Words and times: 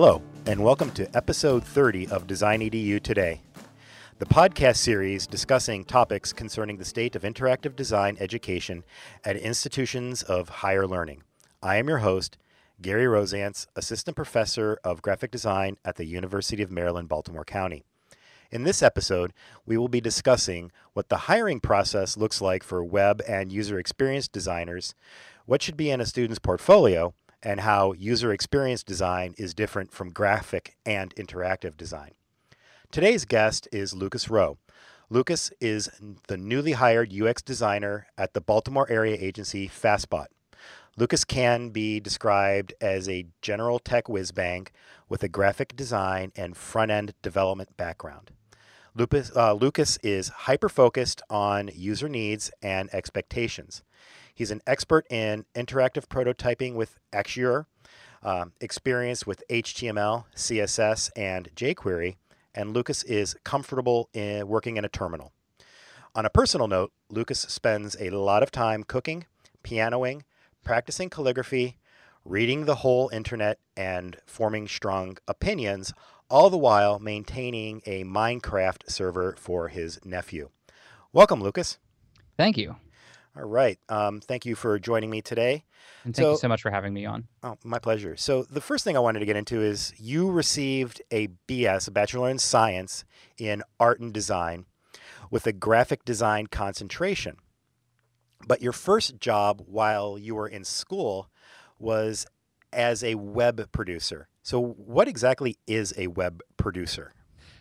Hello, 0.00 0.22
and 0.46 0.62
welcome 0.62 0.92
to 0.92 1.16
episode 1.16 1.64
30 1.64 2.06
of 2.06 2.28
Design 2.28 2.60
EDU 2.60 3.02
Today, 3.02 3.40
the 4.20 4.26
podcast 4.26 4.76
series 4.76 5.26
discussing 5.26 5.84
topics 5.84 6.32
concerning 6.32 6.76
the 6.76 6.84
state 6.84 7.16
of 7.16 7.22
interactive 7.22 7.74
design 7.74 8.16
education 8.20 8.84
at 9.24 9.36
institutions 9.36 10.22
of 10.22 10.48
higher 10.48 10.86
learning. 10.86 11.24
I 11.64 11.78
am 11.78 11.88
your 11.88 11.98
host, 11.98 12.38
Gary 12.80 13.06
Rosance, 13.06 13.66
Assistant 13.74 14.14
Professor 14.14 14.78
of 14.84 15.02
Graphic 15.02 15.32
Design 15.32 15.78
at 15.84 15.96
the 15.96 16.06
University 16.06 16.62
of 16.62 16.70
Maryland, 16.70 17.08
Baltimore 17.08 17.44
County. 17.44 17.82
In 18.52 18.62
this 18.62 18.84
episode, 18.84 19.32
we 19.66 19.76
will 19.76 19.88
be 19.88 20.00
discussing 20.00 20.70
what 20.92 21.08
the 21.08 21.26
hiring 21.26 21.58
process 21.58 22.16
looks 22.16 22.40
like 22.40 22.62
for 22.62 22.84
web 22.84 23.20
and 23.26 23.50
user 23.50 23.80
experience 23.80 24.28
designers, 24.28 24.94
what 25.44 25.60
should 25.60 25.76
be 25.76 25.90
in 25.90 26.00
a 26.00 26.06
student's 26.06 26.38
portfolio, 26.38 27.14
and 27.42 27.60
how 27.60 27.92
user 27.92 28.32
experience 28.32 28.82
design 28.82 29.34
is 29.38 29.54
different 29.54 29.92
from 29.92 30.10
graphic 30.10 30.76
and 30.84 31.14
interactive 31.16 31.76
design. 31.76 32.12
Today's 32.90 33.24
guest 33.24 33.68
is 33.72 33.94
Lucas 33.94 34.28
Rowe. 34.28 34.58
Lucas 35.10 35.50
is 35.60 35.90
the 36.26 36.36
newly 36.36 36.72
hired 36.72 37.12
UX 37.12 37.40
designer 37.42 38.08
at 38.16 38.34
the 38.34 38.40
Baltimore 38.40 38.90
area 38.90 39.16
agency 39.18 39.68
Fastbot. 39.68 40.26
Lucas 40.96 41.24
can 41.24 41.70
be 41.70 42.00
described 42.00 42.74
as 42.80 43.08
a 43.08 43.26
general 43.40 43.78
tech 43.78 44.08
whiz 44.08 44.32
bang 44.32 44.66
with 45.08 45.22
a 45.22 45.28
graphic 45.28 45.76
design 45.76 46.32
and 46.34 46.56
front 46.56 46.90
end 46.90 47.14
development 47.22 47.76
background. 47.76 48.32
Lucas, 48.94 49.30
uh, 49.36 49.52
Lucas 49.52 49.96
is 50.02 50.28
hyper 50.28 50.68
focused 50.68 51.22
on 51.30 51.70
user 51.72 52.08
needs 52.08 52.50
and 52.62 52.92
expectations. 52.92 53.82
He's 54.38 54.52
an 54.52 54.62
expert 54.68 55.04
in 55.10 55.46
interactive 55.56 56.06
prototyping 56.06 56.74
with 56.74 56.96
Axure, 57.12 57.66
um, 58.22 58.52
experience 58.60 59.26
with 59.26 59.42
HTML, 59.50 60.26
CSS, 60.36 61.10
and 61.16 61.48
jQuery, 61.56 62.18
and 62.54 62.72
Lucas 62.72 63.02
is 63.02 63.34
comfortable 63.42 64.08
in 64.14 64.46
working 64.46 64.76
in 64.76 64.84
a 64.84 64.88
terminal. 64.88 65.32
On 66.14 66.24
a 66.24 66.30
personal 66.30 66.68
note, 66.68 66.92
Lucas 67.10 67.40
spends 67.40 67.96
a 67.98 68.10
lot 68.10 68.44
of 68.44 68.52
time 68.52 68.84
cooking, 68.84 69.26
pianoing, 69.64 70.22
practicing 70.62 71.10
calligraphy, 71.10 71.76
reading 72.24 72.64
the 72.64 72.76
whole 72.76 73.08
internet, 73.08 73.58
and 73.76 74.18
forming 74.24 74.68
strong 74.68 75.18
opinions, 75.26 75.92
all 76.30 76.48
the 76.48 76.56
while 76.56 77.00
maintaining 77.00 77.82
a 77.86 78.04
Minecraft 78.04 78.88
server 78.88 79.34
for 79.36 79.66
his 79.66 79.98
nephew. 80.04 80.50
Welcome, 81.12 81.42
Lucas. 81.42 81.78
Thank 82.36 82.56
you. 82.56 82.76
All 83.38 83.44
right. 83.44 83.78
Um, 83.88 84.20
thank 84.20 84.44
you 84.46 84.56
for 84.56 84.80
joining 84.80 85.10
me 85.10 85.22
today. 85.22 85.64
And 86.02 86.14
thank 86.14 86.24
so, 86.24 86.30
you 86.32 86.38
so 86.38 86.48
much 86.48 86.60
for 86.60 86.72
having 86.72 86.92
me 86.92 87.06
on. 87.06 87.28
Oh, 87.44 87.56
my 87.62 87.78
pleasure. 87.78 88.16
So, 88.16 88.42
the 88.42 88.60
first 88.60 88.82
thing 88.82 88.96
I 88.96 89.00
wanted 89.00 89.20
to 89.20 89.26
get 89.26 89.36
into 89.36 89.62
is 89.62 89.92
you 89.96 90.28
received 90.28 91.00
a 91.12 91.28
BS, 91.46 91.86
a 91.86 91.90
Bachelor 91.92 92.30
in 92.30 92.38
Science, 92.38 93.04
in 93.38 93.62
Art 93.78 94.00
and 94.00 94.12
Design 94.12 94.66
with 95.30 95.46
a 95.46 95.52
graphic 95.52 96.04
design 96.04 96.48
concentration. 96.48 97.36
But 98.46 98.60
your 98.60 98.72
first 98.72 99.20
job 99.20 99.62
while 99.66 100.18
you 100.18 100.34
were 100.34 100.48
in 100.48 100.64
school 100.64 101.28
was 101.78 102.26
as 102.72 103.04
a 103.04 103.14
web 103.14 103.70
producer. 103.70 104.28
So, 104.42 104.60
what 104.60 105.06
exactly 105.06 105.58
is 105.68 105.94
a 105.96 106.08
web 106.08 106.40
producer? 106.56 107.12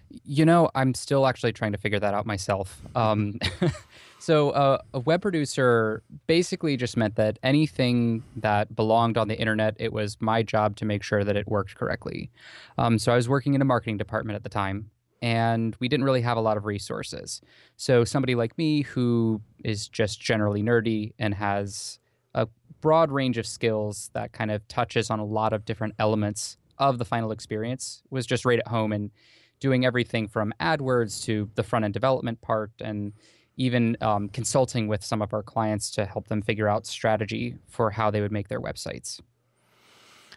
You 0.09 0.45
know, 0.45 0.71
I'm 0.73 0.95
still 0.95 1.27
actually 1.27 1.53
trying 1.53 1.73
to 1.73 1.77
figure 1.77 1.99
that 1.99 2.15
out 2.15 2.25
myself. 2.25 2.81
Um, 2.95 3.39
so, 4.19 4.49
uh, 4.51 4.79
a 4.93 4.99
web 4.99 5.21
producer 5.21 6.03
basically 6.25 6.75
just 6.75 6.97
meant 6.97 7.15
that 7.15 7.37
anything 7.43 8.23
that 8.37 8.75
belonged 8.75 9.17
on 9.17 9.27
the 9.27 9.37
internet, 9.37 9.75
it 9.79 9.93
was 9.93 10.17
my 10.19 10.41
job 10.43 10.75
to 10.77 10.85
make 10.85 11.03
sure 11.03 11.23
that 11.23 11.35
it 11.35 11.47
worked 11.47 11.75
correctly. 11.75 12.31
Um, 12.77 12.97
so, 12.97 13.11
I 13.11 13.15
was 13.15 13.29
working 13.29 13.53
in 13.53 13.61
a 13.61 13.65
marketing 13.65 13.97
department 13.97 14.35
at 14.35 14.43
the 14.43 14.49
time, 14.49 14.89
and 15.21 15.75
we 15.79 15.87
didn't 15.87 16.05
really 16.05 16.21
have 16.21 16.37
a 16.37 16.41
lot 16.41 16.57
of 16.57 16.65
resources. 16.65 17.41
So, 17.75 18.03
somebody 18.03 18.35
like 18.35 18.57
me 18.57 18.81
who 18.81 19.41
is 19.63 19.87
just 19.87 20.19
generally 20.19 20.63
nerdy 20.63 21.13
and 21.19 21.33
has 21.35 21.99
a 22.33 22.47
broad 22.81 23.11
range 23.11 23.37
of 23.37 23.45
skills 23.45 24.09
that 24.13 24.33
kind 24.33 24.51
of 24.51 24.67
touches 24.67 25.09
on 25.09 25.19
a 25.19 25.25
lot 25.25 25.53
of 25.53 25.65
different 25.65 25.93
elements 25.99 26.57
of 26.77 26.97
the 26.97 27.05
final 27.05 27.31
experience 27.31 28.03
was 28.09 28.25
just 28.25 28.45
right 28.45 28.59
at 28.59 28.67
home 28.67 28.91
and 28.91 29.11
doing 29.59 29.85
everything 29.85 30.27
from 30.27 30.53
AdWords 30.59 31.23
to 31.23 31.49
the 31.55 31.63
front 31.63 31.85
end 31.85 31.93
development 31.93 32.41
part 32.41 32.71
and 32.79 33.13
even 33.57 33.97
um, 34.01 34.29
consulting 34.29 34.87
with 34.87 35.03
some 35.03 35.21
of 35.21 35.33
our 35.33 35.43
clients 35.43 35.91
to 35.91 36.05
help 36.05 36.27
them 36.27 36.41
figure 36.41 36.67
out 36.67 36.85
strategy 36.85 37.55
for 37.67 37.91
how 37.91 38.09
they 38.09 38.21
would 38.21 38.31
make 38.31 38.47
their 38.47 38.61
websites. 38.61 39.19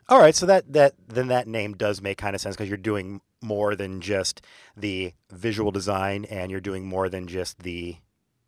All 0.09 0.19
right, 0.19 0.35
so 0.35 0.45
that 0.47 0.73
that 0.73 0.95
then 1.07 1.29
that 1.29 1.47
name 1.47 1.75
does 1.75 2.03
make 2.03 2.19
kind 2.19 2.35
of 2.35 2.41
sense 2.41 2.57
because 2.57 2.69
you're 2.69 2.77
doing 2.77 3.21
more 3.41 3.77
than 3.77 4.01
just 4.01 4.45
the 4.77 5.13
visual 5.31 5.71
design, 5.71 6.25
and 6.25 6.51
you're 6.51 6.61
doing 6.61 6.85
more 6.85 7.09
than 7.09 7.29
just 7.29 7.61
the 7.61 7.97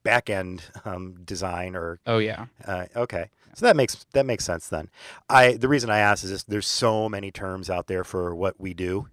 back 0.02 0.28
end 0.28 0.64
um, 0.84 1.18
design. 1.24 1.76
Or 1.76 2.00
oh 2.04 2.18
yeah, 2.18 2.46
uh, 2.66 2.86
okay, 2.96 3.30
so 3.54 3.66
that 3.66 3.76
makes 3.76 4.04
that 4.12 4.26
makes 4.26 4.44
sense 4.44 4.68
then. 4.68 4.88
I 5.28 5.52
the 5.52 5.68
reason 5.68 5.88
I 5.88 5.98
ask 5.98 6.24
is 6.24 6.30
just 6.30 6.50
there's 6.50 6.66
so 6.66 7.08
many 7.08 7.30
terms 7.30 7.70
out 7.70 7.86
there 7.86 8.02
for 8.02 8.34
what 8.34 8.58
we 8.58 8.74
do. 8.74 9.06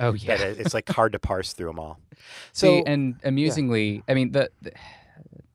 Oh 0.00 0.12
yeah, 0.14 0.38
that 0.38 0.58
it's 0.58 0.74
like 0.74 0.88
hard 0.88 1.12
to 1.12 1.20
parse 1.20 1.52
through 1.52 1.68
them 1.68 1.78
all. 1.78 2.00
So 2.52 2.66
See, 2.66 2.82
and 2.84 3.14
amusingly, 3.22 3.96
yeah. 3.96 4.00
I 4.08 4.14
mean 4.14 4.32
the, 4.32 4.50
the, 4.60 4.72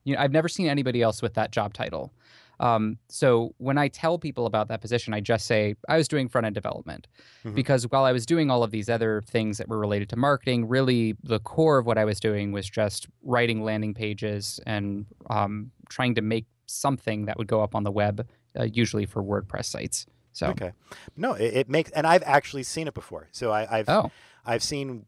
you 0.07 0.16
know 0.16 0.22
I've 0.22 0.31
never 0.31 0.47
seen 0.47 0.68
anybody 0.68 1.01
else 1.01 1.22
with 1.22 1.34
that 1.34 1.51
job 1.51 1.73
title. 1.73 2.13
Um, 2.59 2.97
so 3.07 3.53
when 3.57 3.78
I 3.78 3.88
tell 3.88 4.18
people 4.18 4.47
about 4.47 4.69
that 4.69 4.81
position, 4.81 5.13
I 5.13 5.19
just 5.19 5.45
say 5.45 5.75
I 5.88 5.97
was 5.97 6.07
doing 6.07 6.28
front 6.28 6.45
end 6.47 6.56
development 6.56 7.07
mm-hmm. 7.45 7.53
because 7.53 7.84
while 7.84 8.06
I 8.06 8.13
was 8.13 8.25
doing 8.25 8.50
all 8.50 8.63
of 8.63 8.72
these 8.72 8.90
other 8.90 9.22
things 9.28 9.57
that 9.57 9.68
were 9.68 9.78
related 9.78 10.09
to 10.09 10.16
marketing, 10.16 10.68
really 10.68 11.16
the 11.23 11.40
core 11.40 11.78
of 11.78 11.85
what 11.85 11.97
I 11.97 12.06
was 12.06 12.19
doing 12.19 12.51
was 12.51 12.68
just 12.68 13.07
writing 13.22 13.63
landing 13.63 13.94
pages 13.94 14.59
and 14.66 15.06
um, 15.29 15.72
trying 15.90 16.16
to 16.16 16.22
make 16.22 16.45
something 16.66 17.25
that 17.25 17.38
would 17.38 17.47
go 17.47 17.62
up 17.62 17.75
on 17.75 17.84
the 17.84 17.91
web, 17.91 18.28
uh, 18.57 18.63
usually 18.63 19.06
for 19.06 19.22
WordPress 19.22 19.66
sites. 19.66 20.07
So 20.31 20.47
okay, 20.47 20.72
no, 21.16 21.34
it, 21.34 21.53
it, 21.53 21.69
makes, 21.69 21.91
and 21.91 22.07
I've 22.07 22.24
actually 22.24 22.63
seen 22.63 22.88
it 22.88 22.94
before. 22.94 23.28
So 23.31 23.51
I, 23.51 23.66
have 23.66 23.89
oh. 23.89 24.12
I've 24.45 24.63
seen 24.63 25.06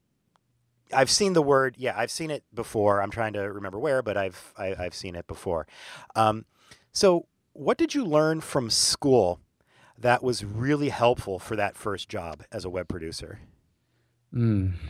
I've 0.94 1.10
seen 1.10 1.34
the 1.34 1.42
word. 1.42 1.76
Yeah, 1.78 1.94
I've 1.96 2.12
seen 2.12 2.32
it 2.32 2.44
before. 2.54 3.02
I'm 3.02 3.12
trying 3.12 3.34
to 3.34 3.42
remember 3.42 3.80
where, 3.80 4.02
but 4.02 4.18
I've 4.18 4.54
I, 4.58 4.68
have 4.68 4.80
i 4.80 4.84
have 4.84 4.94
seen 4.94 5.16
it 5.16 5.28
before. 5.28 5.68
Um, 6.16 6.46
so 6.92 7.28
what 7.54 7.78
did 7.78 7.94
you 7.94 8.06
learn 8.06 8.42
from 8.42 8.70
school 8.70 9.40
that 9.98 10.24
was 10.24 10.44
really 10.44 10.90
helpful 10.90 11.40
for 11.40 11.56
that 11.56 11.76
first 11.76 12.10
job 12.10 12.44
as 12.52 12.66
a 12.66 12.70
web 12.70 12.88
producer? 12.88 13.40
Mm. 14.34 14.74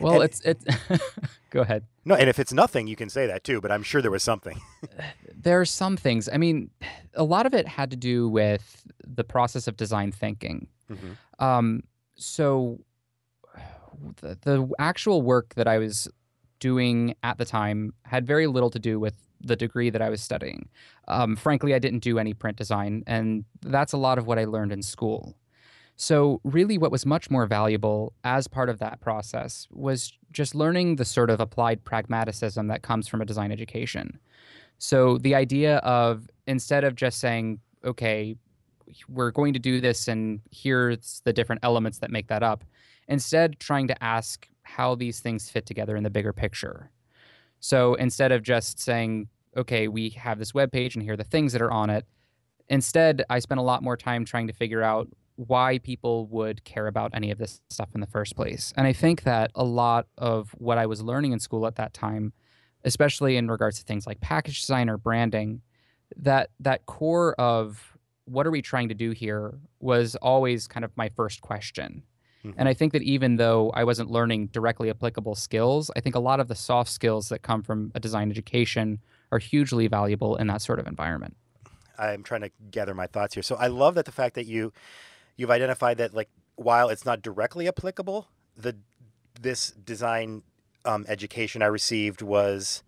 Well, 0.00 0.22
and, 0.22 0.24
it's 0.24 0.40
it's. 0.42 0.64
go 1.50 1.62
ahead. 1.62 1.84
No, 2.04 2.14
and 2.14 2.28
if 2.28 2.38
it's 2.38 2.52
nothing, 2.52 2.86
you 2.86 2.94
can 2.94 3.08
say 3.08 3.26
that 3.26 3.42
too. 3.42 3.60
But 3.60 3.72
I'm 3.72 3.82
sure 3.82 4.00
there 4.00 4.12
was 4.12 4.22
something. 4.22 4.60
there 5.36 5.60
are 5.60 5.64
some 5.64 5.96
things. 5.96 6.28
I 6.32 6.36
mean, 6.36 6.70
a 7.14 7.24
lot 7.24 7.46
of 7.46 7.54
it 7.54 7.66
had 7.66 7.90
to 7.90 7.96
do 7.96 8.28
with 8.28 8.84
the 9.04 9.24
process 9.24 9.66
of 9.66 9.76
design 9.76 10.12
thinking. 10.12 10.68
Mm-hmm. 10.88 11.44
Um, 11.44 11.82
so, 12.14 12.78
the, 14.20 14.38
the 14.42 14.70
actual 14.78 15.22
work 15.22 15.54
that 15.54 15.68
I 15.68 15.78
was 15.78 16.08
doing 16.60 17.14
at 17.22 17.38
the 17.38 17.44
time 17.44 17.92
had 18.04 18.26
very 18.26 18.46
little 18.46 18.70
to 18.70 18.78
do 18.78 18.98
with 18.98 19.14
the 19.40 19.56
degree 19.56 19.90
that 19.90 20.02
I 20.02 20.08
was 20.08 20.20
studying. 20.20 20.68
Um, 21.06 21.36
frankly, 21.36 21.74
I 21.74 21.78
didn't 21.78 22.00
do 22.00 22.18
any 22.18 22.34
print 22.34 22.56
design, 22.56 23.04
and 23.06 23.44
that's 23.62 23.92
a 23.92 23.96
lot 23.96 24.18
of 24.18 24.26
what 24.26 24.38
I 24.38 24.44
learned 24.44 24.72
in 24.72 24.82
school. 24.82 25.36
So, 25.96 26.40
really, 26.44 26.78
what 26.78 26.92
was 26.92 27.04
much 27.04 27.30
more 27.30 27.46
valuable 27.46 28.12
as 28.22 28.46
part 28.46 28.68
of 28.68 28.78
that 28.78 29.00
process 29.00 29.66
was 29.70 30.12
just 30.30 30.54
learning 30.54 30.96
the 30.96 31.04
sort 31.04 31.28
of 31.30 31.40
applied 31.40 31.84
pragmaticism 31.84 32.68
that 32.68 32.82
comes 32.82 33.08
from 33.08 33.20
a 33.20 33.24
design 33.24 33.50
education. 33.50 34.18
So, 34.78 35.18
the 35.18 35.34
idea 35.34 35.78
of 35.78 36.28
instead 36.46 36.84
of 36.84 36.94
just 36.94 37.18
saying, 37.18 37.58
okay, 37.84 38.36
we're 39.08 39.32
going 39.32 39.52
to 39.52 39.58
do 39.58 39.80
this 39.80 40.08
and 40.08 40.40
here's 40.50 41.20
the 41.24 41.32
different 41.32 41.60
elements 41.64 41.98
that 41.98 42.10
make 42.10 42.28
that 42.28 42.42
up, 42.42 42.64
instead, 43.08 43.58
trying 43.58 43.88
to 43.88 44.04
ask 44.04 44.48
how 44.62 44.94
these 44.94 45.20
things 45.20 45.50
fit 45.50 45.66
together 45.66 45.96
in 45.96 46.04
the 46.04 46.10
bigger 46.10 46.32
picture. 46.32 46.90
So 47.60 47.94
instead 47.94 48.32
of 48.32 48.42
just 48.42 48.78
saying, 48.78 49.28
okay, 49.56 49.88
we 49.88 50.10
have 50.10 50.38
this 50.38 50.54
web 50.54 50.70
page 50.70 50.94
and 50.94 51.02
here 51.02 51.14
are 51.14 51.16
the 51.16 51.24
things 51.24 51.52
that 51.52 51.62
are 51.62 51.70
on 51.70 51.90
it, 51.90 52.04
instead, 52.68 53.24
I 53.28 53.38
spent 53.38 53.58
a 53.58 53.64
lot 53.64 53.82
more 53.82 53.96
time 53.96 54.24
trying 54.24 54.46
to 54.46 54.52
figure 54.52 54.82
out 54.82 55.08
why 55.36 55.78
people 55.78 56.26
would 56.26 56.64
care 56.64 56.88
about 56.88 57.12
any 57.14 57.30
of 57.30 57.38
this 57.38 57.60
stuff 57.70 57.88
in 57.94 58.00
the 58.00 58.06
first 58.06 58.36
place. 58.36 58.72
And 58.76 58.86
I 58.86 58.92
think 58.92 59.22
that 59.22 59.50
a 59.54 59.64
lot 59.64 60.06
of 60.18 60.50
what 60.58 60.78
I 60.78 60.86
was 60.86 61.00
learning 61.00 61.32
in 61.32 61.38
school 61.38 61.66
at 61.66 61.76
that 61.76 61.94
time, 61.94 62.32
especially 62.84 63.36
in 63.36 63.48
regards 63.48 63.78
to 63.78 63.84
things 63.84 64.06
like 64.06 64.20
package 64.20 64.60
design 64.60 64.90
or 64.90 64.98
branding, 64.98 65.62
that 66.16 66.50
that 66.60 66.86
core 66.86 67.34
of 67.34 67.96
what 68.24 68.46
are 68.46 68.50
we 68.50 68.62
trying 68.62 68.88
to 68.88 68.94
do 68.94 69.12
here 69.12 69.58
was 69.80 70.16
always 70.16 70.66
kind 70.66 70.84
of 70.84 70.90
my 70.96 71.08
first 71.08 71.40
question. 71.40 72.02
Mm-hmm. 72.48 72.60
And 72.60 72.68
I 72.68 72.74
think 72.74 72.92
that 72.92 73.02
even 73.02 73.36
though 73.36 73.70
I 73.70 73.84
wasn't 73.84 74.10
learning 74.10 74.48
directly 74.48 74.90
applicable 74.90 75.34
skills, 75.34 75.90
I 75.96 76.00
think 76.00 76.14
a 76.14 76.20
lot 76.20 76.40
of 76.40 76.48
the 76.48 76.54
soft 76.54 76.90
skills 76.90 77.28
that 77.28 77.42
come 77.42 77.62
from 77.62 77.92
a 77.94 78.00
design 78.00 78.30
education 78.30 79.00
are 79.30 79.38
hugely 79.38 79.86
valuable 79.88 80.36
in 80.36 80.46
that 80.46 80.62
sort 80.62 80.78
of 80.78 80.86
environment. 80.86 81.36
I'm 81.98 82.22
trying 82.22 82.42
to 82.42 82.50
gather 82.70 82.94
my 82.94 83.06
thoughts 83.06 83.34
here. 83.34 83.42
So 83.42 83.56
I 83.56 83.66
love 83.66 83.94
that 83.96 84.04
the 84.04 84.12
fact 84.12 84.34
that 84.36 84.46
you 84.46 84.72
you've 85.36 85.50
identified 85.50 85.98
that 85.98 86.14
like 86.14 86.28
while 86.56 86.88
it's 86.88 87.04
not 87.04 87.22
directly 87.22 87.68
applicable, 87.68 88.28
the 88.56 88.76
this 89.40 89.70
design 89.70 90.42
um, 90.84 91.04
education 91.08 91.62
I 91.62 91.66
received 91.66 92.22
was 92.22 92.82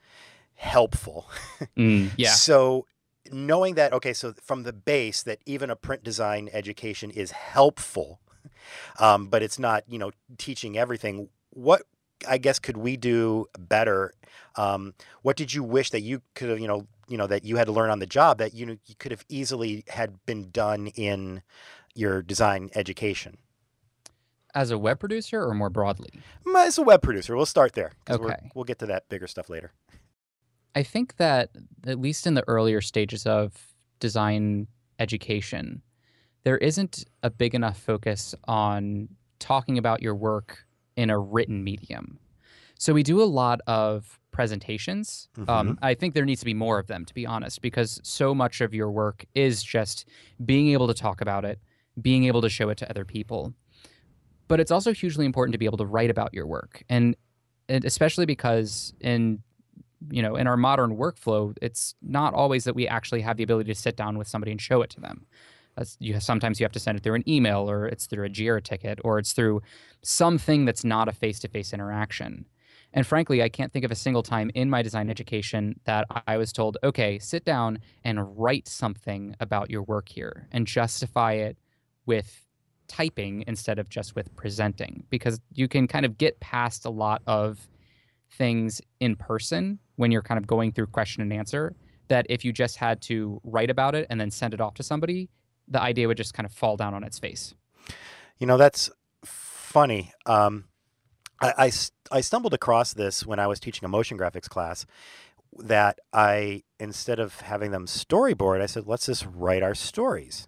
helpful. 0.54 1.28
Mm, 1.76 2.10
yeah. 2.16 2.30
So 2.30 2.86
knowing 3.30 3.74
that, 3.74 3.92
okay, 3.92 4.14
so 4.14 4.32
from 4.42 4.62
the 4.62 4.72
base 4.72 5.22
that 5.22 5.40
even 5.44 5.68
a 5.68 5.76
print 5.76 6.02
design 6.02 6.48
education 6.52 7.10
is 7.10 7.32
helpful, 7.32 8.20
um, 8.98 9.26
but 9.28 9.42
it's 9.42 9.58
not, 9.58 9.84
you 9.88 9.98
know, 9.98 10.10
teaching 10.38 10.76
everything. 10.78 11.28
What 11.50 11.82
I 12.28 12.38
guess 12.38 12.58
could 12.58 12.76
we 12.76 12.96
do 12.96 13.46
better? 13.58 14.12
Um, 14.56 14.94
what 15.22 15.36
did 15.36 15.54
you 15.54 15.62
wish 15.62 15.90
that 15.90 16.02
you 16.02 16.22
could 16.34 16.50
have, 16.50 16.60
you 16.60 16.68
know, 16.68 16.86
you 17.08 17.16
know 17.16 17.26
that 17.26 17.44
you 17.44 17.56
had 17.56 17.66
to 17.66 17.72
learn 17.72 17.90
on 17.90 17.98
the 17.98 18.06
job 18.06 18.38
that 18.38 18.54
you 18.54 18.64
know 18.66 18.76
you 18.86 18.94
could 18.98 19.10
have 19.10 19.24
easily 19.28 19.84
had 19.88 20.24
been 20.26 20.50
done 20.50 20.88
in 20.88 21.42
your 21.94 22.22
design 22.22 22.70
education? 22.74 23.38
As 24.54 24.70
a 24.70 24.78
web 24.78 24.98
producer 24.98 25.42
or 25.42 25.54
more 25.54 25.70
broadly? 25.70 26.10
Mm, 26.44 26.66
As 26.66 26.76
a 26.78 26.82
web 26.82 27.02
producer, 27.02 27.36
we'll 27.36 27.46
start 27.46 27.72
there. 27.74 27.92
Okay. 28.08 28.34
we'll 28.54 28.64
get 28.64 28.78
to 28.80 28.86
that 28.86 29.08
bigger 29.08 29.26
stuff 29.26 29.48
later. 29.48 29.72
I 30.74 30.82
think 30.82 31.16
that 31.16 31.50
at 31.86 32.00
least 32.00 32.26
in 32.26 32.34
the 32.34 32.44
earlier 32.48 32.80
stages 32.80 33.26
of 33.26 33.52
design 33.98 34.68
education, 34.98 35.82
there 36.44 36.58
isn't 36.58 37.04
a 37.22 37.30
big 37.30 37.54
enough 37.54 37.78
focus 37.78 38.34
on 38.44 39.08
talking 39.38 39.78
about 39.78 40.02
your 40.02 40.14
work 40.14 40.64
in 40.96 41.10
a 41.10 41.18
written 41.18 41.64
medium. 41.64 42.18
So 42.78 42.92
we 42.94 43.02
do 43.02 43.22
a 43.22 43.24
lot 43.24 43.60
of 43.66 44.18
presentations. 44.30 45.28
Um, 45.48 45.78
I 45.82 45.94
think 45.94 46.14
there 46.14 46.24
needs 46.24 46.40
to 46.40 46.46
be 46.46 46.54
more 46.54 46.78
of 46.78 46.86
them, 46.86 47.04
to 47.04 47.12
be 47.14 47.26
honest, 47.26 47.60
because 47.60 48.00
so 48.02 48.34
much 48.34 48.60
of 48.60 48.72
your 48.72 48.90
work 48.90 49.24
is 49.34 49.62
just 49.62 50.06
being 50.44 50.68
able 50.68 50.86
to 50.86 50.94
talk 50.94 51.20
about 51.20 51.44
it, 51.44 51.58
being 52.00 52.24
able 52.24 52.40
to 52.40 52.48
show 52.48 52.70
it 52.70 52.78
to 52.78 52.88
other 52.88 53.04
people. 53.04 53.52
But 54.48 54.60
it's 54.60 54.70
also 54.70 54.92
hugely 54.92 55.26
important 55.26 55.52
to 55.52 55.58
be 55.58 55.66
able 55.66 55.78
to 55.78 55.86
write 55.86 56.10
about 56.10 56.32
your 56.32 56.46
work, 56.46 56.82
and, 56.88 57.16
and 57.68 57.84
especially 57.84 58.26
because 58.26 58.94
in 59.00 59.42
you 60.10 60.22
know 60.22 60.34
in 60.36 60.46
our 60.46 60.56
modern 60.56 60.96
workflow, 60.96 61.54
it's 61.60 61.94
not 62.02 62.32
always 62.34 62.64
that 62.64 62.74
we 62.74 62.88
actually 62.88 63.20
have 63.20 63.36
the 63.36 63.42
ability 63.42 63.72
to 63.72 63.78
sit 63.78 63.96
down 63.96 64.16
with 64.16 64.26
somebody 64.26 64.50
and 64.50 64.60
show 64.60 64.82
it 64.82 64.90
to 64.90 65.00
them. 65.00 65.26
You 65.98 66.20
sometimes 66.20 66.60
you 66.60 66.64
have 66.64 66.72
to 66.72 66.80
send 66.80 66.98
it 66.98 67.04
through 67.04 67.14
an 67.14 67.28
email, 67.28 67.70
or 67.70 67.86
it's 67.86 68.06
through 68.06 68.26
a 68.26 68.28
Jira 68.28 68.62
ticket, 68.62 68.98
or 69.04 69.18
it's 69.18 69.32
through 69.32 69.62
something 70.02 70.64
that's 70.64 70.84
not 70.84 71.08
a 71.08 71.12
face-to-face 71.12 71.72
interaction. 71.72 72.46
And 72.92 73.06
frankly, 73.06 73.42
I 73.42 73.48
can't 73.48 73.72
think 73.72 73.84
of 73.84 73.92
a 73.92 73.94
single 73.96 74.22
time 74.22 74.50
in 74.54 74.68
my 74.68 74.82
design 74.82 75.10
education 75.10 75.78
that 75.84 76.06
I 76.26 76.36
was 76.36 76.52
told, 76.52 76.76
okay, 76.82 77.18
sit 77.20 77.44
down 77.44 77.78
and 78.02 78.36
write 78.36 78.66
something 78.66 79.36
about 79.38 79.70
your 79.70 79.82
work 79.82 80.08
here 80.08 80.48
and 80.50 80.66
justify 80.66 81.34
it 81.34 81.56
with 82.04 82.46
typing 82.88 83.44
instead 83.46 83.78
of 83.78 83.88
just 83.88 84.16
with 84.16 84.34
presenting. 84.34 85.04
Because 85.08 85.40
you 85.54 85.68
can 85.68 85.86
kind 85.86 86.04
of 86.04 86.18
get 86.18 86.40
past 86.40 86.84
a 86.84 86.90
lot 86.90 87.22
of 87.28 87.68
things 88.32 88.80
in 88.98 89.14
person 89.14 89.78
when 89.94 90.10
you're 90.10 90.22
kind 90.22 90.38
of 90.38 90.48
going 90.48 90.72
through 90.72 90.86
question 90.86 91.22
and 91.22 91.32
answer 91.32 91.76
that 92.08 92.26
if 92.28 92.44
you 92.44 92.52
just 92.52 92.76
had 92.76 93.00
to 93.02 93.40
write 93.44 93.70
about 93.70 93.94
it 93.94 94.08
and 94.10 94.20
then 94.20 94.32
send 94.32 94.52
it 94.52 94.60
off 94.60 94.74
to 94.74 94.82
somebody, 94.82 95.28
the 95.70 95.80
idea 95.80 96.08
would 96.08 96.16
just 96.16 96.34
kind 96.34 96.44
of 96.46 96.52
fall 96.52 96.76
down 96.76 96.92
on 96.94 97.04
its 97.04 97.18
face. 97.18 97.54
You 98.38 98.46
know, 98.46 98.56
that's 98.56 98.90
funny. 99.24 100.12
Um, 100.26 100.64
I, 101.40 101.54
I 101.66 101.72
I 102.12 102.20
stumbled 102.20 102.52
across 102.54 102.92
this 102.92 103.24
when 103.24 103.38
I 103.38 103.46
was 103.46 103.60
teaching 103.60 103.84
a 103.84 103.88
motion 103.88 104.18
graphics 104.18 104.48
class. 104.48 104.84
That 105.58 105.98
I, 106.12 106.62
instead 106.78 107.18
of 107.18 107.40
having 107.40 107.72
them 107.72 107.86
storyboard, 107.86 108.60
I 108.60 108.66
said, 108.66 108.86
let's 108.86 109.06
just 109.06 109.26
write 109.32 109.64
our 109.64 109.74
stories. 109.74 110.46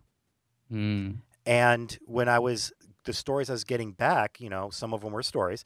Mm, 0.73 1.19
And 1.45 1.99
when 2.07 2.29
I 2.29 2.39
was, 2.39 2.73
the 3.05 3.13
stories 3.13 3.51
I 3.51 3.55
was 3.55 3.65
getting 3.65 3.93
back, 3.93 4.41
you 4.41 4.49
know, 4.49 4.71
some 4.71 4.95
of 4.95 5.01
them 5.01 5.13
were 5.13 5.23
stories, 5.25 5.65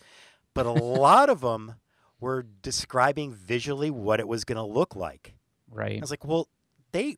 but 0.54 0.64
a 0.64 0.72
lot 1.02 1.28
of 1.28 1.42
them 1.42 1.74
were 2.18 2.46
describing 2.62 3.34
visually 3.34 3.90
what 3.90 4.20
it 4.20 4.26
was 4.26 4.44
going 4.44 4.56
to 4.56 4.62
look 4.64 4.96
like. 4.96 5.34
Right. 5.70 5.98
I 5.98 6.00
was 6.00 6.10
like, 6.10 6.24
well, 6.24 6.48
they, 6.92 7.16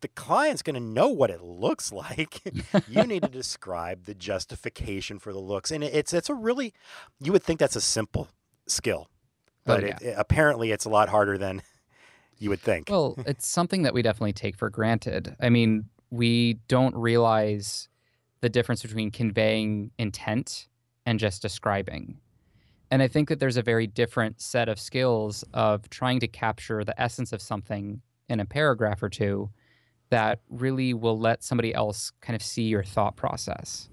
the 0.00 0.08
client's 0.08 0.62
going 0.62 0.74
to 0.74 0.80
know 0.80 1.08
what 1.08 1.30
it 1.30 1.42
looks 1.42 1.92
like. 2.04 2.42
you 2.88 3.02
need 3.04 3.22
to 3.22 3.28
describe 3.28 4.04
the 4.04 4.14
justification 4.14 5.18
for 5.18 5.32
the 5.32 5.38
looks, 5.40 5.70
and 5.70 5.82
it's 5.84 6.12
it's 6.12 6.28
a 6.30 6.34
really, 6.34 6.72
you 7.20 7.32
would 7.32 7.42
think 7.42 7.58
that's 7.60 7.76
a 7.76 7.80
simple 7.80 8.28
skill, 8.66 9.08
Oh, 9.10 9.52
but 9.64 9.84
it, 9.84 10.02
it- 10.02 10.14
apparently 10.16 10.70
it's 10.72 10.84
a 10.84 10.88
lot 10.90 11.08
harder 11.08 11.36
than 11.38 11.62
you 12.38 12.48
would 12.50 12.60
think. 12.60 12.88
Well, 12.88 13.16
it's 13.26 13.46
something 13.46 13.82
that 13.82 13.92
we 13.92 14.00
definitely 14.02 14.32
take 14.32 14.56
for 14.56 14.70
granted. 14.70 15.36
I 15.40 15.50
mean, 15.50 15.86
we 16.10 16.54
don't 16.68 16.94
realize 16.96 17.88
the 18.40 18.48
difference 18.48 18.80
between 18.82 19.10
conveying 19.10 19.90
intent 19.98 20.66
and 21.04 21.18
just 21.18 21.42
describing. 21.42 22.18
And 22.90 23.02
I 23.02 23.08
think 23.08 23.28
that 23.28 23.38
there's 23.38 23.58
a 23.58 23.62
very 23.62 23.86
different 23.86 24.40
set 24.40 24.68
of 24.68 24.80
skills 24.80 25.44
of 25.52 25.88
trying 25.90 26.18
to 26.20 26.26
capture 26.28 26.82
the 26.82 26.98
essence 27.00 27.32
of 27.32 27.40
something 27.42 28.00
in 28.28 28.40
a 28.40 28.44
paragraph 28.46 29.02
or 29.02 29.08
two 29.10 29.50
that 30.10 30.40
really 30.48 30.92
will 30.94 31.18
let 31.18 31.42
somebody 31.42 31.74
else 31.74 32.12
kind 32.20 32.34
of 32.36 32.42
see 32.42 32.64
your 32.64 32.82
thought 32.84 33.16
process. 33.16 33.88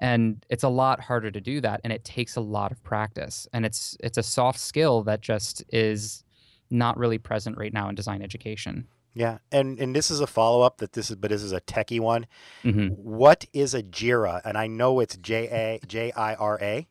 And 0.00 0.44
it's 0.50 0.62
a 0.62 0.68
lot 0.68 1.00
harder 1.00 1.30
to 1.30 1.40
do 1.40 1.60
that 1.62 1.80
and 1.82 1.92
it 1.92 2.04
takes 2.04 2.36
a 2.36 2.40
lot 2.40 2.70
of 2.70 2.82
practice. 2.82 3.48
And 3.52 3.64
it's 3.64 3.96
it's 4.00 4.18
a 4.18 4.22
soft 4.22 4.60
skill 4.60 5.02
that 5.04 5.22
just 5.22 5.64
is 5.70 6.22
not 6.70 6.98
really 6.98 7.18
present 7.18 7.56
right 7.56 7.72
now 7.72 7.88
in 7.88 7.94
design 7.94 8.20
education. 8.22 8.86
yeah, 9.14 9.38
and 9.50 9.78
and 9.78 9.96
this 9.96 10.10
is 10.10 10.20
a 10.20 10.26
follow 10.26 10.60
up 10.60 10.78
that 10.78 10.92
this 10.92 11.10
is, 11.10 11.16
but 11.16 11.30
this 11.30 11.42
is 11.42 11.52
a 11.52 11.60
techie 11.62 12.00
one. 12.00 12.26
hmm 12.62 12.88
What 12.88 13.46
is 13.54 13.72
a 13.72 13.82
Jira? 13.82 14.42
And 14.44 14.58
I 14.58 14.66
know 14.66 15.00
it's 15.00 15.16
J 15.16 15.48
A 15.48 15.86
J 15.86 16.12
I 16.12 16.34
R 16.34 16.58
A, 16.60 16.86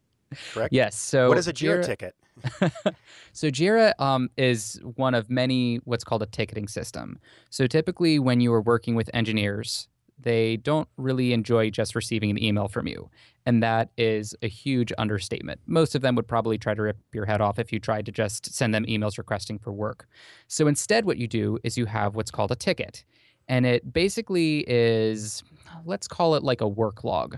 correct? 0.53 0.73
Yes. 0.73 0.95
So 0.95 1.29
what 1.29 1.37
is 1.37 1.47
a 1.47 1.53
Jira, 1.53 1.85
ticket? 1.85 2.15
so 3.33 3.47
Jira 3.47 3.93
um, 3.99 4.29
is 4.37 4.79
one 4.95 5.13
of 5.13 5.29
many 5.29 5.77
what's 5.85 6.03
called 6.03 6.21
a 6.21 6.27
ticketing 6.27 6.67
system. 6.67 7.19
So 7.49 7.67
typically, 7.67 8.19
when 8.19 8.41
you 8.41 8.53
are 8.53 8.61
working 8.61 8.95
with 8.95 9.09
engineers, 9.13 9.87
they 10.19 10.57
don't 10.57 10.87
really 10.97 11.33
enjoy 11.33 11.69
just 11.69 11.95
receiving 11.95 12.29
an 12.29 12.41
email 12.41 12.67
from 12.67 12.87
you, 12.87 13.09
and 13.45 13.61
that 13.61 13.89
is 13.97 14.35
a 14.41 14.47
huge 14.47 14.91
understatement. 14.97 15.59
Most 15.65 15.95
of 15.95 16.01
them 16.01 16.15
would 16.15 16.27
probably 16.27 16.57
try 16.57 16.73
to 16.73 16.81
rip 16.81 16.97
your 17.13 17.25
head 17.25 17.41
off 17.41 17.59
if 17.59 17.73
you 17.73 17.79
tried 17.79 18.05
to 18.05 18.11
just 18.11 18.53
send 18.53 18.73
them 18.73 18.85
emails 18.85 19.17
requesting 19.17 19.59
for 19.59 19.73
work. 19.73 20.07
So 20.47 20.67
instead, 20.67 21.05
what 21.05 21.17
you 21.17 21.27
do 21.27 21.59
is 21.63 21.77
you 21.77 21.85
have 21.85 22.15
what's 22.15 22.31
called 22.31 22.51
a 22.51 22.55
ticket, 22.55 23.03
and 23.47 23.65
it 23.65 23.91
basically 23.93 24.65
is 24.67 25.43
let's 25.85 26.07
call 26.07 26.35
it 26.35 26.43
like 26.43 26.61
a 26.61 26.67
work 26.67 27.03
log 27.03 27.37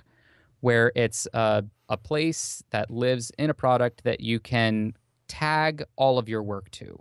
where 0.61 0.91
it's 0.95 1.27
a, 1.33 1.63
a 1.89 1.97
place 1.97 2.63
that 2.71 2.89
lives 2.89 3.31
in 3.37 3.49
a 3.49 3.53
product 3.53 4.03
that 4.03 4.21
you 4.21 4.39
can 4.39 4.93
tag 5.27 5.83
all 5.95 6.17
of 6.17 6.27
your 6.27 6.43
work 6.43 6.69
to. 6.71 6.97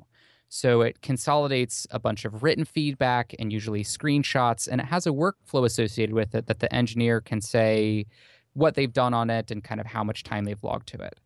So 0.48 0.82
it 0.82 1.02
consolidates 1.02 1.86
a 1.90 1.98
bunch 1.98 2.24
of 2.24 2.42
written 2.42 2.64
feedback 2.64 3.34
and 3.38 3.52
usually 3.52 3.82
screenshots, 3.82 4.68
and 4.68 4.80
it 4.80 4.86
has 4.86 5.06
a 5.06 5.10
workflow 5.10 5.64
associated 5.64 6.14
with 6.14 6.34
it 6.34 6.46
that 6.46 6.60
the 6.60 6.72
engineer 6.72 7.20
can 7.20 7.40
say 7.40 8.06
what 8.52 8.74
they've 8.74 8.92
done 8.92 9.12
on 9.12 9.28
it 9.28 9.50
and 9.50 9.62
kind 9.62 9.80
of 9.80 9.86
how 9.86 10.02
much 10.02 10.22
time 10.22 10.44
they've 10.44 10.62
logged 10.62 10.88
to 10.88 11.02
it. 11.02 11.18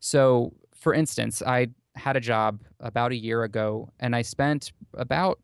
So, 0.00 0.52
for 0.74 0.92
instance, 0.92 1.42
I 1.42 1.68
had 1.94 2.16
a 2.16 2.20
job 2.20 2.62
about 2.80 3.12
a 3.12 3.16
year 3.16 3.44
ago, 3.44 3.88
and 3.98 4.14
I 4.14 4.22
spent 4.22 4.72
about 4.94 5.38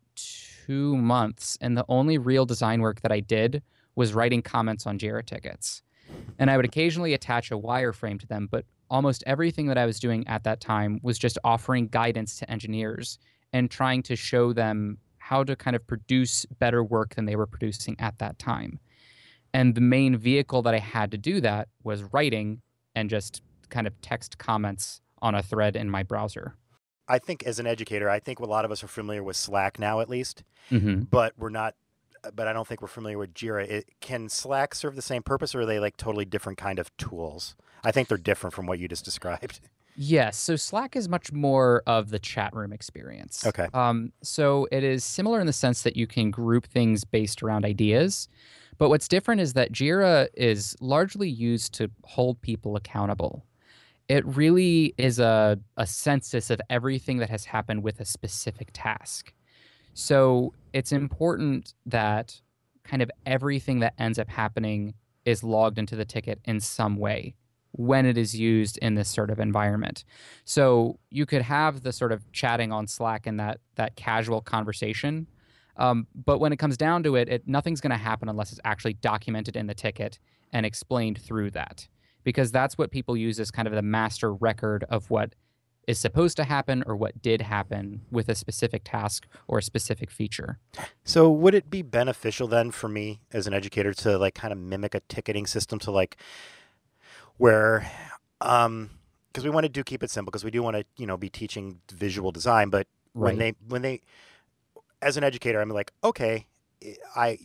two 0.66 0.96
months, 0.96 1.56
and 1.60 1.76
the 1.76 1.86
only 1.88 2.18
real 2.18 2.44
design 2.44 2.80
work 2.80 3.00
that 3.00 3.12
I 3.12 3.20
did 3.20 3.62
was 3.94 4.14
writing 4.14 4.42
comments 4.42 4.86
on 4.86 4.98
Jira 4.98 5.24
tickets. 5.24 5.82
And 6.38 6.50
I 6.50 6.56
would 6.56 6.64
occasionally 6.64 7.14
attach 7.14 7.50
a 7.50 7.58
wireframe 7.58 8.18
to 8.20 8.26
them, 8.26 8.48
but 8.50 8.64
almost 8.90 9.22
everything 9.26 9.66
that 9.66 9.78
I 9.78 9.86
was 9.86 10.00
doing 10.00 10.26
at 10.26 10.44
that 10.44 10.60
time 10.60 10.98
was 11.02 11.18
just 11.18 11.38
offering 11.44 11.88
guidance 11.88 12.38
to 12.38 12.50
engineers 12.50 13.18
and 13.52 13.70
trying 13.70 14.02
to 14.04 14.16
show 14.16 14.52
them 14.52 14.98
how 15.18 15.44
to 15.44 15.54
kind 15.54 15.76
of 15.76 15.86
produce 15.86 16.44
better 16.58 16.82
work 16.82 17.14
than 17.14 17.26
they 17.26 17.36
were 17.36 17.46
producing 17.46 17.96
at 17.98 18.18
that 18.18 18.38
time. 18.38 18.78
And 19.54 19.74
the 19.74 19.80
main 19.80 20.16
vehicle 20.16 20.62
that 20.62 20.74
I 20.74 20.78
had 20.78 21.10
to 21.12 21.18
do 21.18 21.40
that 21.42 21.68
was 21.84 22.02
writing 22.12 22.62
and 22.94 23.08
just 23.08 23.42
kind 23.68 23.86
of 23.86 23.98
text 24.00 24.38
comments 24.38 25.00
on 25.20 25.34
a 25.34 25.42
thread 25.42 25.76
in 25.76 25.88
my 25.88 26.02
browser. 26.02 26.56
I 27.08 27.18
think 27.18 27.44
as 27.44 27.58
an 27.58 27.66
educator, 27.66 28.08
I 28.08 28.18
think 28.18 28.40
a 28.40 28.44
lot 28.46 28.64
of 28.64 28.70
us 28.70 28.82
are 28.82 28.88
familiar 28.88 29.22
with 29.22 29.36
Slack 29.36 29.78
now, 29.78 30.00
at 30.00 30.08
least, 30.08 30.42
Mm-hmm. 30.70 31.02
but 31.10 31.34
we're 31.36 31.50
not. 31.50 31.74
But 32.34 32.46
I 32.46 32.52
don't 32.52 32.66
think 32.66 32.82
we're 32.82 32.88
familiar 32.88 33.18
with 33.18 33.34
Jira. 33.34 33.68
It, 33.68 33.86
can 34.00 34.28
Slack 34.28 34.74
serve 34.74 34.96
the 34.96 35.02
same 35.02 35.22
purpose, 35.22 35.54
or 35.54 35.60
are 35.60 35.66
they 35.66 35.80
like 35.80 35.96
totally 35.96 36.24
different 36.24 36.58
kind 36.58 36.78
of 36.78 36.96
tools? 36.96 37.56
I 37.84 37.90
think 37.90 38.08
they're 38.08 38.18
different 38.18 38.54
from 38.54 38.66
what 38.66 38.78
you 38.78 38.88
just 38.88 39.04
described. 39.04 39.60
Yes. 39.96 40.38
So 40.38 40.56
Slack 40.56 40.96
is 40.96 41.08
much 41.08 41.32
more 41.32 41.82
of 41.86 42.10
the 42.10 42.18
chat 42.18 42.54
room 42.54 42.72
experience. 42.72 43.46
Okay. 43.46 43.68
Um, 43.74 44.12
so 44.22 44.66
it 44.72 44.84
is 44.84 45.04
similar 45.04 45.40
in 45.40 45.46
the 45.46 45.52
sense 45.52 45.82
that 45.82 45.96
you 45.96 46.06
can 46.06 46.30
group 46.30 46.66
things 46.66 47.04
based 47.04 47.42
around 47.42 47.64
ideas. 47.64 48.28
But 48.78 48.88
what's 48.88 49.06
different 49.06 49.40
is 49.40 49.52
that 49.52 49.72
Jira 49.72 50.28
is 50.34 50.76
largely 50.80 51.28
used 51.28 51.74
to 51.74 51.90
hold 52.04 52.40
people 52.40 52.74
accountable. 52.76 53.44
It 54.08 54.24
really 54.26 54.94
is 54.98 55.18
a, 55.18 55.58
a 55.76 55.86
census 55.86 56.50
of 56.50 56.60
everything 56.68 57.18
that 57.18 57.30
has 57.30 57.44
happened 57.44 57.82
with 57.82 58.00
a 58.00 58.04
specific 58.04 58.70
task. 58.72 59.32
So 59.94 60.54
it's 60.72 60.92
important 60.92 61.74
that 61.86 62.40
kind 62.84 63.02
of 63.02 63.10
everything 63.26 63.80
that 63.80 63.94
ends 63.98 64.18
up 64.18 64.28
happening 64.28 64.94
is 65.24 65.44
logged 65.44 65.78
into 65.78 65.96
the 65.96 66.04
ticket 66.04 66.40
in 66.44 66.60
some 66.60 66.96
way 66.96 67.36
when 67.72 68.04
it 68.04 68.18
is 68.18 68.34
used 68.34 68.76
in 68.78 68.94
this 68.94 69.08
sort 69.08 69.30
of 69.30 69.38
environment. 69.40 70.04
So 70.44 70.98
you 71.10 71.24
could 71.24 71.42
have 71.42 71.82
the 71.82 71.92
sort 71.92 72.12
of 72.12 72.30
chatting 72.32 72.72
on 72.72 72.86
Slack 72.86 73.26
and 73.26 73.40
that 73.40 73.60
that 73.76 73.96
casual 73.96 74.40
conversation, 74.42 75.26
um, 75.76 76.06
but 76.14 76.38
when 76.38 76.52
it 76.52 76.58
comes 76.58 76.76
down 76.76 77.02
to 77.04 77.16
it, 77.16 77.28
it 77.28 77.48
nothing's 77.48 77.80
going 77.80 77.92
to 77.92 77.96
happen 77.96 78.28
unless 78.28 78.52
it's 78.52 78.60
actually 78.64 78.94
documented 78.94 79.56
in 79.56 79.68
the 79.68 79.74
ticket 79.74 80.18
and 80.52 80.66
explained 80.66 81.18
through 81.18 81.50
that, 81.52 81.88
because 82.24 82.52
that's 82.52 82.76
what 82.76 82.90
people 82.90 83.16
use 83.16 83.40
as 83.40 83.50
kind 83.50 83.66
of 83.66 83.72
the 83.72 83.80
master 83.80 84.34
record 84.34 84.84
of 84.90 85.08
what 85.08 85.34
is 85.86 85.98
supposed 85.98 86.36
to 86.36 86.44
happen 86.44 86.82
or 86.86 86.94
what 86.94 87.20
did 87.20 87.42
happen 87.42 88.02
with 88.10 88.28
a 88.28 88.34
specific 88.34 88.82
task 88.84 89.26
or 89.48 89.58
a 89.58 89.62
specific 89.62 90.10
feature. 90.10 90.58
So 91.04 91.30
would 91.30 91.54
it 91.54 91.70
be 91.70 91.82
beneficial 91.82 92.46
then 92.46 92.70
for 92.70 92.88
me 92.88 93.20
as 93.32 93.46
an 93.46 93.54
educator 93.54 93.92
to 93.94 94.16
like 94.18 94.34
kind 94.34 94.52
of 94.52 94.58
mimic 94.58 94.94
a 94.94 95.00
ticketing 95.08 95.46
system 95.46 95.78
to 95.80 95.90
like 95.90 96.16
where 97.36 97.90
um 98.40 98.90
because 99.28 99.44
we 99.44 99.50
want 99.50 99.64
to 99.64 99.68
do 99.68 99.82
keep 99.82 100.02
it 100.02 100.10
simple 100.10 100.30
because 100.30 100.44
we 100.44 100.50
do 100.50 100.62
want 100.62 100.76
to 100.76 100.84
you 100.96 101.06
know 101.06 101.16
be 101.16 101.30
teaching 101.30 101.80
visual 101.90 102.30
design 102.30 102.68
but 102.68 102.86
when 103.14 103.38
they 103.38 103.54
when 103.68 103.82
they 103.82 104.00
as 105.00 105.16
an 105.16 105.24
educator 105.24 105.60
i'm 105.60 105.70
like 105.70 105.92
okay 106.04 106.46
i 107.16 107.38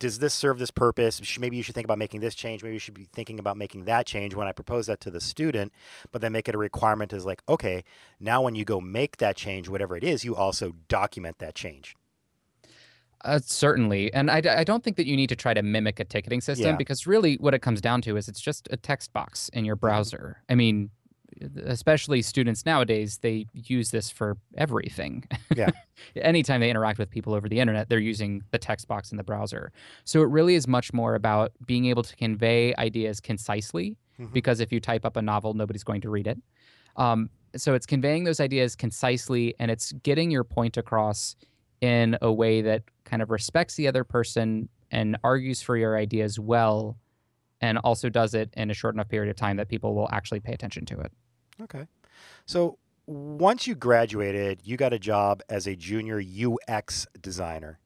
does 0.00 0.18
this 0.18 0.34
serve 0.34 0.58
this 0.58 0.72
purpose 0.72 1.38
maybe 1.38 1.56
you 1.56 1.62
should 1.62 1.74
think 1.76 1.84
about 1.84 1.98
making 1.98 2.20
this 2.20 2.34
change 2.34 2.64
maybe 2.64 2.72
you 2.74 2.80
should 2.80 2.94
be 2.94 3.06
thinking 3.12 3.38
about 3.38 3.56
making 3.56 3.84
that 3.84 4.04
change 4.06 4.34
when 4.34 4.48
i 4.48 4.52
propose 4.52 4.86
that 4.86 5.00
to 5.00 5.10
the 5.10 5.20
student 5.20 5.72
but 6.10 6.20
then 6.20 6.32
make 6.32 6.48
it 6.48 6.54
a 6.56 6.58
requirement 6.58 7.12
is 7.12 7.24
like 7.24 7.42
okay 7.48 7.84
now 8.18 8.42
when 8.42 8.56
you 8.56 8.64
go 8.64 8.80
make 8.80 9.18
that 9.18 9.36
change 9.36 9.68
whatever 9.68 9.96
it 9.96 10.02
is 10.02 10.24
you 10.24 10.34
also 10.34 10.72
document 10.88 11.38
that 11.38 11.54
change 11.54 11.94
Uh, 13.22 13.38
certainly. 13.44 14.10
And 14.14 14.30
I 14.30 14.64
don't 14.64 14.82
think 14.82 14.96
that 14.96 15.06
you 15.06 15.14
need 15.14 15.28
to 15.28 15.36
try 15.36 15.52
to 15.52 15.62
mimic 15.62 16.00
a 16.00 16.04
ticketing 16.04 16.40
system 16.40 16.68
Yeah. 16.70 16.76
because 16.76 17.06
really 17.06 17.34
what 17.36 17.52
it 17.52 17.60
comes 17.60 17.82
down 17.82 18.00
to 18.02 18.16
is 18.16 18.28
it's 18.28 18.40
just 18.40 18.66
a 18.70 18.78
text 18.78 19.12
box 19.12 19.50
in 19.52 19.66
your 19.66 19.76
browser. 19.76 20.42
I 20.48 20.54
mean, 20.54 20.88
especially 21.64 22.22
students 22.22 22.66
nowadays, 22.66 23.18
they 23.18 23.46
use 23.52 23.90
this 23.90 24.10
for 24.10 24.36
everything. 24.56 25.24
Yeah. 25.54 25.70
Anytime 26.16 26.60
they 26.60 26.70
interact 26.70 26.98
with 26.98 27.10
people 27.10 27.34
over 27.34 27.48
the 27.48 27.60
internet, 27.60 27.88
they're 27.88 27.98
using 27.98 28.42
the 28.50 28.58
text 28.58 28.88
box 28.88 29.10
in 29.10 29.16
the 29.16 29.24
browser. 29.24 29.72
So 30.04 30.20
it 30.22 30.28
really 30.28 30.54
is 30.54 30.66
much 30.68 30.92
more 30.92 31.14
about 31.14 31.52
being 31.66 31.86
able 31.86 32.02
to 32.02 32.16
convey 32.16 32.74
ideas 32.76 33.20
concisely 33.20 33.96
Mhm. 34.18 34.32
because 34.32 34.60
if 34.60 34.70
you 34.72 34.80
type 34.80 35.04
up 35.04 35.16
a 35.16 35.22
novel, 35.22 35.54
nobody's 35.54 35.84
going 35.84 36.02
to 36.02 36.10
read 36.10 36.26
it. 36.26 36.38
Um, 36.96 37.30
so 37.56 37.74
it's 37.74 37.86
conveying 37.86 38.24
those 38.24 38.38
ideas 38.40 38.76
concisely 38.76 39.54
and 39.58 39.70
it's 39.70 39.92
getting 40.02 40.30
your 40.30 40.44
point 40.44 40.76
across 40.76 41.36
in 41.80 42.18
a 42.20 42.30
way 42.32 42.60
that 42.62 42.82
kind 43.04 43.22
of 43.22 43.30
respects 43.30 43.74
the 43.76 43.88
other 43.88 44.04
person 44.04 44.68
and 44.90 45.16
argues 45.24 45.62
for 45.62 45.76
your 45.76 45.96
ideas 45.96 46.38
well 46.38 46.98
and 47.62 47.78
also 47.78 48.08
does 48.08 48.34
it 48.34 48.50
in 48.56 48.70
a 48.70 48.74
short 48.74 48.94
enough 48.94 49.08
period 49.08 49.30
of 49.30 49.36
time 49.36 49.56
that 49.56 49.68
people 49.68 49.94
will 49.94 50.08
actually 50.12 50.40
pay 50.40 50.52
attention 50.52 50.84
to 50.86 50.98
it. 51.00 51.12
Okay. 51.62 51.86
So 52.46 52.78
once 53.06 53.66
you 53.66 53.74
graduated, 53.74 54.60
you 54.64 54.76
got 54.76 54.92
a 54.92 54.98
job 54.98 55.42
as 55.48 55.66
a 55.66 55.74
junior 55.76 56.20
UX 56.20 57.06
designer. 57.20 57.78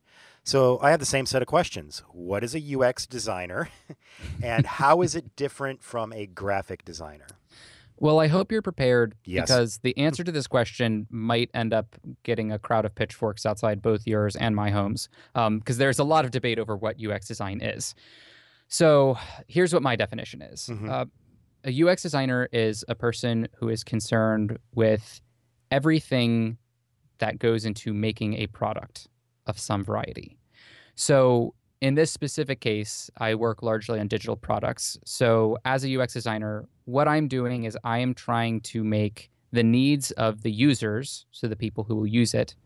So 0.42 0.78
I 0.82 0.90
have 0.90 1.00
the 1.00 1.06
same 1.06 1.24
set 1.26 1.40
of 1.40 1.48
questions. 1.48 2.02
What 2.10 2.44
is 2.44 2.54
a 2.54 2.76
UX 2.78 3.06
designer? 3.06 3.68
and 4.42 4.66
how 4.66 5.00
is 5.02 5.14
it 5.14 5.34
different 5.36 5.82
from 5.82 6.12
a 6.12 6.26
graphic 6.26 6.84
designer? 6.84 7.26
Well, 7.96 8.18
I 8.20 8.26
hope 8.26 8.50
you're 8.52 8.60
prepared 8.60 9.14
Yes. 9.24 9.42
because 9.48 9.78
the 9.78 9.96
answer 9.96 10.24
to 10.24 10.32
this 10.32 10.46
question 10.46 11.06
might 11.10 11.48
end 11.54 11.72
up 11.72 11.96
getting 12.24 12.50
a 12.52 12.58
crowd 12.58 12.84
of 12.84 12.94
pitchforks 12.94 13.46
outside 13.46 13.80
both 13.80 14.06
yours 14.06 14.34
and 14.36 14.54
my 14.54 14.70
homes 14.70 15.08
because 15.32 15.78
there's 15.78 15.98
a 16.00 16.04
lot 16.04 16.24
of 16.24 16.30
debate 16.32 16.58
over 16.58 16.76
what 16.76 16.96
UX 17.02 17.26
design 17.28 17.62
is. 17.62 17.94
So 18.68 19.16
here's 19.46 19.72
what 19.72 19.82
my 19.82 19.94
definition 19.96 20.42
is 20.42 20.68
Mhm. 20.70 20.90
uh, 20.90 21.04
a 21.64 21.82
UX 21.82 22.02
designer 22.02 22.48
is 22.52 22.84
a 22.88 22.94
person 22.94 23.48
who 23.56 23.68
is 23.68 23.82
concerned 23.82 24.58
with 24.74 25.20
everything 25.70 26.58
that 27.18 27.38
goes 27.38 27.64
into 27.64 27.94
making 27.94 28.34
a 28.34 28.46
product 28.48 29.08
of 29.46 29.58
some 29.58 29.82
variety. 29.84 30.36
So 30.94 31.54
in 31.80 31.94
this 31.94 32.10
specific 32.10 32.60
case, 32.60 33.10
I 33.18 33.34
work 33.34 33.62
largely 33.62 33.98
on 33.98 34.08
digital 34.08 34.36
products. 34.36 34.98
So 35.04 35.58
as 35.64 35.84
a 35.84 36.00
UX 36.00 36.12
designer, 36.12 36.68
what 36.84 37.08
I'm 37.08 37.28
doing 37.28 37.64
is 37.64 37.76
I 37.84 37.98
am 37.98 38.14
trying 38.14 38.60
to 38.62 38.84
make 38.84 39.30
the 39.52 39.62
needs 39.62 40.10
of 40.12 40.42
the 40.42 40.50
users, 40.50 41.26
so 41.30 41.46
the 41.46 41.56
people 41.56 41.84
who 41.84 41.94
will 41.94 42.06
use 42.06 42.34
it, 42.34 42.56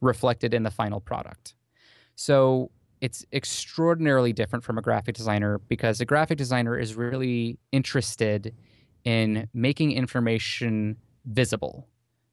reflected 0.00 0.54
in 0.54 0.62
the 0.62 0.70
final 0.70 1.00
product. 1.00 1.54
So 2.16 2.70
it's 3.00 3.24
extraordinarily 3.32 4.32
different 4.32 4.64
from 4.64 4.78
a 4.78 4.82
graphic 4.82 5.14
designer 5.14 5.58
because 5.68 6.00
a 6.00 6.04
graphic 6.04 6.38
designer 6.38 6.78
is 6.78 6.94
really 6.94 7.58
interested 7.72 8.54
in 9.04 9.48
making 9.54 9.92
information 9.92 10.96
visible. 11.24 11.88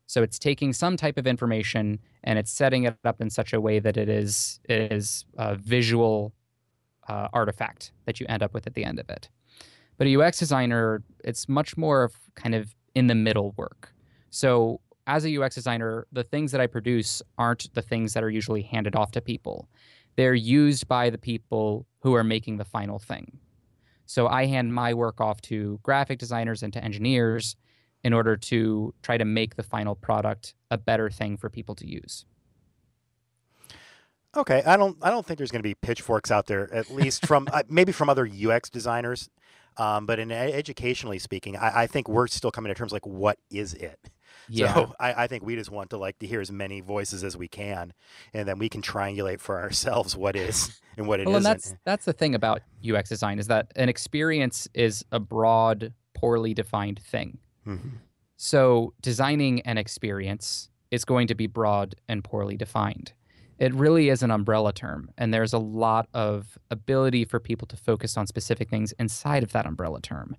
So 0.07 0.23
it's 0.23 0.39
taking 0.39 0.73
some 0.73 0.97
type 0.97 1.17
of 1.17 1.27
information 1.27 1.99
and 2.23 2.39
it's 2.39 2.51
setting 2.51 2.83
it 2.83 2.97
up 3.03 3.21
in 3.21 3.29
such 3.29 3.53
a 3.53 3.61
way 3.61 3.79
that 3.79 3.97
it 3.97 4.09
is 4.09 4.59
it 4.65 4.91
is 4.91 5.25
a 5.37 5.55
visual 5.55 6.33
uh, 7.07 7.27
artifact 7.33 7.91
that 8.05 8.19
you 8.19 8.25
end 8.29 8.43
up 8.43 8.53
with 8.53 8.67
at 8.67 8.73
the 8.73 8.83
end 8.83 8.99
of 8.99 9.09
it. 9.09 9.29
But 9.97 10.07
a 10.07 10.21
UX 10.21 10.39
designer, 10.39 11.03
it's 11.23 11.49
much 11.49 11.77
more 11.77 12.03
of 12.03 12.13
kind 12.35 12.55
of 12.55 12.75
in 12.95 13.07
the 13.07 13.15
middle 13.15 13.53
work. 13.57 13.93
So 14.29 14.81
as 15.07 15.25
a 15.25 15.41
UX 15.41 15.55
designer, 15.55 16.05
the 16.11 16.23
things 16.23 16.51
that 16.51 16.61
I 16.61 16.67
produce 16.67 17.21
aren't 17.37 17.73
the 17.73 17.81
things 17.81 18.13
that 18.13 18.23
are 18.23 18.29
usually 18.29 18.61
handed 18.61 18.95
off 18.95 19.11
to 19.11 19.21
people. 19.21 19.69
They're 20.17 20.35
used 20.35 20.87
by 20.87 21.09
the 21.09 21.17
people 21.17 21.85
who 22.01 22.13
are 22.15 22.23
making 22.23 22.57
the 22.57 22.65
final 22.65 22.99
thing. 22.99 23.39
So 24.05 24.27
I 24.27 24.45
hand 24.45 24.73
my 24.73 24.93
work 24.93 25.21
off 25.21 25.41
to 25.43 25.79
graphic 25.83 26.19
designers 26.19 26.63
and 26.63 26.73
to 26.73 26.83
engineers 26.83 27.55
in 28.03 28.13
order 28.13 28.35
to 28.37 28.93
try 29.03 29.17
to 29.17 29.25
make 29.25 29.55
the 29.55 29.63
final 29.63 29.95
product 29.95 30.55
a 30.71 30.77
better 30.77 31.09
thing 31.09 31.37
for 31.37 31.49
people 31.49 31.75
to 31.75 31.87
use. 31.87 32.25
Okay, 34.35 34.61
I 34.65 34.77
don't 34.77 34.97
I 35.01 35.09
don't 35.09 35.25
think 35.25 35.37
there's 35.37 35.51
going 35.51 35.61
to 35.61 35.67
be 35.67 35.75
pitchforks 35.75 36.31
out 36.31 36.47
there 36.47 36.71
at 36.73 36.89
least 36.91 37.25
from 37.25 37.47
uh, 37.53 37.63
maybe 37.69 37.91
from 37.91 38.09
other 38.09 38.27
UX 38.27 38.69
designers. 38.69 39.29
Um, 39.77 40.07
but 40.07 40.17
in 40.17 40.31
educationally 40.31 41.19
speaking, 41.19 41.55
I, 41.55 41.83
I 41.83 41.87
think 41.87 42.09
we're 42.09 42.27
still 42.27 42.49
coming 42.49 42.69
to 42.69 42.75
terms 42.75 42.91
like 42.91 43.05
what 43.05 43.37
is 43.51 43.75
it? 43.75 44.09
Yeah. 44.49 44.73
So 44.73 44.93
I, 44.99 45.23
I 45.23 45.27
think 45.27 45.43
we 45.43 45.55
just 45.55 45.71
want 45.71 45.89
to 45.91 45.97
like 45.97 46.19
to 46.19 46.27
hear 46.27 46.41
as 46.41 46.51
many 46.51 46.81
voices 46.81 47.23
as 47.23 47.35
we 47.35 47.47
can, 47.47 47.93
and 48.33 48.47
then 48.47 48.59
we 48.59 48.69
can 48.69 48.81
triangulate 48.81 49.39
for 49.39 49.59
ourselves 49.61 50.15
what 50.15 50.35
is 50.35 50.79
and 50.97 51.07
what 51.07 51.19
it 51.19 51.27
well, 51.27 51.35
and 51.35 51.43
not 51.43 51.57
that's 51.57 51.75
that's 51.85 52.05
the 52.05 52.13
thing 52.13 52.35
about 52.35 52.61
UX 52.87 53.09
design 53.09 53.39
is 53.39 53.47
that 53.47 53.71
an 53.75 53.89
experience 53.89 54.67
is 54.73 55.03
a 55.11 55.19
broad, 55.19 55.93
poorly 56.13 56.53
defined 56.53 56.99
thing. 56.99 57.39
Mhm. 57.65 57.99
So 58.37 58.93
designing 59.01 59.61
an 59.61 59.77
experience 59.77 60.69
is 60.91 61.03
going 61.03 61.27
to 61.27 61.35
be 61.35 61.47
broad 61.47 61.95
and 62.07 62.23
poorly 62.23 62.55
defined. 62.55 63.13
It 63.59 63.73
really 63.73 64.09
is 64.09 64.21
an 64.21 64.29
umbrella 64.29 64.71
term, 64.71 65.09
and 65.17 65.33
there's 65.33 65.53
a 65.53 65.57
lot 65.57 66.07
of 66.13 66.59
ability 66.69 67.25
for 67.25 67.39
people 67.39 67.67
to 67.67 67.75
focus 67.75 68.15
on 68.15 68.27
specific 68.27 68.69
things 68.69 68.93
inside 68.99 69.41
of 69.41 69.51
that 69.53 69.65
umbrella 69.65 69.99
term. 69.99 70.35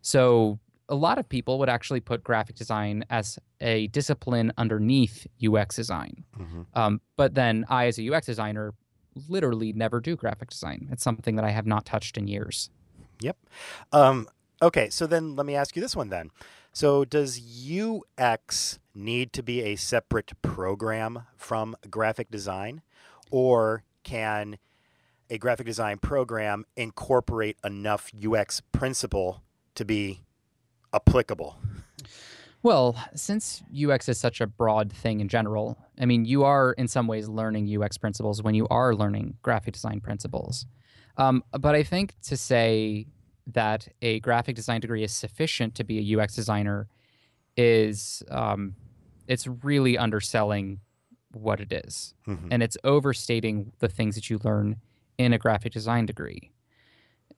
So 0.00 0.58
a 0.88 0.94
lot 0.94 1.18
of 1.18 1.28
people 1.28 1.58
would 1.58 1.68
actually 1.68 2.00
put 2.00 2.22
graphic 2.22 2.56
design 2.56 3.04
as 3.08 3.38
a 3.60 3.86
discipline 3.88 4.52
underneath 4.58 5.26
UX 5.40 5.76
design. 5.76 6.24
Mhm. 6.36 6.66
Um, 6.74 7.00
but 7.16 7.34
then 7.34 7.64
I, 7.68 7.86
as 7.86 7.98
a 7.98 8.02
UX 8.02 8.26
designer, 8.26 8.74
literally 9.28 9.72
never 9.72 10.00
do 10.00 10.16
graphic 10.16 10.50
design. 10.50 10.88
It's 10.90 11.02
something 11.02 11.36
that 11.36 11.44
I 11.44 11.50
have 11.50 11.66
not 11.66 11.84
touched 11.84 12.18
in 12.18 12.26
years. 12.26 12.70
Yep. 13.20 13.36
Um, 13.92 14.28
okay, 14.60 14.90
so 14.90 15.06
then 15.06 15.36
let 15.36 15.46
me 15.46 15.54
ask 15.54 15.76
you 15.76 15.82
this 15.82 15.94
one 15.94 16.08
then. 16.08 16.30
So 16.72 17.04
does 17.04 17.38
UX 17.38 18.78
need 18.94 19.32
to 19.34 19.42
be 19.42 19.62
a 19.62 19.76
separate 19.76 20.32
program 20.42 21.24
from 21.36 21.76
graphic 21.90 22.30
design, 22.30 22.82
or 23.30 23.84
can 24.02 24.58
a 25.30 25.38
graphic 25.38 25.66
design 25.66 25.98
program 25.98 26.64
incorporate 26.76 27.56
enough 27.64 28.10
UX 28.14 28.60
principle 28.72 29.42
to 29.74 29.84
be 29.84 30.22
applicable? 30.94 31.56
Well, 32.62 32.96
since 33.14 33.62
UX 33.74 34.08
is 34.08 34.18
such 34.18 34.40
a 34.40 34.46
broad 34.46 34.92
thing 34.92 35.20
in 35.20 35.28
general, 35.28 35.76
I 35.98 36.06
mean, 36.06 36.24
you 36.24 36.44
are 36.44 36.72
in 36.74 36.86
some 36.86 37.08
ways 37.08 37.28
learning 37.28 37.66
UX 37.76 37.98
principles 37.98 38.40
when 38.42 38.54
you 38.54 38.68
are 38.68 38.94
learning 38.94 39.36
graphic 39.42 39.74
design 39.74 40.00
principles. 40.00 40.66
Um, 41.16 41.42
but 41.58 41.74
I 41.74 41.82
think 41.82 42.14
to 42.22 42.36
say 42.36 43.06
that 43.48 43.88
a 44.00 44.20
graphic 44.20 44.54
design 44.54 44.80
degree 44.80 45.02
is 45.02 45.12
sufficient 45.12 45.74
to 45.74 45.84
be 45.84 45.98
a 45.98 46.18
UX 46.20 46.36
designer 46.36 46.86
is 47.56 48.22
um, 48.30 48.76
it's 49.26 49.46
really 49.46 49.98
underselling 49.98 50.80
what 51.32 51.60
it 51.60 51.72
is, 51.72 52.14
Mhm. 52.28 52.48
and 52.50 52.62
it's 52.62 52.76
overstating 52.84 53.72
the 53.80 53.88
things 53.88 54.14
that 54.14 54.30
you 54.30 54.38
learn 54.44 54.76
in 55.18 55.32
a 55.32 55.38
graphic 55.38 55.72
design 55.72 56.06
degree. 56.06 56.52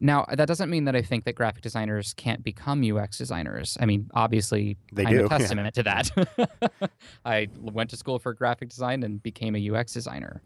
Now, 0.05 0.27
that 0.31 0.47
doesn't 0.47 0.69
mean 0.69 0.85
that 0.85 0.95
I 0.95 1.01
think 1.01 1.25
that 1.25 1.35
graphic 1.35 1.63
designers 1.63 2.13
can't 2.13 2.45
become 2.45 2.85
UX 2.85 3.17
designers. 3.17 3.79
I 3.81 3.87
mean, 3.87 4.11
obviously, 4.13 4.77
They 4.93 5.07
I'm 5.07 5.11
do, 5.11 5.21
a 5.21 5.23
yeah. 5.31 5.39
testament 5.39 5.75
to 5.77 5.83
that. 5.83 6.91
I 7.25 7.49
went 7.59 7.89
to 7.89 7.97
school 7.97 8.19
for 8.19 8.35
graphic 8.35 8.69
design 8.69 9.03
and 9.03 9.23
became 9.23 9.57
a 9.57 9.71
UX 9.71 9.95
designer. 9.95 10.43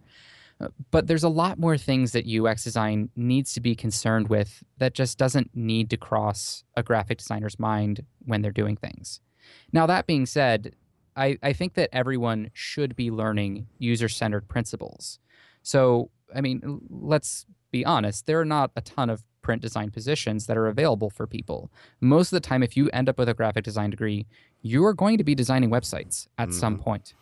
But 0.92 1.08
there's 1.08 1.24
a 1.24 1.28
lot 1.28 1.58
more 1.58 1.76
things 1.76 2.12
that 2.12 2.24
UX 2.24 2.62
design 2.62 3.10
needs 3.16 3.52
to 3.54 3.60
be 3.60 3.74
concerned 3.74 4.28
with 4.28 4.62
that 4.76 4.94
just 4.94 5.18
doesn't 5.18 5.50
need 5.56 5.90
to 5.90 5.96
cross 5.96 6.62
a 6.76 6.84
graphic 6.84 7.18
designer's 7.18 7.58
mind 7.58 8.04
when 8.26 8.42
they're 8.42 8.52
doing 8.52 8.76
things. 8.76 9.20
Now, 9.72 9.86
that 9.86 10.06
being 10.06 10.24
said, 10.24 10.76
I, 11.16 11.36
I 11.42 11.52
think 11.52 11.74
that 11.74 11.88
everyone 11.92 12.50
should 12.54 12.94
be 12.94 13.10
learning 13.10 13.66
user 13.80 14.08
centered 14.08 14.46
principles. 14.46 15.18
So, 15.64 16.12
I 16.32 16.42
mean, 16.42 16.80
let's 16.88 17.44
be 17.70 17.84
honest, 17.84 18.26
there 18.26 18.40
are 18.40 18.44
not 18.44 18.70
a 18.76 18.80
ton 18.80 19.10
of 19.10 19.24
print 19.42 19.62
design 19.62 19.90
positions 19.90 20.46
that 20.46 20.56
are 20.56 20.66
available 20.66 21.10
for 21.10 21.26
people. 21.26 21.70
Most 22.00 22.32
of 22.32 22.36
the 22.36 22.46
time, 22.46 22.62
if 22.62 22.76
you 22.76 22.90
end 22.90 23.08
up 23.08 23.18
with 23.18 23.28
a 23.28 23.34
graphic 23.34 23.64
design 23.64 23.90
degree, 23.90 24.26
you 24.62 24.84
are 24.84 24.94
going 24.94 25.18
to 25.18 25.24
be 25.24 25.34
designing 25.34 25.70
websites 25.70 26.28
at 26.36 26.48
mm-hmm. 26.48 26.58
some 26.58 26.78
point. 26.78 27.14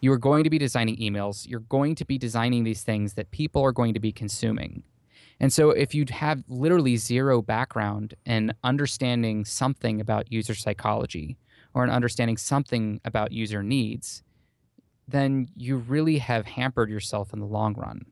You 0.00 0.12
are 0.12 0.18
going 0.18 0.44
to 0.44 0.50
be 0.50 0.58
designing 0.58 0.96
emails. 0.96 1.48
You're 1.48 1.60
going 1.60 1.94
to 1.96 2.04
be 2.04 2.18
designing 2.18 2.64
these 2.64 2.82
things 2.82 3.14
that 3.14 3.30
people 3.30 3.62
are 3.62 3.72
going 3.72 3.94
to 3.94 4.00
be 4.00 4.12
consuming. 4.12 4.82
And 5.40 5.52
so, 5.52 5.70
if 5.70 5.94
you 5.94 6.04
have 6.10 6.44
literally 6.48 6.96
zero 6.96 7.42
background 7.42 8.14
in 8.24 8.52
understanding 8.62 9.44
something 9.44 10.00
about 10.00 10.30
user 10.30 10.54
psychology 10.54 11.36
or 11.74 11.82
in 11.84 11.90
understanding 11.90 12.36
something 12.36 13.00
about 13.04 13.32
user 13.32 13.62
needs, 13.62 14.22
then 15.08 15.48
you 15.56 15.76
really 15.76 16.18
have 16.18 16.46
hampered 16.46 16.88
yourself 16.88 17.32
in 17.32 17.40
the 17.40 17.46
long 17.46 17.74
run. 17.74 18.06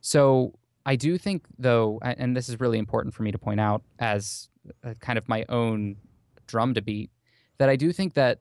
So, 0.00 0.54
I 0.86 0.96
do 0.96 1.18
think, 1.18 1.44
though, 1.58 1.98
and 2.02 2.36
this 2.36 2.48
is 2.48 2.60
really 2.60 2.78
important 2.78 3.12
for 3.12 3.24
me 3.24 3.32
to 3.32 3.38
point 3.38 3.60
out 3.60 3.82
as 3.98 4.48
kind 5.00 5.18
of 5.18 5.28
my 5.28 5.44
own 5.48 5.96
drum 6.46 6.74
to 6.74 6.80
beat, 6.80 7.10
that 7.58 7.68
I 7.68 7.74
do 7.74 7.92
think 7.92 8.14
that 8.14 8.38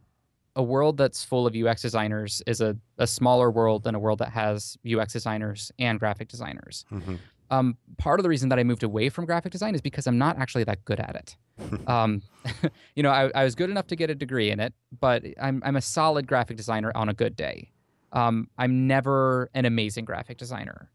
a 0.56 0.64
world 0.64 0.96
that's 0.96 1.24
full 1.24 1.48
of 1.48 1.56
UX 1.56 1.82
designers 1.82 2.42
is 2.48 2.62
a, 2.62 2.78
a 3.00 3.08
smaller 3.08 3.52
world 3.52 3.84
than 3.84 3.96
a 3.96 4.00
world 4.00 4.20
that 4.20 4.30
has 4.30 4.78
UX 4.90 5.12
designers 5.12 5.72
and 5.80 6.00
graphic 6.00 6.30
designers. 6.30 6.86
Mm-hmm. 6.92 7.16
Um, 7.52 7.78
part 7.98 8.20
of 8.20 8.24
the 8.24 8.30
reason 8.30 8.50
that 8.50 8.60
I 8.60 8.64
moved 8.64 8.84
away 8.84 9.10
from 9.10 9.26
graphic 9.26 9.52
design 9.52 9.76
is 9.76 9.82
because 9.82 10.08
I'm 10.08 10.18
not 10.18 10.38
actually 10.38 10.64
that 10.66 10.86
good 10.86 11.00
at 11.00 11.16
it. 11.16 11.88
um, 11.88 12.22
you 12.96 13.04
know, 13.04 13.12
I, 13.12 13.32
I, 13.36 13.44
was 13.44 13.56
good 13.56 13.70
enough 13.70 13.88
to 13.88 13.96
get 13.96 14.10
a 14.10 14.16
degree 14.16 14.52
in 14.52 14.60
it, 14.60 14.74
but 15.00 15.24
I'm, 15.42 15.62
I'm 15.66 15.76
a 15.76 15.82
solid 15.82 16.28
graphic 16.28 16.58
designer 16.58 16.92
on 16.96 17.10
a 17.10 17.14
good 17.14 17.36
day. 17.36 17.72
Um, 18.14 18.50
I'm 18.58 18.88
never 18.88 19.50
an 19.54 19.66
amazing 19.66 20.06
graphic 20.06 20.38
designer. 20.38 20.90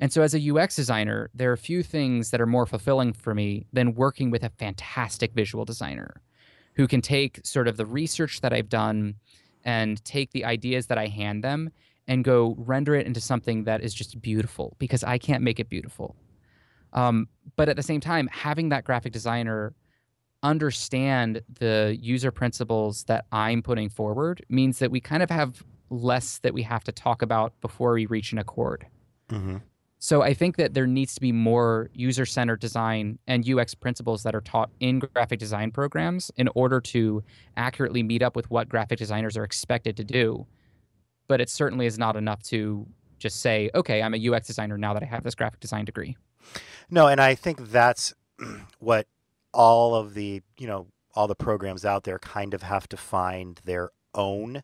And 0.00 0.12
so, 0.12 0.22
as 0.22 0.34
a 0.34 0.50
UX 0.50 0.76
designer, 0.76 1.30
there 1.34 1.50
are 1.50 1.54
a 1.54 1.58
few 1.58 1.82
things 1.82 2.30
that 2.30 2.40
are 2.40 2.46
more 2.46 2.66
fulfilling 2.66 3.12
for 3.12 3.34
me 3.34 3.66
than 3.72 3.94
working 3.94 4.30
with 4.30 4.42
a 4.42 4.50
fantastic 4.50 5.32
visual 5.32 5.64
designer 5.64 6.22
who 6.74 6.86
can 6.86 7.00
take 7.00 7.40
sort 7.44 7.68
of 7.68 7.76
the 7.76 7.86
research 7.86 8.42
that 8.42 8.52
I've 8.52 8.68
done 8.68 9.14
and 9.64 10.02
take 10.04 10.32
the 10.32 10.44
ideas 10.44 10.86
that 10.86 10.98
I 10.98 11.06
hand 11.06 11.42
them 11.42 11.70
and 12.06 12.22
go 12.22 12.54
render 12.58 12.94
it 12.94 13.06
into 13.06 13.20
something 13.20 13.64
that 13.64 13.82
is 13.82 13.92
just 13.94 14.20
beautiful 14.20 14.76
because 14.78 15.02
I 15.02 15.18
can't 15.18 15.42
make 15.42 15.58
it 15.58 15.68
beautiful. 15.68 16.14
Um, 16.92 17.28
but 17.56 17.68
at 17.68 17.76
the 17.76 17.82
same 17.82 18.00
time, 18.00 18.28
having 18.30 18.68
that 18.68 18.84
graphic 18.84 19.12
designer 19.12 19.74
understand 20.42 21.42
the 21.58 21.96
user 22.00 22.30
principles 22.30 23.04
that 23.04 23.24
I'm 23.32 23.62
putting 23.62 23.88
forward 23.88 24.44
means 24.48 24.78
that 24.78 24.90
we 24.90 25.00
kind 25.00 25.22
of 25.22 25.30
have 25.30 25.64
less 25.90 26.38
that 26.38 26.54
we 26.54 26.62
have 26.62 26.84
to 26.84 26.92
talk 26.92 27.22
about 27.22 27.58
before 27.60 27.92
we 27.94 28.06
reach 28.06 28.32
an 28.32 28.38
accord. 28.38 28.86
Mm-hmm. 29.30 29.56
So 29.98 30.22
I 30.22 30.34
think 30.34 30.56
that 30.56 30.74
there 30.74 30.86
needs 30.86 31.14
to 31.14 31.20
be 31.20 31.32
more 31.32 31.90
user 31.94 32.26
centered 32.26 32.60
design 32.60 33.18
and 33.26 33.48
UX 33.48 33.74
principles 33.74 34.22
that 34.24 34.34
are 34.34 34.40
taught 34.40 34.70
in 34.78 34.98
graphic 34.98 35.38
design 35.38 35.70
programs 35.70 36.30
in 36.36 36.48
order 36.54 36.80
to 36.82 37.22
accurately 37.56 38.02
meet 38.02 38.22
up 38.22 38.36
with 38.36 38.50
what 38.50 38.68
graphic 38.68 38.98
designers 38.98 39.36
are 39.36 39.44
expected 39.44 39.96
to 39.96 40.04
do. 40.04 40.46
But 41.28 41.40
it 41.40 41.48
certainly 41.48 41.86
is 41.86 41.98
not 41.98 42.14
enough 42.14 42.42
to 42.44 42.86
just 43.18 43.40
say, 43.40 43.70
okay, 43.74 44.02
I'm 44.02 44.14
a 44.14 44.28
UX 44.28 44.46
designer 44.46 44.76
now 44.76 44.92
that 44.92 45.02
I 45.02 45.06
have 45.06 45.24
this 45.24 45.34
graphic 45.34 45.60
design 45.60 45.86
degree. 45.86 46.16
No, 46.90 47.08
and 47.08 47.20
I 47.20 47.34
think 47.34 47.70
that's 47.70 48.14
what 48.78 49.06
all 49.52 49.94
of 49.94 50.14
the, 50.14 50.42
you 50.58 50.66
know, 50.66 50.88
all 51.14 51.26
the 51.26 51.34
programs 51.34 51.84
out 51.86 52.04
there 52.04 52.18
kind 52.18 52.52
of 52.52 52.62
have 52.62 52.86
to 52.90 52.96
find 52.96 53.60
their 53.64 53.90
own 54.14 54.62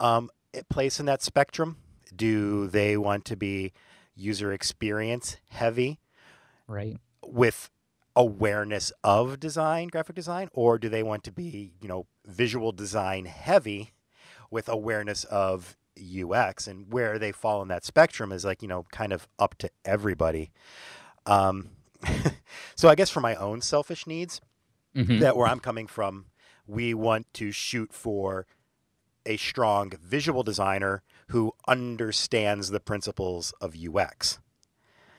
um, 0.00 0.28
place 0.68 0.98
in 0.98 1.06
that 1.06 1.22
spectrum. 1.22 1.76
Do 2.14 2.66
they 2.66 2.96
want 2.96 3.24
to 3.26 3.36
be 3.36 3.72
user 4.16 4.52
experience 4.52 5.36
heavy, 5.50 6.00
right? 6.66 6.96
With 7.24 7.70
awareness 8.16 8.92
of 9.04 9.38
design, 9.38 9.88
graphic 9.88 10.16
design, 10.16 10.48
or 10.52 10.78
do 10.78 10.88
they 10.88 11.02
want 11.02 11.22
to 11.24 11.32
be, 11.32 11.72
you 11.80 11.88
know, 11.88 12.06
visual 12.24 12.72
design 12.72 13.26
heavy 13.26 13.92
with 14.50 14.68
awareness 14.68 15.24
of 15.24 15.76
UX 15.98 16.66
and 16.66 16.92
where 16.92 17.18
they 17.18 17.32
fall 17.32 17.62
in 17.62 17.68
that 17.68 17.84
spectrum 17.84 18.32
is 18.32 18.44
like, 18.44 18.62
you 18.62 18.68
know, 18.68 18.86
kind 18.90 19.12
of 19.12 19.28
up 19.38 19.56
to 19.58 19.70
everybody. 19.84 20.50
Um, 21.26 21.70
so 22.74 22.88
I 22.88 22.94
guess 22.94 23.10
for 23.10 23.20
my 23.20 23.34
own 23.34 23.60
selfish 23.60 24.06
needs, 24.06 24.40
mm-hmm. 24.94 25.18
that 25.20 25.36
where 25.36 25.46
I'm 25.46 25.60
coming 25.60 25.86
from, 25.86 26.26
we 26.66 26.94
want 26.94 27.32
to 27.34 27.52
shoot 27.52 27.92
for 27.92 28.46
a 29.24 29.36
strong 29.36 29.92
visual 30.02 30.42
designer 30.42 31.02
who 31.28 31.52
understands 31.66 32.70
the 32.70 32.80
principles 32.80 33.52
of 33.60 33.74
UX. 33.76 34.38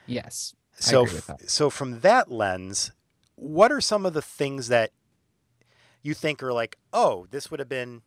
Yes. 0.05 0.55
So, 0.79 1.05
so 1.45 1.69
from 1.69 2.01
that 2.01 2.31
lens, 2.31 2.91
what 3.35 3.71
are 3.71 3.81
some 3.81 4.05
of 4.05 4.13
the 4.13 4.21
things 4.21 4.67
that 4.67 4.91
you 6.01 6.13
think 6.13 6.41
are 6.41 6.53
like, 6.53 6.77
oh, 6.93 7.27
this 7.31 7.51
would 7.51 7.59
have 7.59 7.69
been, 7.69 8.01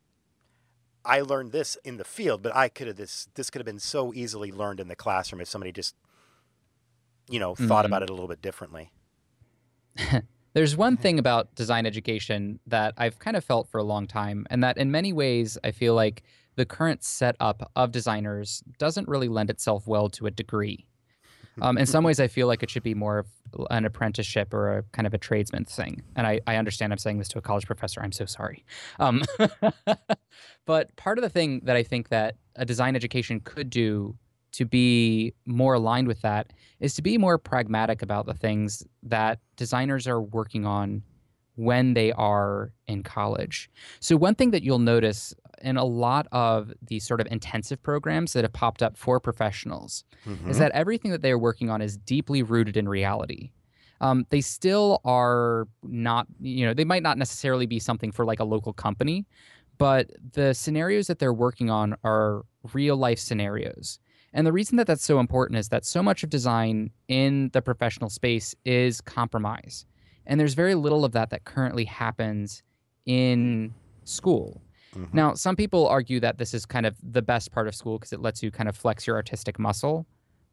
I 1.04 1.20
learned 1.20 1.52
this 1.52 1.76
in 1.84 1.96
the 1.98 2.04
field, 2.04 2.42
but 2.42 2.54
I 2.54 2.68
could 2.68 2.86
have 2.86 2.96
this, 2.96 3.28
this 3.34 3.50
could 3.50 3.60
have 3.60 3.66
been 3.66 3.78
so 3.78 4.14
easily 4.14 4.52
learned 4.52 4.80
in 4.80 4.88
the 4.88 4.96
classroom 4.96 5.40
if 5.40 5.48
somebody 5.48 5.72
just, 5.72 5.94
you 7.28 7.38
know, 7.38 7.54
thought 7.54 7.84
mm-hmm. 7.84 7.86
about 7.86 8.02
it 8.02 8.10
a 8.10 8.12
little 8.12 8.28
bit 8.28 8.40
differently. 8.40 8.92
There's 10.52 10.76
one 10.76 10.96
thing 10.96 11.18
about 11.18 11.54
design 11.54 11.86
education 11.86 12.58
that 12.66 12.94
I've 12.96 13.18
kind 13.20 13.36
of 13.36 13.44
felt 13.44 13.68
for 13.68 13.78
a 13.78 13.84
long 13.84 14.08
time, 14.08 14.46
and 14.50 14.64
that 14.64 14.78
in 14.78 14.90
many 14.90 15.12
ways, 15.12 15.56
I 15.62 15.70
feel 15.70 15.94
like 15.94 16.24
the 16.56 16.66
current 16.66 17.02
setup 17.02 17.70
of 17.76 17.92
designers 17.92 18.62
doesn't 18.78 19.08
really 19.08 19.28
lend 19.28 19.50
itself 19.50 19.86
well 19.86 20.08
to 20.10 20.26
a 20.26 20.30
degree. 20.30 20.86
Um, 21.62 21.76
in 21.78 21.86
some 21.86 22.04
ways, 22.04 22.20
I 22.20 22.28
feel 22.28 22.46
like 22.46 22.62
it 22.62 22.70
should 22.70 22.82
be 22.82 22.94
more 22.94 23.18
of 23.18 23.26
an 23.70 23.84
apprenticeship 23.84 24.54
or 24.54 24.78
a 24.78 24.82
kind 24.92 25.06
of 25.06 25.14
a 25.14 25.18
tradesman 25.18 25.64
thing. 25.64 26.02
And 26.16 26.26
I, 26.26 26.40
I 26.46 26.56
understand 26.56 26.92
I'm 26.92 26.98
saying 26.98 27.18
this 27.18 27.28
to 27.28 27.38
a 27.38 27.42
college 27.42 27.66
professor. 27.66 28.00
I'm 28.02 28.12
so 28.12 28.24
sorry. 28.24 28.64
Um, 28.98 29.22
but 30.66 30.94
part 30.96 31.18
of 31.18 31.22
the 31.22 31.28
thing 31.28 31.60
that 31.64 31.76
I 31.76 31.82
think 31.82 32.08
that 32.08 32.36
a 32.56 32.64
design 32.64 32.96
education 32.96 33.40
could 33.40 33.68
do 33.68 34.16
to 34.52 34.64
be 34.64 35.34
more 35.46 35.74
aligned 35.74 36.08
with 36.08 36.22
that 36.22 36.52
is 36.80 36.94
to 36.94 37.02
be 37.02 37.18
more 37.18 37.38
pragmatic 37.38 38.02
about 38.02 38.26
the 38.26 38.34
things 38.34 38.82
that 39.02 39.38
designers 39.56 40.08
are 40.08 40.20
working 40.20 40.66
on 40.66 41.02
when 41.60 41.92
they 41.92 42.10
are 42.12 42.72
in 42.88 43.02
college. 43.02 43.70
So, 44.00 44.16
one 44.16 44.34
thing 44.34 44.50
that 44.50 44.62
you'll 44.62 44.78
notice 44.78 45.34
in 45.60 45.76
a 45.76 45.84
lot 45.84 46.26
of 46.32 46.72
these 46.82 47.06
sort 47.06 47.20
of 47.20 47.26
intensive 47.30 47.82
programs 47.82 48.32
that 48.32 48.44
have 48.44 48.52
popped 48.54 48.82
up 48.82 48.96
for 48.96 49.20
professionals 49.20 50.04
mm-hmm. 50.26 50.48
is 50.48 50.58
that 50.58 50.72
everything 50.72 51.10
that 51.10 51.20
they're 51.20 51.38
working 51.38 51.68
on 51.68 51.82
is 51.82 51.98
deeply 51.98 52.42
rooted 52.42 52.78
in 52.78 52.88
reality. 52.88 53.50
Um, 54.00 54.24
they 54.30 54.40
still 54.40 55.02
are 55.04 55.68
not, 55.82 56.26
you 56.40 56.64
know, 56.64 56.72
they 56.72 56.86
might 56.86 57.02
not 57.02 57.18
necessarily 57.18 57.66
be 57.66 57.78
something 57.78 58.10
for 58.10 58.24
like 58.24 58.40
a 58.40 58.44
local 58.44 58.72
company, 58.72 59.26
but 59.76 60.10
the 60.32 60.54
scenarios 60.54 61.08
that 61.08 61.18
they're 61.18 61.34
working 61.34 61.68
on 61.68 61.94
are 62.02 62.46
real 62.72 62.96
life 62.96 63.18
scenarios. 63.18 63.98
And 64.32 64.46
the 64.46 64.52
reason 64.52 64.78
that 64.78 64.86
that's 64.86 65.04
so 65.04 65.20
important 65.20 65.58
is 65.58 65.68
that 65.68 65.84
so 65.84 66.02
much 66.02 66.22
of 66.22 66.30
design 66.30 66.90
in 67.08 67.50
the 67.52 67.60
professional 67.60 68.08
space 68.08 68.54
is 68.64 69.02
compromise. 69.02 69.84
And 70.26 70.38
there's 70.38 70.54
very 70.54 70.74
little 70.74 71.04
of 71.04 71.12
that 71.12 71.30
that 71.30 71.44
currently 71.44 71.84
happens 71.84 72.62
in 73.06 73.74
school. 74.04 74.62
Mm-hmm. 74.94 75.16
Now, 75.16 75.34
some 75.34 75.56
people 75.56 75.86
argue 75.86 76.20
that 76.20 76.38
this 76.38 76.54
is 76.54 76.66
kind 76.66 76.86
of 76.86 76.96
the 77.02 77.22
best 77.22 77.52
part 77.52 77.68
of 77.68 77.74
school 77.74 77.98
because 77.98 78.12
it 78.12 78.20
lets 78.20 78.42
you 78.42 78.50
kind 78.50 78.68
of 78.68 78.76
flex 78.76 79.06
your 79.06 79.16
artistic 79.16 79.58
muscle. 79.58 80.06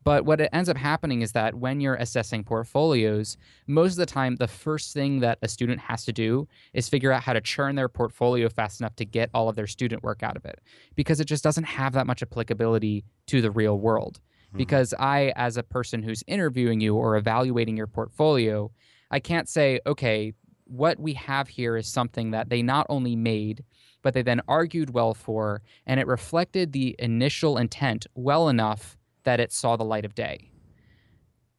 But 0.03 0.23
what 0.23 0.39
it 0.39 0.49
ends 0.53 0.69
up 0.69 0.77
happening 0.77 1.21
is 1.21 1.33
that 1.33 1.55
when 1.55 1.81
you're 1.81 1.95
assessing 1.95 2.45
portfolios, 2.45 3.35
most 3.65 3.93
of 3.93 3.97
the 3.97 4.05
time, 4.05 4.37
the 4.37 4.47
first 4.47 4.93
thing 4.93 5.19
that 5.19 5.37
a 5.41 5.49
student 5.49 5.81
has 5.81 6.05
to 6.05 6.13
do 6.13 6.47
is 6.73 6.87
figure 6.87 7.11
out 7.11 7.23
how 7.23 7.33
to 7.33 7.41
churn 7.41 7.75
their 7.75 7.89
portfolio 7.89 8.47
fast 8.47 8.79
enough 8.79 8.95
to 8.97 9.05
get 9.05 9.29
all 9.33 9.49
of 9.49 9.57
their 9.57 9.67
student 9.67 10.03
work 10.03 10.23
out 10.23 10.37
of 10.37 10.45
it 10.45 10.61
because 10.95 11.19
it 11.19 11.25
just 11.25 11.43
doesn't 11.43 11.65
have 11.65 11.91
that 11.91 12.07
much 12.07 12.21
applicability 12.21 13.03
to 13.25 13.41
the 13.41 13.51
real 13.51 13.77
world. 13.77 14.21
Mm-hmm. 14.47 14.59
Because 14.59 14.93
I, 14.97 15.33
as 15.35 15.57
a 15.57 15.63
person 15.63 16.03
who's 16.03 16.23
interviewing 16.25 16.79
you 16.79 16.95
or 16.95 17.17
evaluating 17.17 17.75
your 17.75 17.87
portfolio, 17.87 18.71
I 19.11 19.19
can't 19.19 19.47
say, 19.47 19.79
okay, 19.85 20.33
what 20.65 20.99
we 20.99 21.13
have 21.13 21.47
here 21.47 21.77
is 21.77 21.87
something 21.87 22.31
that 22.31 22.49
they 22.49 22.61
not 22.61 22.85
only 22.89 23.15
made, 23.15 23.63
but 24.01 24.13
they 24.13 24.21
then 24.21 24.41
argued 24.47 24.91
well 24.91 25.13
for, 25.13 25.61
and 25.85 25.99
it 25.99 26.07
reflected 26.07 26.71
the 26.71 26.95
initial 26.99 27.57
intent 27.57 28.07
well 28.15 28.49
enough 28.49 28.97
that 29.23 29.39
it 29.39 29.51
saw 29.51 29.75
the 29.75 29.83
light 29.83 30.05
of 30.05 30.15
day. 30.15 30.51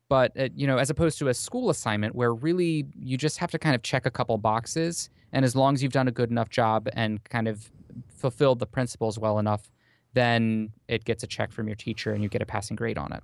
But 0.09 0.39
uh, 0.39 0.49
you 0.55 0.67
know, 0.67 0.79
as 0.79 0.91
opposed 0.91 1.19
to 1.19 1.29
a 1.29 1.35
school 1.35 1.71
assignment 1.71 2.15
where 2.15 2.33
really 2.33 2.87
you 2.99 3.17
just 3.17 3.39
have 3.39 3.51
to 3.51 3.59
kind 3.59 3.75
of 3.75 3.83
check 3.83 4.07
a 4.07 4.11
couple 4.11 4.37
boxes, 4.39 5.11
and 5.33 5.45
as 5.45 5.55
long 5.55 5.75
as 5.75 5.83
you've 5.83 5.93
done 5.93 6.09
a 6.09 6.13
good 6.13 6.31
enough 6.31 6.49
job 6.49 6.89
and 6.95 7.23
kind 7.25 7.49
of 7.49 7.71
fulfilled 8.09 8.59
the 8.59 8.67
principles 8.67 9.19
well 9.19 9.39
enough, 9.39 9.71
then 10.15 10.71
it 10.89 11.05
gets 11.05 11.23
a 11.23 11.27
check 11.27 11.53
from 11.53 11.67
your 11.67 11.77
teacher 11.77 12.13
and 12.13 12.23
you 12.23 12.29
get 12.29 12.41
a 12.41 12.47
passing 12.47 12.77
grade 12.77 12.97
on 12.97 13.13
it. 13.13 13.23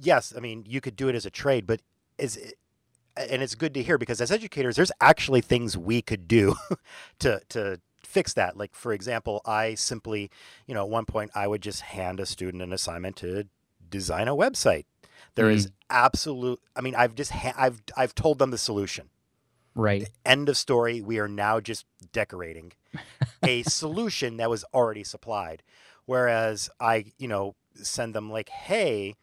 Yes, 0.00 0.32
I 0.36 0.40
mean 0.40 0.64
you 0.66 0.80
could 0.80 0.96
do 0.96 1.08
it 1.08 1.14
as 1.14 1.24
a 1.24 1.30
trade, 1.30 1.66
but 1.66 1.80
is 2.18 2.54
and 3.16 3.42
it's 3.42 3.54
good 3.54 3.74
to 3.74 3.82
hear 3.82 3.98
because 3.98 4.20
as 4.20 4.30
educators, 4.30 4.76
there's 4.76 4.92
actually 5.00 5.40
things 5.40 5.76
we 5.76 6.02
could 6.02 6.28
do 6.28 6.56
to 7.20 7.40
to 7.50 7.80
fix 8.04 8.32
that. 8.34 8.56
Like 8.56 8.74
for 8.74 8.92
example, 8.92 9.40
I 9.44 9.74
simply, 9.74 10.30
you 10.66 10.74
know, 10.74 10.82
at 10.82 10.88
one 10.88 11.04
point 11.04 11.30
I 11.34 11.46
would 11.46 11.62
just 11.62 11.82
hand 11.82 12.20
a 12.20 12.26
student 12.26 12.62
an 12.62 12.72
assignment 12.72 13.16
to 13.16 13.46
design 13.88 14.28
a 14.28 14.36
website. 14.36 14.84
There 15.34 15.48
mm. 15.48 15.54
is 15.54 15.70
absolute. 15.88 16.60
I 16.76 16.80
mean, 16.80 16.94
I've 16.94 17.14
just 17.14 17.30
ha- 17.30 17.54
I've 17.56 17.82
I've 17.96 18.14
told 18.14 18.38
them 18.38 18.50
the 18.50 18.58
solution. 18.58 19.10
Right. 19.74 20.08
End 20.26 20.48
of 20.48 20.56
story. 20.56 21.00
We 21.00 21.18
are 21.18 21.28
now 21.28 21.60
just 21.60 21.86
decorating 22.12 22.72
a 23.42 23.62
solution 23.62 24.36
that 24.36 24.50
was 24.50 24.64
already 24.74 25.04
supplied. 25.04 25.62
Whereas 26.04 26.68
I, 26.78 27.06
you 27.16 27.28
know, 27.28 27.54
send 27.74 28.14
them 28.14 28.30
like, 28.30 28.50
hey, 28.50 29.16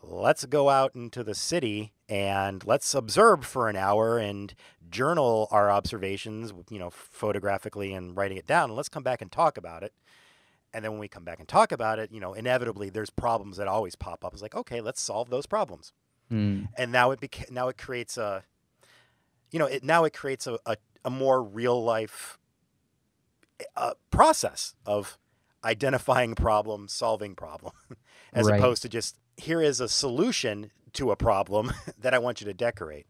let's 0.00 0.44
go 0.44 0.68
out 0.68 0.94
into 0.94 1.24
the 1.24 1.34
city 1.34 1.92
and 2.10 2.66
let's 2.66 2.92
observe 2.92 3.46
for 3.46 3.68
an 3.68 3.76
hour 3.76 4.18
and 4.18 4.52
journal 4.90 5.46
our 5.52 5.70
observations, 5.70 6.52
you 6.68 6.78
know, 6.80 6.90
photographically 6.90 7.94
and 7.94 8.16
writing 8.16 8.36
it 8.36 8.48
down. 8.48 8.64
And 8.64 8.76
let's 8.76 8.88
come 8.88 9.04
back 9.04 9.22
and 9.22 9.30
talk 9.30 9.56
about 9.56 9.84
it. 9.84 9.94
And 10.74 10.84
then 10.84 10.90
when 10.90 11.00
we 11.00 11.06
come 11.06 11.24
back 11.24 11.38
and 11.38 11.46
talk 11.46 11.70
about 11.70 12.00
it, 12.00 12.10
you 12.12 12.18
know, 12.18 12.34
inevitably 12.34 12.90
there's 12.90 13.10
problems 13.10 13.56
that 13.58 13.68
always 13.68 13.94
pop 13.94 14.24
up. 14.24 14.32
It's 14.32 14.42
like, 14.42 14.56
okay, 14.56 14.80
let's 14.80 15.00
solve 15.00 15.30
those 15.30 15.46
problems. 15.46 15.92
Mm. 16.32 16.68
And 16.76 16.90
now 16.90 17.12
it 17.12 17.20
beca- 17.20 17.50
now 17.50 17.68
it 17.68 17.78
creates 17.78 18.18
a, 18.18 18.42
you 19.52 19.60
know, 19.60 19.66
it 19.66 19.84
now 19.84 20.02
it 20.02 20.12
creates 20.12 20.48
a, 20.48 20.58
a, 20.66 20.76
a 21.04 21.10
more 21.10 21.42
real 21.42 21.82
life 21.82 22.38
uh, 23.76 23.94
process 24.10 24.74
of 24.84 25.16
identifying 25.64 26.34
problem, 26.34 26.88
solving 26.88 27.36
problem, 27.36 27.72
as 28.32 28.46
right. 28.46 28.58
opposed 28.58 28.82
to 28.82 28.88
just 28.88 29.16
here 29.36 29.62
is 29.62 29.80
a 29.80 29.88
solution 29.88 30.70
to 30.94 31.10
a 31.10 31.16
problem 31.16 31.72
that 31.98 32.14
I 32.14 32.18
want 32.18 32.40
you 32.40 32.46
to 32.46 32.54
decorate. 32.54 33.06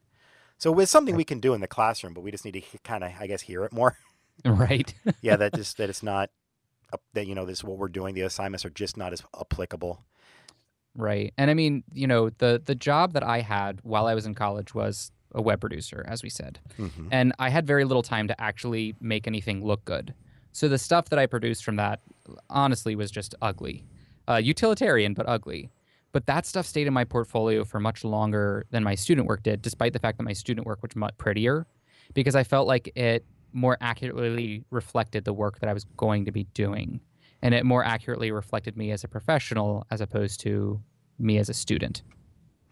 So 0.58 0.78
it's 0.78 0.90
something 0.90 1.16
we 1.16 1.24
can 1.24 1.40
do 1.40 1.54
in 1.54 1.60
the 1.60 1.66
classroom, 1.66 2.12
but 2.12 2.20
we 2.20 2.30
just 2.30 2.44
need 2.44 2.52
to 2.52 2.62
kind 2.84 3.02
of, 3.02 3.12
I 3.18 3.26
guess, 3.26 3.42
hear 3.42 3.64
it 3.64 3.72
more. 3.72 3.96
Right. 4.42 4.94
yeah, 5.20 5.36
that 5.36 5.52
just 5.52 5.76
that 5.76 5.90
it's 5.90 6.02
not 6.02 6.30
that 7.12 7.26
you 7.26 7.34
know 7.34 7.44
this 7.44 7.58
is 7.58 7.64
what 7.64 7.76
we're 7.76 7.88
doing. 7.88 8.14
The 8.14 8.22
assignments 8.22 8.64
are 8.64 8.70
just 8.70 8.96
not 8.96 9.12
as 9.12 9.22
applicable. 9.38 10.02
Right. 10.94 11.34
And 11.36 11.50
I 11.50 11.54
mean, 11.54 11.84
you 11.92 12.06
know, 12.06 12.30
the 12.30 12.62
the 12.64 12.74
job 12.74 13.12
that 13.12 13.22
I 13.22 13.40
had 13.40 13.80
while 13.82 14.06
I 14.06 14.14
was 14.14 14.24
in 14.24 14.34
college 14.34 14.74
was 14.74 15.12
a 15.32 15.42
web 15.42 15.60
producer, 15.60 16.04
as 16.08 16.22
we 16.22 16.30
said. 16.30 16.58
Mm-hmm. 16.78 17.08
And 17.10 17.34
I 17.38 17.50
had 17.50 17.66
very 17.66 17.84
little 17.84 18.02
time 18.02 18.28
to 18.28 18.40
actually 18.40 18.94
make 18.98 19.26
anything 19.26 19.62
look 19.62 19.84
good. 19.84 20.14
So 20.52 20.68
the 20.68 20.78
stuff 20.78 21.10
that 21.10 21.18
I 21.18 21.26
produced 21.26 21.64
from 21.64 21.76
that 21.76 22.00
honestly 22.48 22.96
was 22.96 23.10
just 23.10 23.34
ugly. 23.40 23.84
Uh, 24.28 24.36
utilitarian, 24.36 25.14
but 25.14 25.28
ugly. 25.28 25.70
But 26.12 26.26
that 26.26 26.46
stuff 26.46 26.66
stayed 26.66 26.86
in 26.86 26.92
my 26.92 27.04
portfolio 27.04 27.64
for 27.64 27.78
much 27.78 28.04
longer 28.04 28.66
than 28.70 28.82
my 28.82 28.94
student 28.94 29.26
work 29.28 29.42
did, 29.42 29.62
despite 29.62 29.92
the 29.92 29.98
fact 29.98 30.18
that 30.18 30.24
my 30.24 30.32
student 30.32 30.66
work 30.66 30.82
was 30.82 30.96
much 30.96 31.16
prettier, 31.18 31.66
because 32.14 32.34
I 32.34 32.44
felt 32.44 32.66
like 32.66 32.92
it 32.96 33.24
more 33.52 33.76
accurately 33.80 34.64
reflected 34.70 35.24
the 35.24 35.32
work 35.32 35.60
that 35.60 35.68
I 35.68 35.72
was 35.72 35.84
going 35.96 36.24
to 36.24 36.32
be 36.32 36.44
doing. 36.54 37.00
And 37.42 37.54
it 37.54 37.64
more 37.64 37.84
accurately 37.84 38.30
reflected 38.32 38.76
me 38.76 38.90
as 38.90 39.02
a 39.04 39.08
professional 39.08 39.86
as 39.90 40.00
opposed 40.00 40.40
to 40.40 40.80
me 41.18 41.38
as 41.38 41.48
a 41.48 41.54
student. 41.54 42.02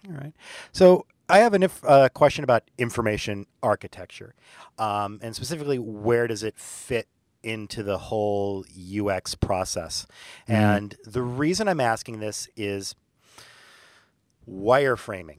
All 0.09 0.15
right. 0.15 0.33
So 0.73 1.07
I 1.29 1.39
have 1.39 1.53
a 1.53 1.57
inf- 1.57 1.85
uh, 1.85 2.09
question 2.11 2.45
about 2.45 2.65
information 2.79 3.47
architecture, 3.63 4.35
um, 4.79 5.19
and 5.23 5.37
specifically, 5.37 5.79
where 5.79 6.27
does 6.27 6.43
it 6.43 6.59
fit 6.59 7.07
into 7.43 7.83
the 7.83 7.99
whole 7.99 8.65
UX 8.79 9.35
process? 9.35 10.07
Mm. 10.49 10.55
And 10.55 10.97
the 11.05 11.23
reason 11.23 11.69
I'm 11.69 11.81
asking 11.81 12.21
this 12.21 12.49
is 12.57 12.95
wireframing. 14.49 15.39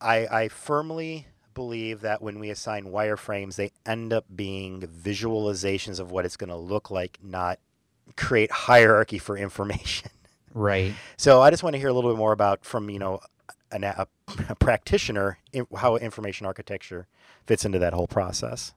I, 0.00 0.26
I 0.26 0.48
firmly 0.48 1.28
believe 1.54 2.00
that 2.00 2.20
when 2.20 2.38
we 2.38 2.50
assign 2.50 2.84
wireframes, 2.86 3.56
they 3.56 3.70
end 3.86 4.12
up 4.12 4.26
being 4.34 4.80
visualizations 4.80 6.00
of 6.00 6.10
what 6.10 6.24
it's 6.24 6.36
going 6.36 6.50
to 6.50 6.56
look 6.56 6.90
like, 6.90 7.18
not 7.22 7.58
create 8.16 8.50
hierarchy 8.50 9.18
for 9.18 9.36
information. 9.38 10.10
Right. 10.52 10.94
So 11.16 11.40
I 11.40 11.50
just 11.50 11.62
want 11.62 11.74
to 11.74 11.78
hear 11.78 11.88
a 11.88 11.92
little 11.92 12.10
bit 12.10 12.18
more 12.18 12.32
about 12.32 12.64
from 12.64 12.88
you 12.90 12.98
know 12.98 13.20
an, 13.72 13.84
a, 13.84 14.06
a 14.48 14.54
practitioner 14.58 15.38
how 15.76 15.96
information 15.96 16.46
architecture 16.46 17.06
fits 17.46 17.64
into 17.64 17.78
that 17.80 17.92
whole 17.92 18.06
process. 18.06 18.72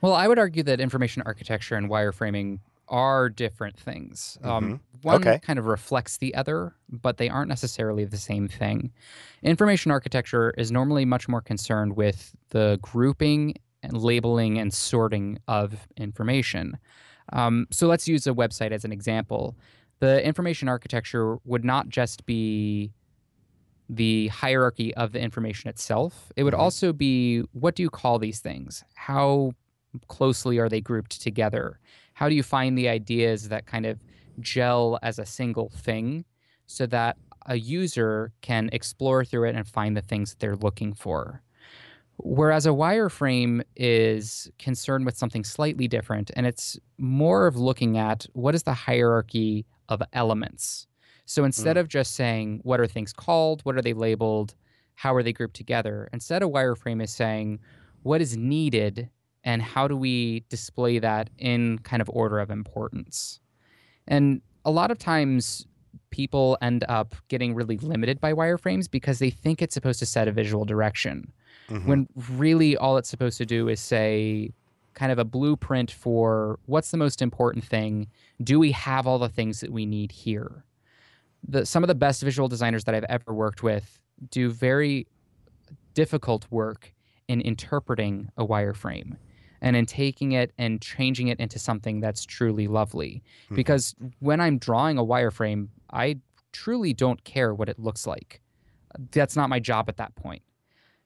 Well, 0.00 0.12
I 0.14 0.28
would 0.28 0.38
argue 0.38 0.62
that 0.64 0.80
information 0.80 1.22
architecture 1.26 1.74
and 1.74 1.88
wireframing 1.90 2.60
are 2.88 3.28
different 3.28 3.78
things. 3.78 4.38
Um, 4.42 4.64
mm-hmm. 4.64 4.74
one 5.02 5.16
okay. 5.16 5.38
kind 5.40 5.58
of 5.58 5.66
reflects 5.66 6.18
the 6.18 6.34
other, 6.34 6.74
but 6.88 7.16
they 7.18 7.28
aren't 7.28 7.48
necessarily 7.48 8.04
the 8.04 8.16
same 8.16 8.48
thing. 8.48 8.92
Information 9.42 9.90
architecture 9.90 10.54
is 10.56 10.72
normally 10.72 11.04
much 11.04 11.28
more 11.28 11.40
concerned 11.40 11.96
with 11.96 12.34
the 12.50 12.78
grouping 12.82 13.54
and 13.82 13.96
labeling 13.96 14.58
and 14.58 14.72
sorting 14.72 15.38
of 15.46 15.86
information. 15.96 16.78
Um, 17.32 17.66
so 17.70 17.86
let's 17.86 18.08
use 18.08 18.26
a 18.26 18.32
website 18.32 18.72
as 18.72 18.84
an 18.84 18.92
example. 18.92 19.56
The 20.00 20.24
information 20.24 20.68
architecture 20.68 21.38
would 21.44 21.64
not 21.64 21.88
just 21.88 22.24
be 22.26 22.92
the 23.88 24.28
hierarchy 24.28 24.94
of 24.94 25.12
the 25.12 25.20
information 25.20 25.70
itself, 25.70 26.32
it 26.36 26.44
would 26.44 26.52
mm-hmm. 26.52 26.62
also 26.62 26.92
be 26.92 27.40
what 27.52 27.74
do 27.74 27.82
you 27.82 27.90
call 27.90 28.18
these 28.18 28.40
things? 28.40 28.84
How 28.94 29.52
closely 30.08 30.58
are 30.58 30.68
they 30.68 30.80
grouped 30.80 31.20
together? 31.22 31.80
How 32.18 32.28
do 32.28 32.34
you 32.34 32.42
find 32.42 32.76
the 32.76 32.88
ideas 32.88 33.48
that 33.48 33.64
kind 33.66 33.86
of 33.86 33.96
gel 34.40 34.98
as 35.04 35.20
a 35.20 35.24
single 35.24 35.68
thing 35.68 36.24
so 36.66 36.84
that 36.84 37.16
a 37.46 37.54
user 37.54 38.32
can 38.40 38.68
explore 38.72 39.24
through 39.24 39.48
it 39.48 39.54
and 39.54 39.68
find 39.68 39.96
the 39.96 40.02
things 40.02 40.30
that 40.30 40.40
they're 40.40 40.56
looking 40.56 40.92
for. 40.94 41.44
Whereas 42.16 42.66
a 42.66 42.70
wireframe 42.70 43.62
is 43.76 44.50
concerned 44.58 45.06
with 45.06 45.16
something 45.16 45.44
slightly 45.44 45.86
different, 45.86 46.32
and 46.34 46.44
it's 46.44 46.76
more 46.98 47.46
of 47.46 47.56
looking 47.56 47.96
at 47.96 48.26
what 48.32 48.56
is 48.56 48.64
the 48.64 48.74
hierarchy 48.74 49.64
of 49.88 50.02
elements. 50.12 50.88
So 51.24 51.44
instead 51.44 51.76
mm. 51.76 51.80
of 51.80 51.86
just 51.86 52.16
saying, 52.16 52.62
what 52.64 52.80
are 52.80 52.88
things 52.88 53.12
called? 53.12 53.60
What 53.62 53.76
are 53.76 53.82
they 53.82 53.92
labeled? 53.92 54.56
How 54.96 55.14
are 55.14 55.22
they 55.22 55.32
grouped 55.32 55.54
together? 55.54 56.08
Instead, 56.12 56.42
a 56.42 56.46
wireframe 56.46 57.00
is 57.00 57.12
saying, 57.12 57.60
what 58.02 58.20
is 58.20 58.36
needed 58.36 59.08
and 59.48 59.62
how 59.62 59.88
do 59.88 59.96
we 59.96 60.44
display 60.50 60.98
that 60.98 61.30
in 61.38 61.78
kind 61.78 62.02
of 62.02 62.10
order 62.10 62.38
of 62.38 62.50
importance? 62.50 63.40
And 64.06 64.42
a 64.66 64.70
lot 64.70 64.90
of 64.90 64.98
times 64.98 65.66
people 66.10 66.58
end 66.60 66.84
up 66.86 67.14
getting 67.28 67.54
really 67.54 67.78
limited 67.78 68.20
by 68.20 68.34
wireframes 68.34 68.90
because 68.90 69.20
they 69.20 69.30
think 69.30 69.62
it's 69.62 69.72
supposed 69.72 70.00
to 70.00 70.06
set 70.06 70.28
a 70.28 70.32
visual 70.32 70.66
direction. 70.66 71.32
Mm-hmm. 71.70 71.88
When 71.88 72.08
really 72.32 72.76
all 72.76 72.98
it's 72.98 73.08
supposed 73.08 73.38
to 73.38 73.46
do 73.46 73.68
is 73.68 73.80
say 73.80 74.50
kind 74.92 75.10
of 75.10 75.18
a 75.18 75.24
blueprint 75.24 75.90
for 75.92 76.58
what's 76.66 76.90
the 76.90 76.98
most 76.98 77.22
important 77.22 77.64
thing. 77.64 78.06
Do 78.42 78.58
we 78.58 78.72
have 78.72 79.06
all 79.06 79.18
the 79.18 79.30
things 79.30 79.60
that 79.60 79.72
we 79.72 79.86
need 79.86 80.12
here? 80.12 80.62
The, 81.48 81.64
some 81.64 81.82
of 81.82 81.88
the 81.88 81.94
best 81.94 82.22
visual 82.22 82.48
designers 82.48 82.84
that 82.84 82.94
I've 82.94 83.04
ever 83.04 83.32
worked 83.32 83.62
with 83.62 83.98
do 84.28 84.50
very 84.50 85.06
difficult 85.94 86.46
work 86.50 86.92
in 87.28 87.40
interpreting 87.40 88.28
a 88.36 88.46
wireframe 88.46 89.16
and 89.60 89.76
in 89.76 89.86
taking 89.86 90.32
it 90.32 90.52
and 90.58 90.80
changing 90.80 91.28
it 91.28 91.38
into 91.40 91.58
something 91.58 92.00
that's 92.00 92.24
truly 92.24 92.66
lovely. 92.68 93.22
Mm-hmm. 93.46 93.56
Because 93.56 93.94
when 94.20 94.40
I'm 94.40 94.58
drawing 94.58 94.98
a 94.98 95.04
wireframe, 95.04 95.68
I 95.92 96.20
truly 96.52 96.92
don't 96.92 97.22
care 97.24 97.54
what 97.54 97.68
it 97.68 97.78
looks 97.78 98.06
like. 98.06 98.40
That's 99.12 99.36
not 99.36 99.48
my 99.48 99.60
job 99.60 99.88
at 99.88 99.96
that 99.98 100.14
point. 100.14 100.42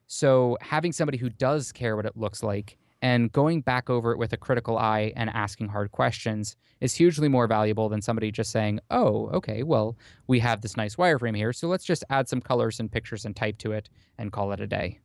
So 0.07 0.57
having 0.61 0.91
somebody 0.91 1.17
who 1.17 1.29
does 1.29 1.71
care 1.71 1.95
what 1.95 2.05
it 2.05 2.17
looks 2.17 2.43
like 2.43 2.77
and 3.01 3.31
going 3.33 3.61
back 3.61 3.89
over 3.89 4.13
it 4.13 4.17
with 4.17 4.31
a 4.31 4.37
critical 4.37 4.77
eye 4.77 5.11
and 5.15 5.29
asking 5.29 5.67
hard 5.67 5.91
questions 5.91 6.55
is 6.79 6.95
hugely 6.95 7.27
more 7.27 7.47
valuable 7.47 7.89
than 7.89 8.01
somebody 8.01 8.31
just 8.31 8.49
saying, 8.49 8.79
"Oh, 8.89 9.27
okay, 9.29 9.61
well, 9.61 9.97
we 10.27 10.39
have 10.39 10.61
this 10.61 10.77
nice 10.77 10.95
wireframe 10.95 11.35
here, 11.35 11.51
so 11.51 11.67
let's 11.67 11.83
just 11.83 12.05
add 12.09 12.29
some 12.29 12.41
colors 12.41 12.79
and 12.79 12.91
pictures 12.91 13.25
and 13.25 13.35
type 13.35 13.57
to 13.59 13.73
it 13.73 13.89
and 14.17 14.31
call 14.31 14.53
it 14.53 14.61
a 14.61 14.67
day." 14.67 14.99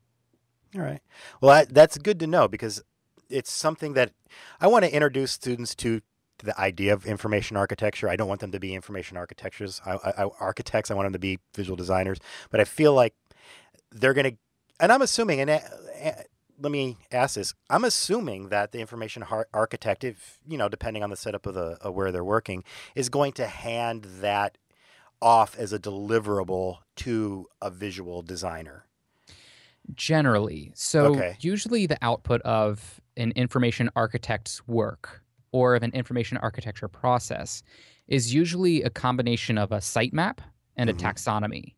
All 0.76 0.82
right. 0.82 1.00
Well, 1.40 1.50
I, 1.50 1.64
that's 1.64 1.98
good 1.98 2.20
to 2.20 2.26
know 2.26 2.46
because 2.46 2.82
it's 3.30 3.50
something 3.52 3.94
that 3.94 4.12
I 4.60 4.66
want 4.66 4.84
to 4.84 4.92
introduce 4.92 5.32
students 5.32 5.74
to 5.76 6.00
the 6.38 6.58
idea 6.58 6.92
of 6.92 7.06
information 7.06 7.56
architecture. 7.56 8.08
I 8.08 8.16
don't 8.16 8.28
want 8.28 8.40
them 8.40 8.52
to 8.52 8.60
be 8.60 8.74
information 8.74 9.16
architectures, 9.16 9.80
I, 9.84 9.94
I, 9.94 10.30
architects. 10.40 10.90
I 10.90 10.94
want 10.94 11.06
them 11.06 11.12
to 11.14 11.18
be 11.18 11.38
visual 11.54 11.76
designers. 11.76 12.18
But 12.50 12.60
I 12.60 12.64
feel 12.64 12.94
like 12.94 13.14
they're 13.90 14.14
going 14.14 14.32
to, 14.32 14.36
and 14.80 14.92
I'm 14.92 15.02
assuming, 15.02 15.40
and 15.40 15.50
uh, 15.50 15.60
uh, 16.04 16.12
let 16.60 16.70
me 16.72 16.98
ask 17.10 17.34
this: 17.34 17.54
I'm 17.70 17.84
assuming 17.84 18.48
that 18.50 18.72
the 18.72 18.80
information 18.80 19.24
architect, 19.52 20.04
if 20.04 20.38
you 20.46 20.58
know, 20.58 20.68
depending 20.68 21.02
on 21.02 21.10
the 21.10 21.16
setup 21.16 21.46
of 21.46 21.54
the 21.54 21.78
of 21.80 21.94
where 21.94 22.12
they're 22.12 22.24
working, 22.24 22.64
is 22.94 23.08
going 23.08 23.32
to 23.32 23.46
hand 23.46 24.04
that 24.20 24.58
off 25.20 25.58
as 25.58 25.72
a 25.72 25.78
deliverable 25.78 26.78
to 26.96 27.46
a 27.60 27.70
visual 27.70 28.22
designer. 28.22 28.84
Generally, 29.94 30.72
so 30.74 31.06
okay. 31.06 31.36
usually 31.40 31.86
the 31.86 31.98
output 32.02 32.42
of 32.42 33.00
an 33.18 33.32
information 33.32 33.90
architect's 33.96 34.66
work 34.66 35.22
or 35.52 35.74
of 35.74 35.82
an 35.82 35.90
information 35.92 36.38
architecture 36.38 36.88
process 36.88 37.62
is 38.06 38.32
usually 38.32 38.82
a 38.82 38.90
combination 38.90 39.58
of 39.58 39.72
a 39.72 39.78
sitemap 39.78 40.38
and 40.76 40.88
Mhm. 40.88 40.94
a 40.94 40.96
taxonomy. 40.96 41.74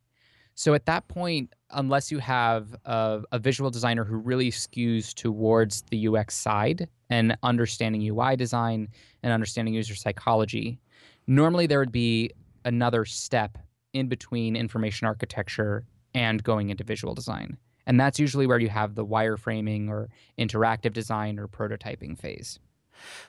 So 0.55 0.75
at 0.75 0.85
that 0.87 1.09
point, 1.09 1.55
unless 1.71 2.11
you 2.13 2.19
have 2.19 2.75
a, 2.85 3.23
a 3.33 3.39
visual 3.39 3.71
designer 3.71 4.05
who 4.05 4.17
really 4.17 4.51
skews 4.51 5.15
towards 5.15 5.83
the 5.91 6.07
UX 6.07 6.35
side 6.35 6.89
and 7.09 7.37
understanding 7.43 8.03
UI 8.03 8.37
design 8.37 8.89
and 9.23 9.33
understanding 9.33 9.73
user 9.73 9.95
psychology, 9.95 10.79
normally 11.27 11.67
there 11.67 11.79
would 11.79 11.93
be 11.93 12.31
another 12.65 13.05
step 13.07 13.57
in 13.95 14.09
between 14.09 14.55
information 14.55 15.07
architecture 15.07 15.85
and 16.15 16.43
going 16.45 16.69
into 16.69 16.85
visual 16.85 17.15
design. 17.15 17.57
And 17.87 17.99
that's 17.99 18.19
usually 18.19 18.47
where 18.47 18.59
you 18.59 18.69
have 18.69 18.95
the 18.95 19.05
wireframing 19.05 19.89
or 19.89 20.09
interactive 20.39 20.93
design 20.93 21.39
or 21.39 21.49
prototyping 21.49 22.19
phase. 22.19 22.59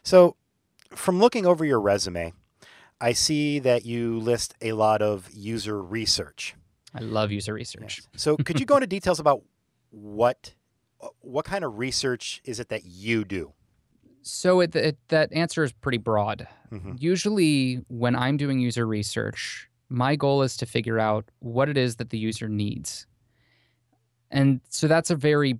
So, 0.03 0.35
from 0.95 1.19
looking 1.19 1.45
over 1.45 1.63
your 1.63 1.79
resume, 1.79 2.33
I 2.99 3.13
see 3.13 3.59
that 3.59 3.85
you 3.85 4.19
list 4.19 4.53
a 4.61 4.73
lot 4.73 5.01
of 5.01 5.29
user 5.31 5.81
research. 5.81 6.55
I 6.93 6.99
love 6.99 7.31
user 7.31 7.53
research. 7.53 8.01
So, 8.15 8.35
could 8.37 8.59
you 8.59 8.65
go 8.65 8.75
into 8.75 8.87
details 8.87 9.19
about 9.19 9.43
what 9.91 10.53
what 11.21 11.45
kind 11.45 11.63
of 11.63 11.79
research 11.79 12.41
is 12.45 12.59
it 12.59 12.69
that 12.69 12.85
you 12.85 13.23
do? 13.25 13.53
So 14.23 14.59
it, 14.59 14.75
it, 14.75 14.97
that 15.07 15.33
answer 15.33 15.63
is 15.63 15.71
pretty 15.71 15.97
broad. 15.97 16.47
Mhm. 16.71 17.01
Usually, 17.01 17.83
when 17.87 18.15
I'm 18.15 18.37
doing 18.37 18.59
user 18.59 18.85
research, 18.85 19.67
my 19.89 20.15
goal 20.15 20.43
is 20.43 20.55
to 20.57 20.65
figure 20.67 20.99
out 20.99 21.25
what 21.39 21.69
it 21.69 21.77
is 21.77 21.95
that 21.95 22.11
the 22.11 22.19
user 22.19 22.47
needs. 22.47 23.07
And 24.31 24.61
so 24.69 24.87
that's 24.87 25.09
a 25.09 25.15
very 25.15 25.59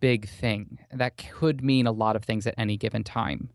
big 0.00 0.28
thing. 0.28 0.78
That 0.92 1.16
could 1.16 1.62
mean 1.62 1.86
a 1.86 1.92
lot 1.92 2.16
of 2.16 2.24
things 2.24 2.46
at 2.46 2.54
any 2.56 2.76
given 2.76 3.04
time. 3.04 3.50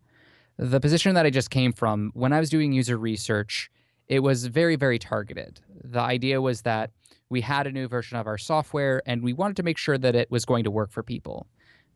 The 0.58 0.79
position 0.79 1.15
that 1.15 1.25
I 1.25 1.29
just 1.29 1.49
came 1.49 1.73
from, 1.73 2.12
when 2.13 2.34
I 2.34 2.39
was 2.39 2.49
doing 2.49 2.73
user 2.73 2.97
research, 2.97 3.71
it 4.08 4.19
was 4.19 4.45
very, 4.45 4.75
very 4.75 4.99
targeted. 4.99 5.62
The 5.84 6.01
idea 6.01 6.41
was 6.41 6.62
that 6.63 6.91
we 7.29 7.41
had 7.41 7.65
a 7.65 7.71
new 7.71 7.88
version 7.88 8.17
of 8.17 8.27
our 8.27 8.38
software 8.38 9.01
and 9.06 9.23
we 9.23 9.34
wanted 9.34 9.56
to 9.58 9.63
make 9.63 9.77
sure 9.77 9.97
that 9.97 10.13
it 10.13 10.29
was 10.29 10.45
going 10.45 10.65
to 10.65 10.71
work 10.71 10.91
for 10.91 11.01
people, 11.01 11.47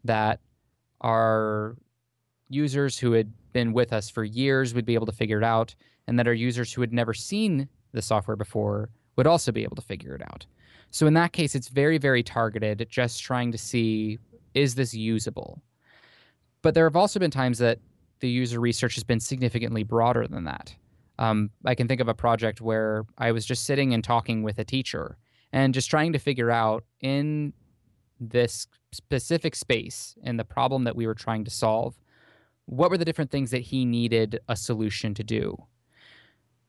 that 0.05 0.39
our 1.01 1.75
users 2.49 2.97
who 2.97 3.11
had 3.11 3.31
been 3.53 3.73
with 3.73 3.93
us 3.93 4.09
for 4.09 4.23
years 4.23 4.73
would 4.73 4.85
be 4.85 4.95
able 4.95 5.05
to 5.05 5.11
figure 5.11 5.37
it 5.37 5.43
out, 5.43 5.75
and 6.07 6.17
that 6.17 6.27
our 6.27 6.33
users 6.33 6.71
who 6.73 6.81
had 6.81 6.93
never 6.93 7.13
seen 7.13 7.67
the 7.91 8.01
software 8.01 8.37
before 8.37 8.89
would 9.17 9.27
also 9.27 9.51
be 9.51 9.63
able 9.63 9.75
to 9.75 9.81
figure 9.81 10.15
it 10.15 10.21
out. 10.21 10.45
So 10.97 11.05
in 11.05 11.13
that 11.13 11.31
case, 11.31 11.53
it's 11.53 11.67
very, 11.67 11.99
very 11.99 12.23
targeted, 12.23 12.87
just 12.89 13.21
trying 13.21 13.51
to 13.51 13.57
see 13.59 14.17
is 14.55 14.73
this 14.73 14.95
usable? 14.95 15.61
But 16.63 16.73
there 16.73 16.85
have 16.85 16.95
also 16.95 17.19
been 17.19 17.29
times 17.29 17.59
that 17.59 17.77
the 18.19 18.27
user 18.27 18.59
research 18.59 18.95
has 18.95 19.03
been 19.03 19.19
significantly 19.19 19.83
broader 19.83 20.27
than 20.27 20.45
that. 20.45 20.73
Um, 21.19 21.51
I 21.63 21.75
can 21.75 21.87
think 21.87 22.01
of 22.01 22.07
a 22.07 22.15
project 22.15 22.61
where 22.61 23.05
I 23.19 23.31
was 23.31 23.45
just 23.45 23.65
sitting 23.65 23.93
and 23.93 24.03
talking 24.03 24.41
with 24.41 24.57
a 24.57 24.63
teacher 24.63 25.19
and 25.53 25.71
just 25.71 25.87
trying 25.87 26.13
to 26.13 26.19
figure 26.19 26.49
out 26.49 26.83
in 26.99 27.53
this 28.19 28.65
specific 28.91 29.53
space 29.53 30.15
and 30.23 30.39
the 30.39 30.45
problem 30.45 30.85
that 30.85 30.95
we 30.95 31.05
were 31.05 31.13
trying 31.13 31.43
to 31.43 31.51
solve, 31.51 31.93
what 32.65 32.89
were 32.89 32.97
the 32.97 33.05
different 33.05 33.29
things 33.29 33.51
that 33.51 33.61
he 33.61 33.85
needed 33.85 34.39
a 34.49 34.55
solution 34.55 35.13
to 35.13 35.23
do? 35.23 35.57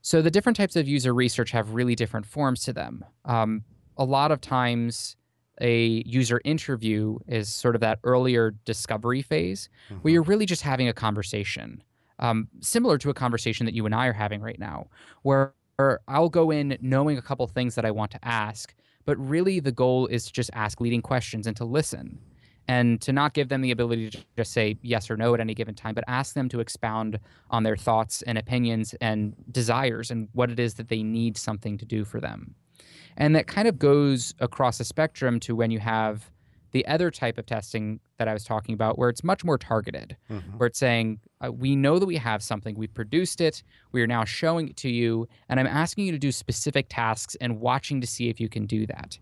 So 0.03 0.21
the 0.21 0.31
different 0.31 0.57
types 0.57 0.77
of 0.77 0.87
user 0.87 1.15
research 1.15 1.51
have 1.53 1.73
really 1.73 1.95
different 1.95 2.27
forms 2.27 2.63
to 2.65 2.75
them. 2.75 3.07
Um, 3.25 3.65
a 3.99 4.05
lot 4.05 4.31
of 4.31 4.41
times, 4.41 5.17
a 5.61 6.03
user 6.07 6.41
interview 6.45 7.19
is 7.27 7.49
sort 7.49 7.75
of 7.75 7.81
that 7.81 7.99
earlier 8.05 8.53
discovery 8.65 9.23
phase 9.23 9.69
where 10.03 10.13
you're 10.13 10.23
really 10.23 10.47
just 10.47 10.63
having 10.63 10.89
a 10.89 10.93
conversation, 10.93 11.83
um, 12.21 12.49
similar 12.61 12.97
to 12.99 13.11
a 13.11 13.15
conversation 13.15 13.67
that 13.67 13.75
you 13.75 13.85
and 13.85 13.95
I 13.95 14.07
are 14.07 14.13
having 14.13 14.41
right 14.41 14.59
now, 14.59 14.87
where, 15.23 15.53
where 15.77 15.99
I'll 16.07 16.29
go 16.29 16.51
in 16.53 16.79
knowing 16.81 17.19
a 17.19 17.23
couple 17.23 17.47
things 17.49 17.75
that 17.75 17.85
I 17.85 17.91
want 17.91 18.13
to 18.13 18.25
ask, 18.25 18.73
but 19.05 19.17
really 19.19 19.59
the 19.59 19.73
goal 19.73 20.07
is 20.07 20.27
to 20.27 20.33
just 20.33 20.51
ask 20.53 20.81
leading 20.81 21.03
questions 21.03 21.47
and 21.47 21.57
to 21.57 21.65
listen 21.65 22.21
and 22.69 23.01
to 23.01 23.13
not 23.13 23.33
give 23.33 23.49
them 23.49 23.63
the 23.63 23.71
ability 23.71 24.11
to 24.11 24.19
just 24.37 24.53
say 24.53 24.77
yes 24.83 25.11
or 25.11 25.17
no 25.17 25.35
at 25.35 25.41
any 25.41 25.55
given 25.55 25.75
time, 25.75 25.95
but 25.95 26.05
ask 26.07 26.35
them 26.35 26.49
to 26.51 26.61
expound 26.61 27.19
on 27.51 27.63
their 27.63 27.77
thoughts 27.77 28.23
and 28.23 28.37
opinions 28.37 28.95
and 29.01 29.35
desires 29.51 30.11
and 30.11 30.29
what 30.35 30.51
it 30.51 30.61
is 30.61 30.75
that 30.75 30.89
they 30.89 31.03
need 31.03 31.37
something 31.37 31.79
to 31.79 31.87
do 31.87 32.05
for 32.05 32.21
them. 32.21 32.55
And 33.19 33.35
that 33.35 33.47
kind 33.47 33.69
of 33.69 33.79
goes 33.79 34.33
across 34.39 34.81
a 34.81 34.85
spectrum 34.85 35.39
to 35.41 35.55
when 35.55 35.71
you 35.71 35.81
have 35.81 36.31
the 36.71 36.87
other 36.87 37.11
type 37.11 37.37
of 37.39 37.47
testing 37.47 37.99
that 38.19 38.29
I 38.29 38.33
was 38.33 38.45
talking 38.45 38.75
about, 38.75 38.99
where 38.99 39.09
it's 39.09 39.25
much 39.25 39.43
more 39.43 39.57
targeted, 39.59 40.17
Mhm. 40.31 40.59
where 40.59 40.67
it's 40.69 40.79
saying, 40.79 41.19
uh, 41.45 41.51
we 41.51 41.75
know 41.75 41.99
that 41.99 42.07
we 42.07 42.17
have 42.17 42.43
something, 42.43 42.77
we've 42.77 42.93
produced 42.93 43.41
it, 43.41 43.63
we 43.91 44.03
are 44.03 44.07
now 44.07 44.25
showing 44.25 44.69
it 44.69 44.77
to 44.77 44.91
you, 44.91 45.27
and 45.49 45.59
I'm 45.59 45.67
asking 45.67 46.05
you 46.07 46.13
to 46.13 46.19
do 46.19 46.31
specific 46.31 46.87
tasks 46.91 47.37
and 47.41 47.59
watching 47.59 48.01
to 48.03 48.07
see 48.07 48.29
if 48.29 48.39
you 48.39 48.49
can 48.49 48.67
do 48.67 48.87
that. 48.87 49.19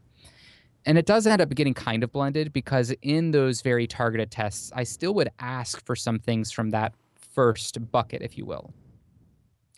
And 0.85 0.99
it 0.99 1.07
does 1.07 1.27
end 1.27 1.41
up 1.41 1.49
getting 1.55 1.73
kind 1.75 2.03
of 2.05 2.13
blended 2.13 2.53
because 2.53 2.91
in 3.01 3.31
those 3.31 3.63
very 3.63 3.87
targeted 3.87 4.31
tests, 4.31 4.73
I 4.75 4.83
still 4.83 5.15
would 5.15 5.31
ask 5.39 5.81
for 5.85 5.97
some 5.97 6.19
things 6.19 6.51
from 6.51 6.71
that 6.71 6.95
first 7.15 7.91
bucket, 7.93 8.23
if 8.23 8.37
you 8.37 8.45
will. 8.45 8.75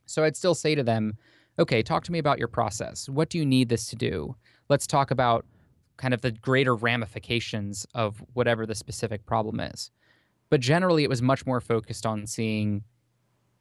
So 0.06 0.24
I'd 0.24 0.36
still 0.36 0.54
say 0.54 0.74
to 0.74 0.82
them, 0.82 1.16
okay, 1.58 1.82
talk 1.82 2.04
to 2.04 2.12
me 2.12 2.18
about 2.18 2.38
your 2.38 2.48
process. 2.48 3.08
What 3.08 3.28
do 3.30 3.38
you 3.38 3.46
need 3.46 3.68
this 3.68 3.88
to 3.88 3.96
do? 3.96 4.36
Let's 4.68 4.86
talk 4.86 5.10
about 5.10 5.44
kind 5.96 6.14
of 6.14 6.20
the 6.20 6.30
greater 6.30 6.74
ramifications 6.76 7.86
of 7.94 8.22
whatever 8.34 8.64
the 8.66 8.74
specific 8.74 9.26
problem 9.26 9.58
is. 9.60 9.90
But 10.50 10.60
generally, 10.60 11.02
it 11.04 11.10
was 11.10 11.20
much 11.20 11.44
more 11.46 11.60
focused 11.60 12.06
on 12.06 12.26
seeing 12.26 12.84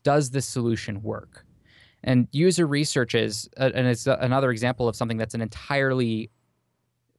does 0.04 0.30
this 0.30 0.46
solution 0.46 1.02
work? 1.02 1.46
And 2.04 2.28
user 2.32 2.68
research 2.68 3.16
is, 3.16 3.50
uh, 3.58 3.72
and 3.74 3.88
it's 3.88 4.08
another 4.08 4.52
example 4.52 4.88
of 4.88 4.96
something 4.96 5.18
that's 5.18 5.34
an 5.34 5.42
entirely 5.42 6.30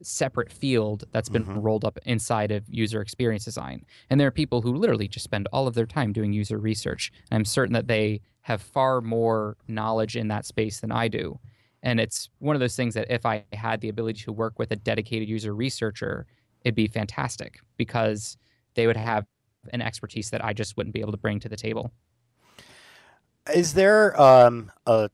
separate 0.00 0.52
field 0.52 1.04
that's 1.10 1.28
been 1.28 1.44
Mhm. 1.44 1.62
rolled 1.62 1.84
up 1.84 1.98
inside 2.06 2.52
of 2.52 2.64
user 2.68 3.00
experience 3.00 3.44
design. 3.44 3.84
And 4.08 4.20
there 4.20 4.28
are 4.28 4.32
people 4.32 4.62
who 4.62 4.72
literally 4.72 5.08
just 5.08 5.24
spend 5.24 5.48
all 5.52 5.66
of 5.66 5.74
their 5.74 5.86
time 5.86 6.12
doing 6.12 6.32
user 6.32 6.56
research. 6.56 7.10
And 7.30 7.38
I'm 7.38 7.44
certain 7.44 7.72
that 7.74 7.88
they 7.88 8.20
have 8.48 8.62
far 8.62 9.02
more 9.02 9.58
knowledge 9.68 10.16
in 10.16 10.28
that 10.28 10.46
space 10.46 10.80
than 10.80 10.90
I 10.90 11.06
do. 11.06 11.38
And 11.82 12.00
it's 12.00 12.30
one 12.38 12.56
of 12.56 12.60
those 12.60 12.74
things 12.74 12.94
that 12.94 13.06
if 13.10 13.26
I 13.26 13.44
had 13.52 13.82
the 13.82 13.90
ability 13.90 14.22
to 14.22 14.32
work 14.32 14.58
with 14.58 14.72
a 14.72 14.76
dedicated 14.76 15.28
user 15.28 15.54
researcher, 15.54 16.26
it'd 16.64 16.74
be 16.74 16.86
fantastic 16.86 17.60
because 17.76 18.38
they 18.74 18.86
would 18.86 18.96
have 18.96 19.26
an 19.74 19.82
expertise 19.82 20.30
that 20.30 20.42
I 20.42 20.54
just 20.54 20.78
wouldn't 20.78 20.94
be 20.94 21.00
able 21.02 21.12
to 21.12 21.18
bring 21.18 21.38
to 21.40 21.48
the 21.50 21.56
table. 21.56 21.92
Is 23.54 23.74
there 23.74 24.18
um, 24.20 24.72
a 24.86 25.10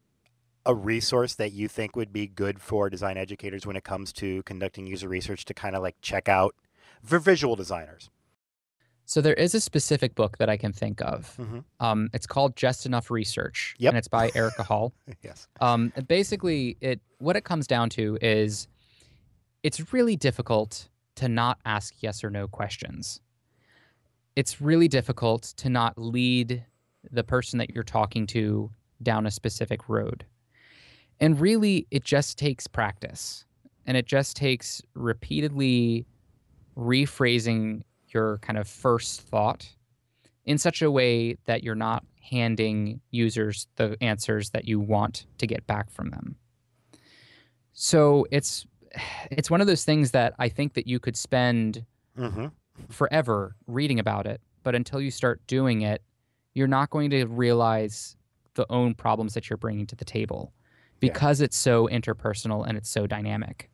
a 0.66 0.74
resource 0.74 1.34
that 1.34 1.52
you 1.52 1.68
think 1.68 1.94
would 1.94 2.12
be 2.12 2.26
good 2.26 2.58
for 2.58 2.88
design 2.88 3.18
educators 3.18 3.66
when 3.66 3.76
it 3.76 3.84
comes 3.84 4.12
to 4.14 4.42
conducting 4.44 4.86
user 4.86 5.08
research 5.08 5.44
to 5.44 5.52
kind 5.52 5.76
of 5.76 5.82
like 5.82 5.96
check 6.00 6.26
out 6.26 6.54
for 7.02 7.18
visual 7.18 7.56
designers? 7.56 8.10
So 9.06 9.20
there 9.20 9.34
is 9.34 9.54
a 9.54 9.60
specific 9.60 10.14
book 10.14 10.38
that 10.38 10.48
I 10.48 10.56
can 10.56 10.72
think 10.72 11.00
of. 11.02 11.36
Mhm. 11.38 11.64
Um, 11.80 12.08
it's 12.14 12.26
called 12.26 12.56
Just 12.56 12.86
Enough 12.86 13.10
Research, 13.10 13.74
Yep. 13.78 13.90
and 13.90 13.98
it's 13.98 14.08
by 14.08 14.30
Erika 14.34 14.62
Hall. 14.62 14.94
yes. 15.22 15.46
Um, 15.60 15.92
basically, 16.08 16.76
it 16.80 17.00
what 17.18 17.36
it 17.36 17.44
comes 17.44 17.66
down 17.66 17.90
to 17.90 18.18
is 18.22 18.66
it's 19.62 19.92
really 19.92 20.16
difficult 20.16 20.88
to 21.16 21.28
not 21.28 21.58
ask 21.64 21.94
yes 22.02 22.24
or 22.24 22.30
no 22.30 22.48
questions. 22.48 23.20
It's 24.36 24.60
really 24.60 24.88
difficult 24.88 25.42
to 25.58 25.68
not 25.68 25.96
lead 25.98 26.64
the 27.10 27.22
person 27.24 27.58
that 27.58 27.70
you're 27.70 27.84
talking 27.84 28.26
to 28.28 28.70
down 29.02 29.26
a 29.26 29.30
specific 29.30 29.88
road. 29.88 30.24
And 31.20 31.38
really, 31.38 31.86
it 31.90 32.04
just 32.04 32.36
takes 32.38 32.66
practice, 32.66 33.44
and 33.86 33.96
it 33.96 34.06
just 34.06 34.36
takes 34.36 34.82
repeatedly 34.94 36.04
rephrasing 36.76 37.82
your 38.14 38.38
kind 38.38 38.58
of 38.58 38.66
first 38.68 39.20
thought 39.22 39.68
in 40.46 40.56
such 40.58 40.80
a 40.82 40.90
way 40.90 41.36
that 41.46 41.62
you're 41.62 41.74
not 41.74 42.04
handing 42.30 43.00
users 43.10 43.66
the 43.76 43.96
answers 44.00 44.50
that 44.50 44.64
you 44.66 44.80
want 44.80 45.26
to 45.38 45.46
get 45.46 45.66
back 45.66 45.90
from 45.90 46.10
them. 46.10 46.36
So 47.72 48.26
it's 48.30 48.66
it's 49.30 49.50
one 49.50 49.60
of 49.60 49.66
those 49.66 49.84
things 49.84 50.12
that 50.12 50.34
I 50.38 50.48
think 50.48 50.74
that 50.74 50.86
you 50.86 50.98
could 51.00 51.16
spend 51.16 51.84
hmm 52.16 52.46
forever 52.90 53.54
reading 53.68 54.00
about 54.00 54.26
it, 54.26 54.40
but 54.64 54.74
until 54.74 55.00
you 55.00 55.10
start 55.12 55.40
doing 55.46 55.82
it, 55.82 56.02
you're 56.54 56.66
not 56.66 56.90
going 56.90 57.08
to 57.10 57.24
realize 57.26 58.16
the 58.54 58.66
own 58.70 58.94
problems 58.94 59.34
that 59.34 59.48
you're 59.48 59.56
bringing 59.56 59.86
to 59.86 59.94
the 59.96 60.04
table 60.04 60.52
Yeah. 60.54 61.12
because 61.12 61.40
it's 61.40 61.56
so 61.56 61.86
interpersonal 61.88 62.66
and 62.66 62.76
it's 62.76 62.88
so 62.90 63.06
dynamic. 63.06 63.70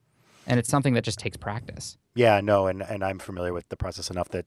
And 0.47 0.59
it's 0.59 0.69
something 0.69 0.95
that 0.95 1.05
just 1.05 1.19
takes 1.19 1.37
practice. 1.37 1.97
Yeah, 2.15 2.41
no, 2.41 2.67
and 2.67 2.83
and 2.83 3.05
I'm 3.05 3.19
familiar 3.19 3.53
with 3.53 3.69
the 3.69 3.77
process 3.77 4.11
enough 4.11 4.29
that 4.31 4.47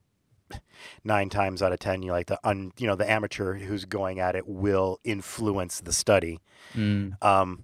nine 1.04 1.30
times 1.30 1.62
out 1.62 1.72
of 1.72 1.80
ten, 1.80 2.02
you 2.04 2.12
like 2.12 2.28
the 2.28 2.40
un, 2.44 2.72
you 2.78 2.88
know, 2.88 2.96
the 2.96 3.10
amateur 3.10 3.56
who's 3.56 3.86
going 3.86 4.20
at 4.20 4.36
it 4.36 4.48
will 4.48 5.00
influence 5.04 5.80
the 5.82 5.94
study, 5.94 6.40
Mm. 6.76 7.22
um, 7.24 7.64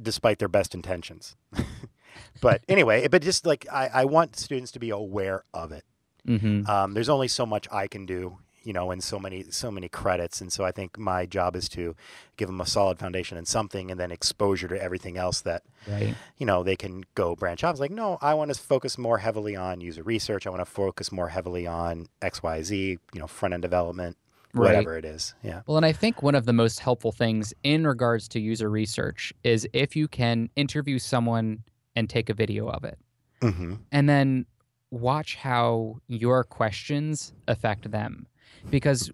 despite 0.00 0.38
their 0.38 0.48
best 0.48 0.74
intentions. 0.74 1.36
but 2.40 2.62
anyway, 2.68 3.08
but 3.08 3.22
just 3.22 3.46
like 3.46 3.66
I, 3.72 3.88
I 3.92 4.04
want 4.04 4.36
students 4.36 4.70
to 4.72 4.78
be 4.78 4.90
aware 4.90 5.44
of 5.52 5.72
it. 5.72 5.84
hmm 6.26 6.64
Um, 6.68 6.94
there's 6.94 7.08
only 7.08 7.28
so 7.28 7.44
much 7.46 7.66
I 7.72 7.86
can 7.88 8.06
do, 8.06 8.38
you 8.64 8.72
know, 8.72 8.90
in 8.90 9.00
so 9.00 9.18
many 9.18 9.44
so 9.50 9.70
many 9.70 9.88
credits. 9.88 10.40
And 10.40 10.52
so 10.52 10.64
I 10.64 10.72
think 10.72 10.98
my 10.98 11.26
job 11.26 11.54
is 11.56 11.68
to 11.70 11.94
give 12.36 12.48
them 12.48 12.60
a 12.60 12.66
solid 12.66 12.98
foundation 12.98 13.38
in 13.38 13.44
something, 13.44 13.90
and 13.90 14.00
then 14.00 14.10
exposure 14.10 14.68
to 14.68 14.82
everything 14.82 15.16
else 15.16 15.40
that 15.42 15.62
right. 15.88 16.14
you 16.38 16.46
know 16.46 16.62
they 16.62 16.76
can 16.76 17.04
go 17.14 17.36
branch 17.36 17.62
off. 17.62 17.72
It's 17.72 17.80
like, 17.80 17.90
no, 17.90 18.18
I 18.20 18.34
want 18.34 18.52
to 18.52 18.60
focus 18.60 18.98
more 18.98 19.18
heavily 19.18 19.54
on 19.54 19.80
user 19.80 20.02
research. 20.02 20.46
I 20.46 20.50
want 20.50 20.60
to 20.60 20.70
focus 20.70 21.12
more 21.12 21.28
heavily 21.28 21.66
on 21.66 22.06
X, 22.22 22.42
Y, 22.42 22.62
Z. 22.62 22.98
You 23.12 23.20
know, 23.20 23.26
front 23.26 23.54
end 23.54 23.62
development, 23.62 24.16
Right. 24.52 24.68
whatever 24.68 24.96
it 24.96 25.04
is. 25.04 25.34
Yeah. 25.42 25.62
Well, 25.66 25.76
and 25.76 25.86
I 25.86 25.92
think 25.92 26.22
one 26.22 26.34
of 26.34 26.46
the 26.46 26.52
most 26.52 26.80
helpful 26.80 27.12
things 27.12 27.52
in 27.62 27.86
regards 27.86 28.28
to 28.28 28.40
user 28.40 28.70
research 28.70 29.32
is 29.42 29.68
if 29.72 29.94
you 29.96 30.08
can 30.08 30.48
interview 30.56 30.98
someone 30.98 31.64
and 31.96 32.08
take 32.08 32.28
a 32.30 32.34
video 32.34 32.68
of 32.68 32.84
it, 32.84 32.98
Mm-hmm. 33.40 33.74
and 33.92 34.08
then 34.08 34.46
watch 34.90 35.34
how 35.36 35.96
your 36.06 36.44
questions 36.44 37.32
affect 37.48 37.90
them. 37.90 38.26
Because 38.70 39.10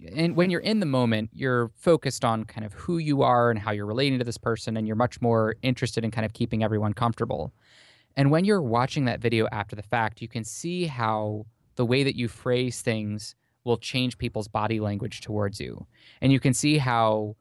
in, 0.00 0.34
when 0.34 0.50
you're 0.50 0.60
in 0.60 0.80
the 0.80 0.86
moment, 0.86 1.30
you're 1.32 1.70
focused 1.76 2.24
on 2.24 2.44
kind 2.44 2.64
of 2.64 2.72
who 2.72 2.98
you 2.98 3.22
are 3.22 3.50
and 3.50 3.58
how 3.58 3.72
you're 3.72 3.86
relating 3.86 4.18
to 4.18 4.24
this 4.24 4.38
person, 4.38 4.76
and 4.76 4.86
you're 4.86 4.96
much 4.96 5.20
more 5.20 5.56
interested 5.62 6.04
in 6.04 6.10
kind 6.10 6.24
of 6.24 6.32
keeping 6.32 6.62
everyone 6.62 6.92
comfortable. 6.92 7.52
And 8.16 8.30
when 8.30 8.44
you're 8.44 8.62
watching 8.62 9.06
that 9.06 9.20
video 9.20 9.48
after 9.52 9.76
the 9.76 9.82
fact, 9.82 10.20
you 10.20 10.28
can 10.28 10.44
see 10.44 10.86
how 10.86 11.46
the 11.76 11.86
way 11.86 12.02
that 12.02 12.16
you 12.16 12.28
phrase 12.28 12.82
things 12.82 13.34
will 13.64 13.78
change 13.78 14.18
people's 14.18 14.48
body 14.48 14.80
language 14.80 15.20
towards 15.20 15.60
you. 15.60 15.86
And 16.20 16.32
you 16.32 16.40
can 16.40 16.52
see 16.52 16.78
how 16.78 17.36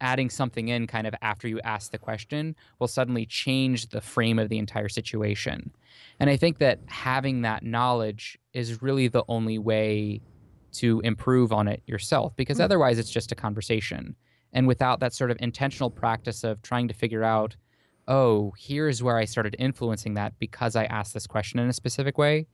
adding 0.00 0.30
something 0.30 0.68
in 0.68 0.86
kind 0.86 1.06
of 1.06 1.14
after 1.22 1.48
you 1.48 1.60
ask 1.64 1.90
the 1.90 1.98
question 1.98 2.54
will 2.78 2.88
suddenly 2.88 3.26
change 3.26 3.88
the 3.88 4.00
frame 4.00 4.38
of 4.38 4.48
the 4.48 4.58
entire 4.58 4.88
situation. 4.88 5.72
And 6.20 6.30
I 6.30 6.36
think 6.36 6.58
that 6.58 6.80
having 6.86 7.42
that 7.42 7.64
knowledge 7.64 8.38
is 8.52 8.80
really 8.80 9.08
the 9.08 9.24
only 9.28 9.58
way 9.58 10.20
to 10.72 11.00
improve 11.00 11.52
on 11.52 11.68
it 11.68 11.82
yourself 11.86 12.34
because 12.36 12.58
Hmm. 12.58 12.64
otherwise 12.64 12.98
it's 12.98 13.10
just 13.10 13.32
a 13.32 13.34
conversation. 13.34 14.16
And 14.52 14.66
without 14.66 15.00
that 15.00 15.12
sort 15.12 15.30
of 15.30 15.36
intentional 15.40 15.90
practice 15.90 16.44
of 16.44 16.62
trying 16.62 16.88
to 16.88 16.94
figure 16.94 17.22
out, 17.24 17.56
oh, 18.06 18.52
here's 18.58 19.02
where 19.02 19.18
I 19.18 19.24
started 19.26 19.54
influencing 19.58 20.14
that 20.14 20.38
because 20.38 20.74
I 20.76 20.84
asked 20.84 21.12
this 21.14 21.26
question 21.26 21.58
in 21.58 21.68
a 21.68 21.72
specific 21.74 22.16
way, 22.16 22.46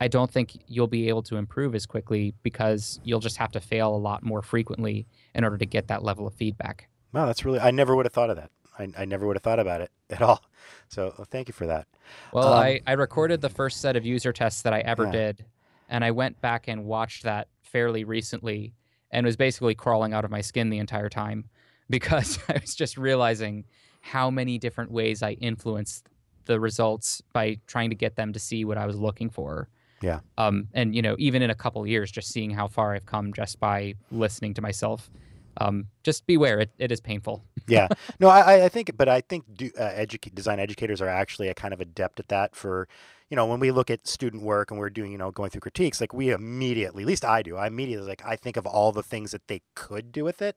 I 0.00 0.08
don't 0.08 0.30
think 0.30 0.62
you'll 0.66 0.86
be 0.86 1.08
able 1.08 1.22
to 1.24 1.36
improve 1.36 1.74
as 1.74 1.84
quickly 1.86 2.34
because 2.42 3.00
you'll 3.04 3.20
just 3.20 3.36
have 3.38 3.52
to 3.52 3.60
fail 3.60 3.94
a 3.94 3.98
lot 3.98 4.22
more 4.22 4.40
frequently 4.42 5.06
in 5.34 5.44
order 5.44 5.58
to 5.58 5.66
get 5.66 5.88
that 5.88 6.02
level 6.02 6.26
of 6.26 6.34
feedback. 6.34 6.88
Wow, 7.12 7.26
that's 7.26 7.44
really. 7.44 7.58
I 7.60 7.70
never 7.70 7.94
would 7.96 8.06
have 8.06 8.12
thought 8.12 8.30
of 8.30 8.36
that. 8.36 8.50
I, 8.78 8.88
I 8.96 9.04
never 9.04 9.26
would 9.26 9.36
have 9.36 9.42
thought 9.42 9.58
about 9.58 9.80
it 9.80 9.90
at 10.10 10.22
all. 10.22 10.42
So 10.88 11.12
uh, 11.18 11.24
thank 11.24 11.48
you 11.48 11.52
for 11.52 11.66
that. 11.66 11.86
Well, 12.32 12.52
Um, 12.52 12.58
I, 12.60 12.80
I 12.86 12.92
recorded 12.92 13.40
the 13.40 13.48
first 13.50 13.80
set 13.80 13.96
of 13.96 14.06
user 14.06 14.32
tests 14.32 14.62
that 14.62 14.72
I 14.72 14.78
ever 14.80 15.04
Yeah. 15.06 15.10
did, 15.10 15.44
and 15.88 16.04
I 16.04 16.12
went 16.12 16.40
back 16.40 16.68
and 16.68 16.84
watched 16.84 17.24
that 17.24 17.48
fairly 17.70 18.04
recently 18.04 18.74
and 19.10 19.26
was 19.26 19.36
basically 19.36 19.74
crawling 19.74 20.12
out 20.12 20.24
of 20.24 20.30
my 20.30 20.40
skin 20.40 20.70
the 20.70 20.78
entire 20.78 21.08
time 21.08 21.44
because 21.90 22.38
I 22.48 22.54
was 22.60 22.74
just 22.74 22.96
realizing 22.96 23.64
how 24.00 24.30
many 24.30 24.58
different 24.58 24.90
ways 24.90 25.22
I 25.22 25.32
influenced 25.32 26.08
the 26.46 26.58
results 26.60 27.22
by 27.32 27.58
trying 27.66 27.90
to 27.90 27.96
get 27.96 28.16
them 28.16 28.32
to 28.32 28.38
see 28.38 28.64
what 28.64 28.78
I 28.78 28.86
was 28.86 28.96
looking 28.96 29.28
for. 29.30 29.68
Yeah. 30.02 30.20
Um, 30.38 30.68
and 30.72 30.94
you 30.96 31.02
know, 31.02 31.14
even 31.18 31.42
in 31.42 31.50
a 31.50 31.54
couple 31.54 31.86
years, 31.86 32.10
just 32.10 32.28
seeing 32.32 32.50
how 32.50 32.66
far 32.68 32.94
I've 32.94 33.04
come 33.06 33.32
just 33.34 33.60
by 33.60 33.94
listening 34.10 34.54
to 34.54 34.62
myself. 34.62 35.10
Um, 35.58 35.86
just 36.04 36.26
beware, 36.26 36.60
it, 36.60 36.70
it 36.78 36.90
is 36.92 37.00
painful. 37.00 37.44
yeah 37.68 37.88
no 38.18 38.28
i 38.28 38.40
I- 38.40 38.64
i 38.64 38.68
think 38.70 38.96
but 38.96 39.08
i 39.08 39.20
think 39.20 39.44
do, 39.54 39.70
uh, 39.78 39.82
educa- 39.90 40.34
design 40.34 40.58
educators 40.58 41.00
are 41.02 41.08
actually 41.08 41.48
a 41.48 41.54
kind 41.54 41.74
of 41.74 41.80
adept 41.80 42.18
at 42.18 42.28
that 42.28 42.56
for 42.56 42.88
you 43.30 43.36
know 43.36 43.46
when 43.46 43.60
we 43.60 43.70
look 43.70 43.90
at 43.90 44.06
student 44.06 44.42
work 44.42 44.70
and 44.70 44.78
we're 44.80 44.90
doing 44.90 45.12
you 45.12 45.18
know 45.18 45.30
going 45.30 45.50
through 45.50 45.60
critiques 45.60 46.00
like 46.00 46.12
we 46.12 46.30
immediately 46.30 47.02
at 47.02 47.06
least 47.06 47.24
i 47.24 47.42
do 47.42 47.56
i 47.56 47.66
immediately 47.66 48.06
like 48.08 48.22
i 48.26 48.36
think 48.36 48.56
of 48.56 48.66
all 48.66 48.92
the 48.92 49.02
things 49.02 49.30
that 49.30 49.46
they 49.48 49.62
could 49.74 50.12
do 50.12 50.24
with 50.24 50.42
it 50.42 50.56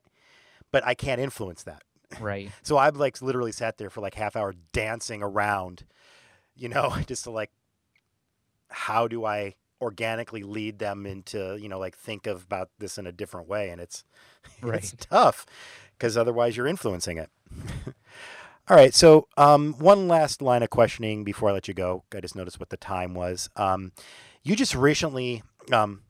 but 0.72 0.84
i 0.84 0.94
can't 0.94 1.20
influence 1.20 1.62
that 1.62 1.82
Right. 2.20 2.50
so 2.62 2.76
i've 2.76 2.96
like 2.96 3.20
literally 3.22 3.52
sat 3.52 3.78
there 3.78 3.90
for 3.90 4.00
like 4.00 4.14
half 4.14 4.36
hour 4.36 4.54
dancing 4.72 5.22
around 5.22 5.84
you 6.56 6.68
know 6.68 6.94
just 7.06 7.24
to 7.24 7.30
like 7.30 7.50
how 8.68 9.06
do 9.08 9.24
i 9.24 9.54
organically 9.80 10.42
lead 10.42 10.78
them 10.78 11.04
into 11.06 11.58
you 11.60 11.68
know 11.68 11.78
like 11.78 11.96
think 11.96 12.26
of 12.26 12.44
about 12.44 12.70
this 12.78 12.96
in 12.98 13.06
a 13.06 13.12
different 13.12 13.48
way 13.48 13.70
and 13.70 13.80
it's 13.80 14.04
it's 14.62 14.92
Right. 14.92 14.94
tough 14.98 15.44
because 15.96 16.16
otherwise 16.16 16.56
you're 16.56 16.66
influencing 16.66 17.18
it 17.18 17.30
all 18.68 18.76
right 18.76 18.94
so 18.94 19.28
um, 19.36 19.74
one 19.78 20.08
last 20.08 20.40
line 20.40 20.62
of 20.62 20.70
questioning 20.70 21.24
before 21.24 21.50
i 21.50 21.52
let 21.52 21.68
you 21.68 21.74
go. 21.74 22.04
I 22.14 22.20
just 22.20 22.36
noticed 22.36 22.60
what 22.60 22.70
the 22.70 22.76
time 22.76 23.14
was. 23.14 23.48
Um, 23.56 23.92
you 24.42 24.56
just 24.56 24.74
recently 24.74 25.42
um, 25.72 26.02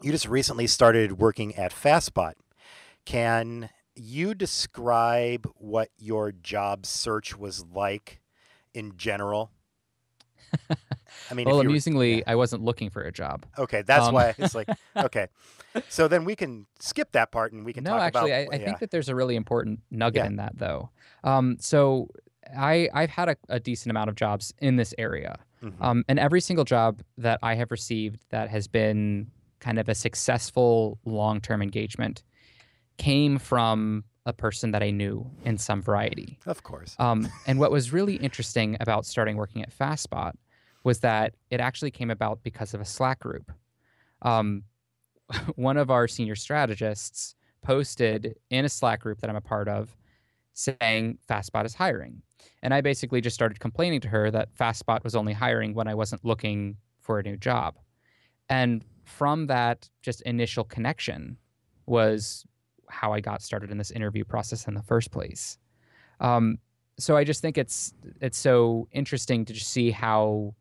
you 0.00 0.10
just 0.12 0.28
recently 0.28 0.66
started 0.66 1.18
working 1.18 1.54
at 1.56 1.72
FastSpot. 1.72 2.34
can 3.04 3.70
you 3.94 4.34
describe 4.34 5.48
what 5.56 5.90
your 5.98 6.32
job 6.32 6.86
search 6.86 7.36
was 7.36 7.64
like 7.72 8.20
in 8.74 8.96
general 8.96 9.50
i 11.30 11.34
mean 11.34 11.46
well, 11.46 11.56
you 11.56 11.62
were- 11.62 11.68
amusingly, 11.68 12.18
yeah. 12.18 12.22
I 12.26 12.34
wasn't 12.34 12.62
looking 12.62 12.90
for 12.90 13.02
a 13.02 13.12
job. 13.12 13.46
Okay, 13.58 13.82
that's 13.82 14.06
Um, 14.08 14.14
why 14.14 14.34
it's 14.38 14.54
like 14.54 14.68
okay. 14.96 15.28
So 15.88 16.06
then 16.08 16.24
we 16.26 16.36
can 16.36 16.66
skip 16.80 17.12
that 17.12 17.32
part 17.32 17.52
and 17.52 17.64
we 17.64 17.72
can 17.72 17.84
no, 17.84 17.92
talk 17.92 18.02
actually, 18.02 18.32
about. 18.32 18.52
I, 18.52 18.56
I 18.56 18.58
yeah. 18.60 18.64
think 18.66 18.78
that 18.80 18.90
there's 18.90 19.08
a 19.08 19.14
really 19.14 19.36
important 19.36 19.80
nugget 19.90 20.22
Yeah. 20.22 20.26
in 20.26 20.36
that, 20.36 20.58
though. 20.58 20.90
Um, 21.24 21.56
so 21.60 22.08
I 22.56 22.88
I've 22.92 23.08
had 23.10 23.28
a, 23.30 23.36
a 23.48 23.58
decent 23.60 23.90
amount 23.90 24.10
of 24.10 24.14
jobs 24.16 24.52
in 24.58 24.76
this 24.76 24.92
area, 24.98 25.38
Mhm. 25.62 25.72
um, 25.80 26.04
and 26.08 26.18
every 26.18 26.40
single 26.42 26.64
job 26.66 27.02
that 27.18 27.38
I 27.42 27.54
have 27.54 27.70
received 27.70 28.24
that 28.30 28.50
has 28.50 28.68
been 28.68 29.30
kind 29.60 29.78
of 29.78 29.88
a 29.88 29.94
successful 29.94 30.98
long-term 31.04 31.62
engagement 31.62 32.22
came 32.98 33.38
from 33.38 34.04
a 34.26 34.32
person 34.32 34.72
that 34.72 34.82
I 34.82 34.90
knew 34.90 35.30
in 35.44 35.56
some 35.58 35.80
variety. 35.82 36.38
of 36.46 36.62
course. 36.62 36.94
Um, 36.98 37.28
and 37.46 37.58
what 37.58 37.70
was 37.72 37.92
really 37.92 38.16
interesting 38.16 38.76
about 38.80 39.06
starting 39.06 39.36
working 39.36 39.62
at 39.62 39.70
FastSpot 39.76 40.32
was 40.84 41.00
that 41.00 41.34
it 41.50 41.60
actually 41.60 41.90
came 41.90 42.10
about 42.10 42.42
because 42.42 42.74
of 42.74 42.80
a 42.80 42.84
Slack 42.84 43.20
group. 43.20 43.52
Um, 44.22 44.64
one 45.56 45.76
of 45.76 45.90
our 45.90 46.08
senior 46.08 46.34
strategists 46.34 47.34
posted 47.62 48.36
in 48.50 48.64
a 48.64 48.68
Slack 48.68 49.00
group 49.00 49.20
that 49.20 49.30
I'm 49.30 49.36
a 49.36 49.40
part 49.40 49.68
of 49.68 49.96
saying 50.54 51.18
FastSpot 51.28 51.64
is 51.64 51.74
hiring. 51.74 52.22
And 52.62 52.74
I 52.74 52.80
basically 52.80 53.20
just 53.20 53.34
started 53.34 53.60
complaining 53.60 54.00
to 54.00 54.08
her 54.08 54.30
that 54.30 54.54
FastSpot 54.54 55.02
was 55.04 55.14
only 55.14 55.32
hiring 55.32 55.74
when 55.74 55.88
I 55.88 55.94
wasn't 55.94 56.24
looking 56.24 56.76
for 57.00 57.18
a 57.18 57.22
new 57.22 57.36
job. 57.36 57.78
And 58.48 58.84
from 59.04 59.46
that 59.46 59.88
just 60.02 60.22
initial 60.22 60.64
connection 60.64 61.36
was 61.86 62.44
how 62.88 63.12
I 63.12 63.20
got 63.20 63.42
started 63.42 63.70
in 63.70 63.78
this 63.78 63.90
interview 63.90 64.24
process 64.24 64.66
in 64.66 64.74
the 64.74 64.82
first 64.82 65.10
place. 65.10 65.58
Um, 66.20 66.58
so 66.98 67.16
I 67.16 67.24
just 67.24 67.40
think 67.40 67.56
it's 67.58 67.94
it's 68.20 68.38
so 68.38 68.88
interesting 68.92 69.44
to 69.46 69.52
just 69.52 69.70
see 69.70 69.90
how 69.90 70.54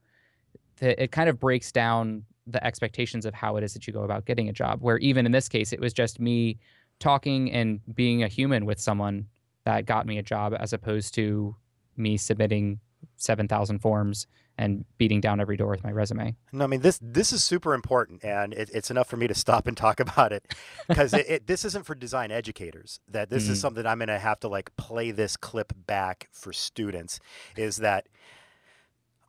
the, 0.81 1.01
it 1.03 1.11
kind 1.13 1.29
of 1.29 1.39
breaks 1.39 1.71
down 1.71 2.25
the 2.45 2.61
expectations 2.65 3.25
of 3.25 3.33
how 3.33 3.55
it 3.55 3.63
is 3.63 3.73
that 3.73 3.87
you 3.87 3.93
go 3.93 4.03
about 4.03 4.25
getting 4.25 4.49
a 4.49 4.53
job. 4.53 4.81
Where 4.81 4.97
even 4.97 5.25
in 5.25 5.31
this 5.31 5.47
case, 5.47 5.71
it 5.71 5.79
was 5.79 5.93
just 5.93 6.19
me 6.19 6.57
talking 6.99 7.51
and 7.51 7.79
being 7.95 8.23
a 8.23 8.27
human 8.27 8.65
with 8.65 8.79
someone 8.79 9.27
that 9.63 9.85
got 9.85 10.05
me 10.05 10.17
a 10.17 10.23
job, 10.23 10.53
as 10.59 10.73
opposed 10.73 11.13
to 11.15 11.55
me 11.95 12.17
submitting 12.17 12.79
seven 13.15 13.47
thousand 13.47 13.79
forms 13.79 14.27
and 14.57 14.85
beating 14.97 15.21
down 15.21 15.39
every 15.39 15.55
door 15.57 15.69
with 15.69 15.83
my 15.83 15.91
resume. 15.91 16.35
No, 16.51 16.65
I 16.65 16.67
mean 16.67 16.81
this. 16.81 16.99
This 17.01 17.31
is 17.31 17.43
super 17.43 17.73
important, 17.73 18.23
and 18.23 18.53
it, 18.53 18.69
it's 18.73 18.91
enough 18.91 19.07
for 19.07 19.17
me 19.17 19.27
to 19.27 19.33
stop 19.33 19.65
and 19.67 19.75
talk 19.77 19.99
about 20.07 20.31
it 20.33 20.53
because 20.87 21.11
this 21.45 21.63
isn't 21.65 21.85
for 21.85 21.95
design 21.95 22.31
educators. 22.31 22.99
That 23.07 23.29
this 23.29 23.47
is 23.47 23.57
Mhm. 23.57 23.61
something 23.61 23.85
I'm 23.85 23.99
going 23.99 24.07
to 24.09 24.19
have 24.19 24.39
to 24.41 24.47
like 24.47 24.75
play 24.77 25.11
this 25.11 25.37
clip 25.37 25.73
back 25.87 26.27
for 26.31 26.51
students. 26.53 27.19
Is 27.55 27.77
that 27.77 28.07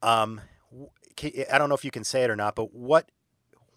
um, 0.02 0.40
I 1.52 1.58
don't 1.58 1.68
know 1.68 1.74
if 1.74 1.84
you 1.84 1.90
can 1.90 2.04
say 2.04 2.24
it 2.24 2.30
or 2.30 2.36
not, 2.36 2.54
but 2.54 2.74
what 2.74 3.10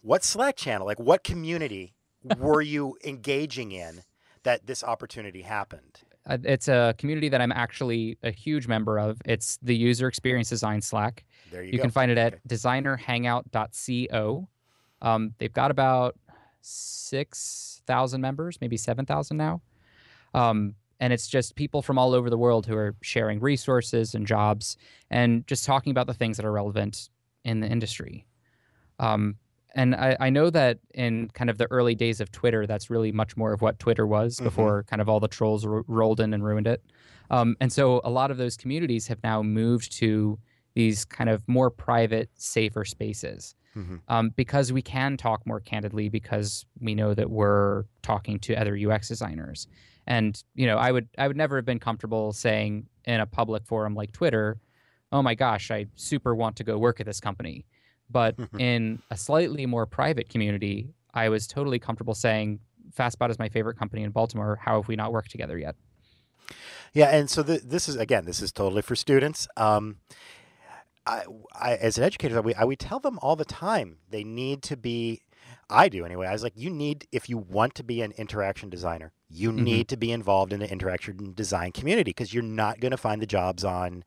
what 0.02 0.24
Slack 0.24 0.56
channel, 0.56 0.86
like 0.86 1.00
what 1.00 1.24
community 1.24 1.96
were 2.24 2.62
you 2.62 2.98
engaging 3.04 3.72
in 3.72 4.04
that 4.44 4.68
this 4.68 4.84
opportunity 4.84 5.42
happened? 5.42 6.02
It's 6.28 6.68
a 6.68 6.96
community 6.98 7.30
that 7.30 7.40
I'm 7.40 7.52
actually 7.52 8.18
a 8.24 8.32
huge 8.32 8.68
member 8.68 8.98
of. 8.98 9.22
It's 9.26 9.60
the 9.62 9.76
User 9.76 10.08
Experience 10.08 10.50
Design 10.50 10.82
Slack. 10.82 11.24
There 11.52 11.62
you, 11.62 11.74
You 11.74 11.78
go. 11.78 11.84
can 11.84 11.92
find 11.92 12.10
it 12.10 12.18
at 12.18 12.34
Okay. 12.34 12.42
designerhangout.co. 12.48 14.48
Um, 15.02 15.34
they've 15.38 15.54
got 15.54 15.70
about 15.70 16.18
6,000 16.62 18.22
members, 18.22 18.60
maybe 18.60 18.78
7,000 18.78 19.38
now. 19.38 19.62
Um, 20.34 20.76
and 21.00 21.14
it's 21.14 21.28
just 21.28 21.56
people 21.56 21.82
from 21.82 21.98
all 22.00 22.14
over 22.14 22.30
the 22.30 22.38
world 22.38 22.66
who 22.66 22.76
are 22.76 22.96
sharing 23.02 23.40
resources 23.40 24.16
and 24.16 24.26
jobs 24.26 24.78
and 25.12 25.46
just 25.46 25.66
talking 25.66 25.92
about 25.92 26.08
the 26.08 26.14
things 26.14 26.38
that 26.38 26.46
are 26.46 26.52
relevant 26.52 27.10
in 27.46 27.62
the 27.62 27.68
industry. 27.68 28.26
Um, 29.00 29.36
and 29.76 29.94
I, 29.96 30.16
I 30.20 30.30
know 30.30 30.50
that 30.50 30.80
in 30.94 31.30
kind 31.34 31.50
of 31.50 31.58
the 31.58 31.68
early 31.70 31.96
days 31.96 32.22
of 32.22 32.32
Twitter, 32.32 32.66
that's 32.66 32.90
really 32.90 33.12
much 33.12 33.36
more 33.36 33.52
of 33.54 33.62
what 33.62 33.78
Twitter 33.80 34.08
was 34.08 34.38
Mhm. 34.40 34.44
before 34.46 34.84
kind 34.84 35.02
of 35.02 35.10
all 35.10 35.20
the 35.20 35.28
trolls 35.28 35.66
ro- 35.66 35.84
rolled 35.88 36.20
in 36.22 36.34
and 36.34 36.44
ruined 36.44 36.68
it. 36.68 36.82
Um, 37.30 37.56
and 37.60 37.72
so 37.74 38.02
a 38.04 38.10
lot 38.10 38.32
of 38.32 38.38
those 38.38 38.56
communities 38.56 39.08
have 39.08 39.22
now 39.24 39.42
moved 39.44 39.92
to 39.98 40.40
these 40.76 41.04
kind 41.06 41.30
of 41.30 41.44
more 41.48 41.70
private, 41.70 42.30
safer 42.36 42.84
spaces. 42.86 43.56
mm-hmm. 43.76 43.98
um, 44.08 44.30
because 44.38 44.72
we 44.72 44.82
can 44.82 45.18
talk 45.18 45.46
more 45.46 45.60
candidly 45.60 46.08
because 46.08 46.66
we 46.80 46.96
know 46.96 47.14
that 47.14 47.30
we're 47.30 47.84
talking 48.02 48.40
to 48.40 48.56
other 48.56 48.78
UX 48.78 49.10
designers. 49.10 49.68
And 50.08 50.42
you 50.54 50.66
know, 50.66 50.78
I 50.78 50.94
would 50.94 51.10
I 51.18 51.28
would 51.28 51.36
never 51.36 51.58
have 51.58 51.66
been 51.66 51.80
comfortable 51.80 52.32
saying 52.32 52.88
in 53.04 53.20
a 53.20 53.26
public 53.26 53.66
forum 53.66 53.94
like 53.94 54.14
Twitter, 54.14 54.58
"Oh 55.16 55.22
my 55.22 55.36
gosh, 55.36 55.72
I 55.72 55.88
super 55.96 56.36
want 56.36 56.58
to 56.58 56.64
go 56.64 56.78
work 56.78 57.00
at 57.00 57.06
this 57.06 57.20
company." 57.20 57.66
But 58.10 58.36
in 58.60 59.02
a 59.10 59.18
slightly 59.18 59.66
more 59.66 59.86
private 59.86 60.30
community, 60.30 60.90
I 61.14 61.30
was 61.30 61.48
totally 61.48 61.80
comfortable 61.80 62.16
saying, 62.16 62.60
"FastSpot 62.98 63.30
is 63.30 63.40
my 63.40 63.50
favorite 63.50 63.78
company 63.78 64.04
in 64.04 64.12
Baltimore. 64.12 64.60
How 64.62 64.82
have 64.82 64.88
we 64.88 64.96
not 64.96 65.12
worked 65.12 65.32
together 65.32 65.58
yet?" 65.58 65.76
Yeah, 66.94 67.10
and 67.10 67.30
so 67.30 67.44
the, 67.44 67.60
this 67.64 67.90
is 67.90 67.96
again, 67.96 68.26
this 68.26 68.42
is 68.42 68.52
totally 68.52 68.82
for 68.82 68.96
students. 68.96 69.48
Um, 69.58 69.98
I, 71.06 71.24
I, 71.54 71.76
as 71.76 71.98
an 71.98 72.04
educator, 72.04 72.42
we, 72.42 72.54
I, 72.56 72.66
we 72.66 72.76
tell 72.76 73.00
them 73.00 73.20
all 73.22 73.36
the 73.36 73.46
time 73.46 73.98
they 74.10 74.24
need 74.24 74.64
to 74.64 74.78
be. 74.78 75.22
I 75.70 75.90
do 75.90 76.06
anyway. 76.06 76.28
I 76.28 76.32
was 76.32 76.44
like, 76.44 76.54
you 76.56 76.70
need 76.70 77.08
if 77.12 77.28
you 77.28 77.38
want 77.38 77.76
to 77.76 77.84
be 77.84 78.02
an 78.02 78.12
interaction 78.18 78.70
designer, 78.70 79.14
you 79.30 79.52
mm-hmm. 79.52 79.64
need 79.64 79.88
to 79.90 79.98
be 79.98 80.12
involved 80.12 80.54
in 80.54 80.60
the 80.60 80.72
interaction 80.72 81.34
design 81.34 81.72
community 81.72 82.12
because 82.12 82.34
you're 82.34 82.44
not 82.44 82.80
going 82.80 82.92
to 82.92 82.98
find 82.98 83.22
the 83.22 83.26
jobs 83.26 83.64
on 83.64 84.04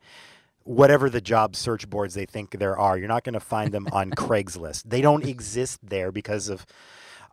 whatever 0.69 1.09
the 1.09 1.21
job 1.21 1.57
search 1.57 1.89
boards 1.89 2.13
they 2.13 2.27
think 2.27 2.51
there 2.51 2.77
are. 2.77 2.99
You're 2.99 3.09
not 3.09 3.25
going 3.25 3.33
to 3.33 3.41
find 3.41 3.73
them 3.73 3.89
on 3.91 4.11
Craigslist. 4.17 4.83
They 4.85 5.01
don't 5.01 5.25
exist 5.25 5.81
there 5.83 6.13
because 6.13 6.51
of, 6.51 6.67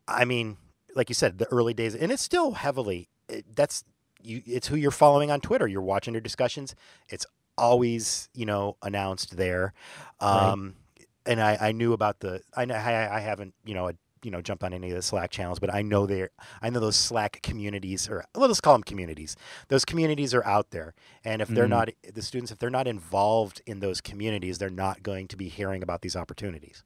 I 0.07 0.23
mean, 0.23 0.55
like 0.95 1.09
you 1.09 1.15
said, 1.15 1.37
the 1.37 1.45
early 1.51 1.73
days, 1.73 1.95
and 1.95 2.13
it's 2.13 2.23
still 2.23 2.53
heavily. 2.53 3.09
It, 3.27 3.45
that's 3.53 3.83
you. 4.21 4.41
It's 4.45 4.67
who 4.67 4.77
you're 4.77 4.89
following 4.89 5.31
on 5.31 5.41
Twitter. 5.41 5.67
You're 5.67 5.81
watching 5.81 6.13
their 6.13 6.21
discussions. 6.21 6.75
It's 7.09 7.25
always 7.57 8.29
you 8.33 8.45
know 8.45 8.77
announced 8.81 9.35
there. 9.35 9.73
Um, 10.21 10.75
right. 10.97 11.07
And 11.27 11.41
I, 11.41 11.57
I 11.59 11.71
knew 11.73 11.91
about 11.91 12.21
the 12.21 12.41
I 12.55 12.63
I, 12.63 13.17
I 13.17 13.19
haven't 13.19 13.53
you 13.65 13.73
know 13.73 13.91
you 14.25 14.31
know 14.31 14.41
jumped 14.41 14.63
on 14.63 14.73
any 14.73 14.89
of 14.89 14.95
the 14.95 15.01
Slack 15.03 15.29
channels, 15.29 15.59
but 15.59 15.73
I 15.73 15.83
know 15.83 16.07
they 16.07 16.27
I 16.61 16.69
know 16.71 16.79
those 16.79 16.95
Slack 16.95 17.41
communities 17.43 18.09
or 18.09 18.25
let's 18.33 18.59
call 18.59 18.73
them 18.73 18.83
communities. 18.83 19.37
Those 19.67 19.85
communities 19.85 20.33
are 20.33 20.43
out 20.43 20.71
there, 20.71 20.95
and 21.23 21.41
if 21.41 21.47
they're 21.47 21.67
mm. 21.67 21.69
not 21.69 21.89
the 22.11 22.21
students, 22.23 22.51
if 22.51 22.57
they're 22.57 22.71
not 22.71 22.87
involved 22.87 23.61
in 23.67 23.79
those 23.79 24.01
communities, 24.01 24.57
they're 24.57 24.69
not 24.69 25.03
going 25.03 25.27
to 25.27 25.37
be 25.37 25.47
hearing 25.47 25.83
about 25.83 26.01
these 26.01 26.15
opportunities. 26.15 26.83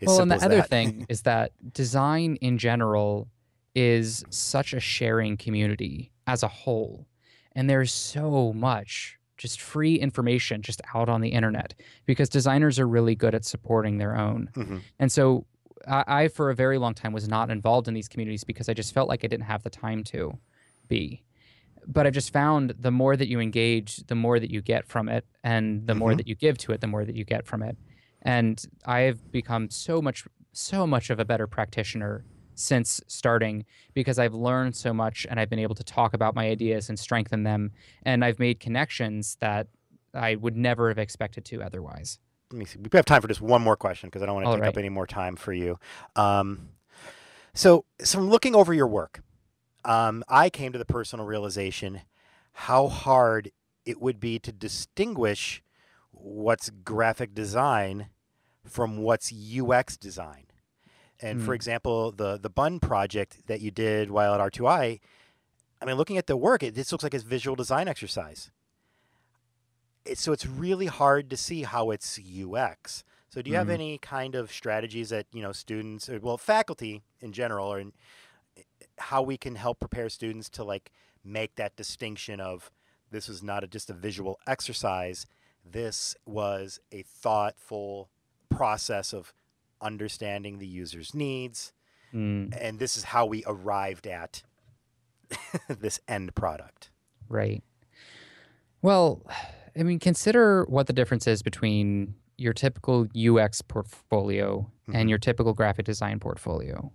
It's 0.00 0.08
well, 0.08 0.22
and 0.22 0.30
the 0.30 0.42
other 0.42 0.62
thing 0.62 1.04
is 1.10 1.22
that 1.22 1.52
design 1.72 2.36
in 2.40 2.56
general 2.56 3.28
is 3.74 4.24
such 4.30 4.72
a 4.72 4.80
sharing 4.80 5.36
community 5.36 6.10
as 6.26 6.42
a 6.42 6.48
whole, 6.48 7.06
and 7.52 7.68
there's 7.68 7.92
so 7.92 8.54
much 8.54 9.18
just 9.36 9.60
free 9.60 9.94
information 9.94 10.60
just 10.60 10.82
out 10.94 11.08
on 11.08 11.22
the 11.22 11.30
internet 11.30 11.74
because 12.04 12.28
designers 12.28 12.78
are 12.78 12.86
really 12.86 13.14
good 13.14 13.34
at 13.34 13.42
supporting 13.42 13.96
their 13.96 14.14
own. 14.14 14.50
Mm-hmm. 14.54 14.78
And 14.98 15.10
so 15.10 15.46
I, 15.86 16.04
I, 16.06 16.28
for 16.28 16.50
a 16.50 16.54
very 16.54 16.78
long 16.78 16.94
time, 16.94 17.12
was 17.12 17.28
not 17.28 17.50
involved 17.50 17.88
in 17.88 17.94
these 17.94 18.08
communities 18.08 18.44
because 18.44 18.68
I 18.68 18.74
just 18.74 18.94
felt 18.94 19.08
like 19.08 19.24
I 19.24 19.28
didn't 19.28 19.46
have 19.46 19.62
the 19.62 19.70
time 19.70 20.04
to 20.04 20.38
be. 20.88 21.22
But 21.86 22.06
I 22.06 22.10
just 22.10 22.32
found 22.32 22.74
the 22.78 22.90
more 22.90 23.16
that 23.16 23.28
you 23.28 23.40
engage, 23.40 23.96
the 24.06 24.14
more 24.14 24.38
that 24.38 24.50
you 24.50 24.60
get 24.60 24.86
from 24.86 25.08
it, 25.08 25.24
and 25.42 25.86
the 25.86 25.92
mm-hmm. 25.92 26.00
more 26.00 26.14
that 26.14 26.28
you 26.28 26.34
give 26.34 26.58
to 26.58 26.72
it, 26.72 26.80
the 26.80 26.86
more 26.86 27.04
that 27.04 27.16
you 27.16 27.24
get 27.24 27.46
from 27.46 27.62
it. 27.62 27.76
And 28.22 28.62
I 28.84 29.00
have 29.00 29.32
become 29.32 29.70
so 29.70 30.02
much, 30.02 30.24
so 30.52 30.86
much 30.86 31.10
of 31.10 31.18
a 31.18 31.24
better 31.24 31.46
practitioner 31.46 32.24
since 32.54 33.00
starting 33.06 33.64
because 33.94 34.18
I've 34.18 34.34
learned 34.34 34.76
so 34.76 34.92
much 34.92 35.26
and 35.30 35.40
I've 35.40 35.48
been 35.48 35.58
able 35.58 35.74
to 35.76 35.84
talk 35.84 36.12
about 36.12 36.34
my 36.34 36.48
ideas 36.48 36.90
and 36.90 36.98
strengthen 36.98 37.44
them. 37.44 37.72
And 38.02 38.22
I've 38.22 38.38
made 38.38 38.60
connections 38.60 39.38
that 39.40 39.68
I 40.12 40.34
would 40.34 40.56
never 40.56 40.88
have 40.88 40.98
expected 40.98 41.46
to 41.46 41.62
otherwise 41.62 42.18
let 42.50 42.58
me 42.58 42.64
see. 42.64 42.78
We 42.78 42.88
have 42.94 43.04
time 43.04 43.22
for 43.22 43.28
just 43.28 43.40
one 43.40 43.62
more 43.62 43.76
question 43.76 44.08
because 44.08 44.22
I 44.22 44.26
don't 44.26 44.34
want 44.34 44.46
to 44.46 44.52
take 44.52 44.62
right. 44.62 44.68
up 44.68 44.76
any 44.76 44.88
more 44.88 45.06
time 45.06 45.36
for 45.36 45.52
you. 45.52 45.78
Um, 46.16 46.70
so, 47.54 47.84
so 48.00 48.18
from 48.18 48.30
looking 48.30 48.54
over 48.54 48.74
your 48.74 48.86
work, 48.86 49.22
um, 49.84 50.24
I 50.28 50.50
came 50.50 50.72
to 50.72 50.78
the 50.78 50.84
personal 50.84 51.26
realization 51.26 52.02
how 52.52 52.88
hard 52.88 53.52
it 53.84 54.00
would 54.00 54.20
be 54.20 54.38
to 54.40 54.52
distinguish 54.52 55.62
what's 56.10 56.70
graphic 56.70 57.34
design 57.34 58.08
from 58.64 58.98
what's 58.98 59.32
UX 59.32 59.96
design. 59.96 60.46
And 61.20 61.40
mm. 61.40 61.44
for 61.44 61.54
example, 61.54 62.12
the 62.12 62.38
the 62.38 62.50
Bun 62.50 62.80
project 62.80 63.46
that 63.46 63.60
you 63.60 63.70
did 63.70 64.10
while 64.10 64.34
at 64.34 64.40
R2I, 64.40 65.00
I 65.80 65.84
mean, 65.84 65.96
looking 65.96 66.18
at 66.18 66.26
the 66.26 66.36
work, 66.36 66.62
it 66.62 66.74
this 66.74 66.92
looks 66.92 67.04
like 67.04 67.14
a 67.14 67.18
visual 67.18 67.56
design 67.56 67.88
exercise 67.88 68.50
so 70.14 70.32
it's 70.32 70.46
really 70.46 70.86
hard 70.86 71.30
to 71.30 71.36
see 71.36 71.62
how 71.62 71.90
it's 71.90 72.18
UX. 72.18 73.04
So 73.28 73.42
do 73.42 73.50
you 73.50 73.54
mm-hmm. 73.54 73.58
have 73.58 73.70
any 73.70 73.98
kind 73.98 74.34
of 74.34 74.50
strategies 74.50 75.10
that 75.10 75.26
you 75.32 75.42
know 75.42 75.52
students, 75.52 76.08
or, 76.08 76.18
well, 76.18 76.36
faculty 76.36 77.02
in 77.20 77.32
general, 77.32 77.66
or 77.66 77.80
in, 77.80 77.92
how 78.98 79.22
we 79.22 79.36
can 79.36 79.54
help 79.54 79.80
prepare 79.80 80.08
students 80.08 80.48
to 80.50 80.64
like 80.64 80.90
make 81.24 81.54
that 81.56 81.76
distinction 81.76 82.40
of 82.40 82.70
this 83.10 83.28
was 83.28 83.42
not 83.42 83.64
a, 83.64 83.66
just 83.66 83.90
a 83.90 83.94
visual 83.94 84.38
exercise. 84.46 85.26
This 85.64 86.16
was 86.26 86.80
a 86.90 87.02
thoughtful 87.02 88.08
process 88.48 89.12
of 89.12 89.32
understanding 89.80 90.58
the 90.58 90.66
user's 90.66 91.14
needs, 91.14 91.72
mm. 92.12 92.52
and 92.58 92.78
this 92.78 92.96
is 92.96 93.04
how 93.04 93.26
we 93.26 93.44
arrived 93.46 94.06
at 94.06 94.42
this 95.68 96.00
end 96.08 96.34
product. 96.34 96.90
Right. 97.28 97.62
Well 98.82 99.22
I 99.80 99.82
mean, 99.82 99.98
consider 99.98 100.64
what 100.64 100.86
the 100.86 100.92
difference 100.92 101.26
is 101.26 101.42
between 101.42 102.14
your 102.36 102.52
typical 102.52 103.06
UX 103.16 103.62
portfolio 103.62 104.70
mm-hmm. 104.88 104.96
and 104.96 105.08
your 105.08 105.18
typical 105.18 105.54
graphic 105.54 105.86
design 105.86 106.20
portfolio. 106.20 106.92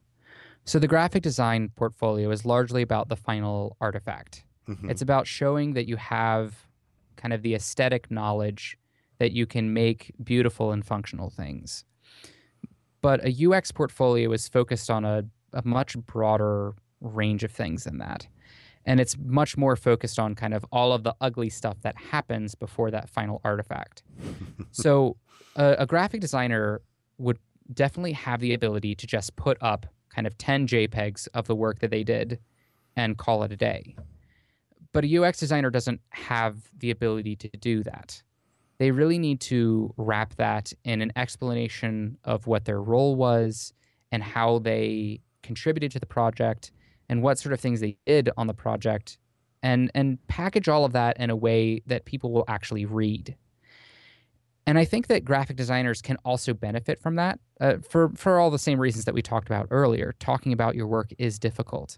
So, 0.66 0.80
the 0.80 0.88
graphic 0.88 1.24
design 1.24 1.70
portfolio 1.76 2.30
is 2.32 2.46
largely 2.46 2.82
about 2.82 3.10
the 3.10 3.16
final 3.16 3.78
artifact. 3.82 4.44
Mm-hmm. 4.68 4.90
It's 4.90 5.02
about 5.02 5.28
showing 5.28 5.74
that 5.74 5.88
you 5.88 5.96
have 5.98 6.68
kind 7.16 7.34
of 7.34 7.42
the 7.42 7.56
aesthetic 7.56 8.10
knowledge 8.10 8.78
that 9.20 9.32
you 9.32 9.46
can 9.46 9.74
make 9.74 10.14
beautiful 10.24 10.72
and 10.72 10.86
functional 10.86 11.30
things. 11.30 11.86
But 13.02 13.22
a 13.24 13.48
UX 13.48 13.72
portfolio 13.72 14.32
is 14.32 14.48
focused 14.48 14.90
on 14.90 15.06
a, 15.06 15.26
a 15.54 15.62
much 15.66 15.98
broader 15.98 16.74
range 17.00 17.44
of 17.44 17.52
things 17.52 17.84
than 17.84 18.00
that 18.00 18.28
and 18.86 19.00
it's 19.00 19.18
much 19.18 19.58
more 19.58 19.76
focused 19.76 20.20
on 20.20 20.36
kind 20.36 20.54
of 20.54 20.66
all 20.72 20.94
of 20.94 21.04
the 21.04 21.16
ugly 21.22 21.50
stuff 21.50 21.78
that 21.82 21.98
happens 21.98 22.56
before 22.56 22.92
that 22.92 23.10
final 23.10 23.42
artifact. 23.44 24.04
so 24.72 25.18
a, 25.56 25.76
a, 25.80 25.86
graphic 25.86 26.22
designer 26.22 26.82
would 27.18 27.40
definitely 27.74 28.12
have 28.12 28.40
the 28.40 28.54
ability 28.54 28.94
to 28.96 29.08
just 29.08 29.36
put 29.36 29.58
up 29.62 29.88
kind 30.10 30.28
of 30.28 30.38
10 30.38 30.68
JPEGs 30.68 31.28
of 31.34 31.48
the 31.48 31.56
work 31.56 31.80
that 31.80 31.90
they 31.90 32.04
did 32.04 32.40
and 32.96 33.18
call 33.18 33.44
it 33.44 33.52
a 33.52 33.58
day. 33.58 33.96
But 34.94 35.04
a 35.04 35.18
UX 35.18 35.40
designer 35.40 35.70
doesn't 35.70 36.00
have 36.10 36.58
the 36.78 36.92
ability 36.92 37.36
to 37.38 37.50
do 37.50 37.84
that. 37.84 38.22
They 38.78 38.92
really 38.92 39.20
need 39.20 39.42
to 39.42 39.94
wrap 39.98 40.36
that 40.36 40.72
in 40.84 41.02
an 41.02 41.12
explanation 41.16 42.18
of 42.24 42.48
what 42.48 42.66
their 42.66 42.82
role 42.82 43.16
was 43.16 43.74
and 44.12 44.22
how 44.22 44.60
they 44.60 45.22
contributed 45.44 45.92
to 45.92 46.00
the 46.00 46.06
project 46.06 46.72
and 47.10 47.22
what 47.22 47.38
sort 47.40 47.54
of 47.54 47.60
things 47.60 47.80
they 47.80 47.98
did 48.06 48.30
on 48.38 48.48
the 48.48 48.54
project 48.54 49.18
and 49.66 49.90
and 49.96 50.26
package 50.28 50.70
all 50.70 50.86
of 50.86 50.94
that 50.94 51.18
in 51.20 51.30
a 51.30 51.36
way 51.36 51.82
that 51.88 52.06
people 52.06 52.32
will 52.32 52.46
actually 52.48 52.86
read. 52.86 53.36
And 54.68 54.80
I 54.80 54.86
think 54.86 55.08
that 55.08 55.26
graphic 55.26 55.58
designers 55.58 56.02
can 56.02 56.18
also 56.26 56.54
benefit 56.54 57.00
from 57.00 57.16
that 57.16 57.40
uh, 57.60 57.78
for 57.88 58.10
for 58.16 58.40
all 58.40 58.52
the 58.52 58.60
same 58.60 58.80
reasons 58.80 59.06
that 59.06 59.14
we 59.14 59.22
talked 59.22 59.48
about 59.48 59.68
earlier. 59.72 60.14
Talking 60.20 60.54
about 60.54 60.76
your 60.76 60.88
work 60.88 61.12
is 61.18 61.40
difficult. 61.40 61.98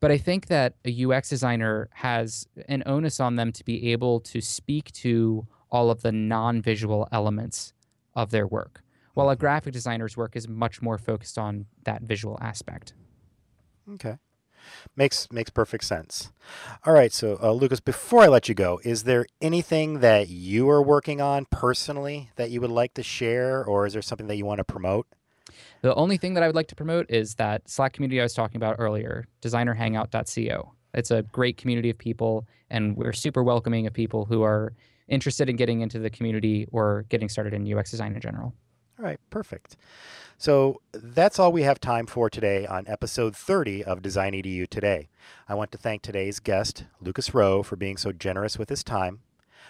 But 0.00 0.10
I 0.10 0.18
think 0.18 0.46
that 0.46 0.74
a 0.84 1.04
UX 1.04 1.30
designer 1.30 1.88
has 1.94 2.46
an 2.68 2.82
onus 2.84 3.18
on 3.18 3.36
them 3.36 3.50
to 3.52 3.64
be 3.64 3.92
able 3.92 4.20
to 4.20 4.42
speak 4.42 4.92
to 4.92 5.46
all 5.70 5.90
of 5.90 6.02
the 6.02 6.12
non-visual 6.12 7.08
elements 7.12 7.72
of 8.14 8.30
their 8.30 8.46
work, 8.46 8.82
while 9.14 9.30
a 9.30 9.36
graphic 9.36 9.72
designer's 9.72 10.16
work 10.16 10.36
is 10.36 10.48
much 10.48 10.82
more 10.82 10.98
focused 10.98 11.38
on 11.38 11.64
that 11.84 12.02
visual 12.02 12.38
aspect. 12.42 12.92
Okay. 13.94 14.16
Makes 14.96 15.30
makes 15.30 15.50
perfect 15.50 15.84
sense. 15.84 16.32
All 16.84 16.92
right, 16.92 17.12
so 17.12 17.38
uh, 17.42 17.52
Lucas, 17.52 17.80
before 17.80 18.22
I 18.22 18.28
let 18.28 18.48
you 18.48 18.54
go, 18.54 18.80
is 18.84 19.04
there 19.04 19.26
anything 19.40 20.00
that 20.00 20.28
you 20.28 20.68
are 20.70 20.82
working 20.82 21.20
on 21.20 21.46
personally 21.50 22.30
that 22.36 22.50
you 22.50 22.60
would 22.60 22.70
like 22.70 22.94
to 22.94 23.02
share, 23.02 23.64
or 23.64 23.86
is 23.86 23.92
there 23.92 24.02
something 24.02 24.26
that 24.28 24.36
you 24.36 24.44
want 24.44 24.58
to 24.58 24.64
promote? 24.64 25.06
The 25.82 25.94
only 25.94 26.16
thing 26.16 26.34
that 26.34 26.42
I 26.42 26.46
would 26.46 26.56
like 26.56 26.68
to 26.68 26.74
promote 26.74 27.06
is 27.10 27.34
that 27.34 27.68
Slack 27.68 27.92
community 27.92 28.20
I 28.20 28.24
was 28.24 28.34
talking 28.34 28.56
about 28.56 28.76
earlier, 28.78 29.26
designerhangout.co. 29.42 30.72
It's 30.94 31.10
a 31.10 31.22
great 31.22 31.56
community 31.58 31.90
of 31.90 31.98
people, 31.98 32.46
and 32.70 32.96
we're 32.96 33.12
super 33.12 33.42
welcoming 33.42 33.86
of 33.86 33.92
people 33.92 34.24
who 34.24 34.42
are 34.42 34.72
interested 35.08 35.48
in 35.48 35.56
getting 35.56 35.82
into 35.82 35.98
the 35.98 36.10
community 36.10 36.66
or 36.72 37.04
getting 37.08 37.28
started 37.28 37.52
in 37.52 37.72
UX 37.72 37.90
design 37.90 38.14
in 38.14 38.20
general. 38.20 38.54
All 38.98 39.04
right, 39.04 39.20
perfect. 39.28 39.76
So 40.38 40.80
that's 40.92 41.38
all 41.38 41.52
we 41.52 41.62
have 41.62 41.78
time 41.78 42.06
for 42.06 42.30
today 42.30 42.66
on 42.66 42.86
episode 42.88 43.36
30 43.36 43.84
of 43.84 44.00
Design 44.00 44.32
EDU 44.32 44.66
Today. 44.68 45.08
I 45.46 45.54
want 45.54 45.70
to 45.72 45.78
thank 45.78 46.00
today's 46.00 46.40
guest, 46.40 46.84
Lucas 46.98 47.34
Rowe, 47.34 47.62
for 47.62 47.76
being 47.76 47.98
so 47.98 48.10
generous 48.10 48.58
with 48.58 48.70
his 48.70 48.82
time. 48.82 49.20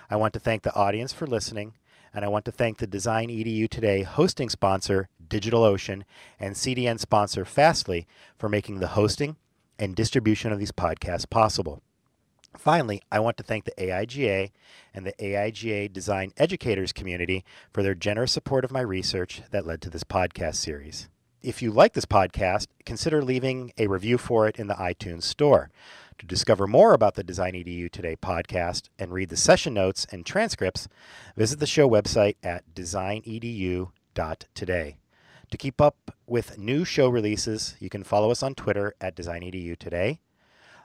I 0.09 0.15
want 0.15 0.33
to 0.35 0.39
thank 0.39 0.63
the 0.63 0.75
audience 0.77 1.13
for 1.13 1.27
listening, 1.27 1.75
And 2.15 2.25
I 2.25 2.29
want 2.29 2.45
to 2.45 2.53
thank 2.53 2.79
the 2.79 2.87
Design 2.87 3.29
EDU 3.29 3.69
Today 3.69 4.03
hosting 4.03 4.49
sponsor, 4.49 5.09
DigitalOcean, 5.27 6.05
and 6.39 6.55
CDN 6.55 7.01
sponsor, 7.01 7.45
Fastly, 7.45 8.07
for 8.39 8.49
making 8.49 8.79
the 8.79 8.89
hosting 8.89 9.37
and 9.77 9.97
distribution 9.97 10.53
of 10.53 10.61
these 10.61 10.73
podcasts 10.73 11.29
possible. 11.29 11.83
Finally, 12.57 13.03
I 13.13 13.21
want 13.21 13.37
to 13.37 13.43
thank 13.43 13.65
the 13.65 13.75
AIGA 13.79 14.51
and 14.95 15.07
the 15.07 15.15
AIGA 15.21 15.93
Design 15.93 16.33
Educators 16.37 16.93
community 16.93 17.45
for 17.73 17.83
their 17.83 17.95
generous 17.95 18.33
support 18.33 18.65
of 18.65 18.73
my 18.73 18.81
research 18.81 19.43
that 19.51 19.67
led 19.67 19.83
to 19.83 19.91
this 19.91 20.05
podcast 20.05 20.57
series. 20.57 21.09
If 21.43 21.63
you 21.63 21.71
like 21.71 21.93
this 21.93 22.07
podcast, 22.07 22.67
consider 22.85 23.23
leaving 23.23 23.73
a 23.79 23.87
review 23.87 24.19
for 24.19 24.49
it 24.49 24.57
in 24.57 24.67
the 24.67 24.75
iTunes 24.75 25.25
Store. 25.25 25.71
To 26.19 26.27
discover 26.27 26.67
more 26.67 26.95
about 26.95 27.15
the 27.15 27.23
Design 27.23 27.53
EDU 27.53 27.91
Today 27.91 28.17
podcast 28.17 28.89
and 28.99 29.13
read 29.13 29.29
the 29.29 29.37
session 29.37 29.75
notes 29.75 30.07
and 30.11 30.25
transcripts, 30.25 30.89
visit 31.37 31.61
the 31.61 31.67
show 31.67 31.89
website 31.89 32.37
at 32.43 32.65
designedu.today. 32.75 34.97
To 35.51 35.57
keep 35.57 35.81
up 35.81 36.17
with 36.27 36.59
new 36.59 36.85
show 36.85 37.09
releases, 37.09 37.77
you 37.79 37.89
can 37.89 38.03
follow 38.03 38.31
us 38.31 38.43
on 38.43 38.55
Twitter 38.55 38.95
at 39.01 39.15
DesignEDU 39.15 39.79
Today, 39.79 40.21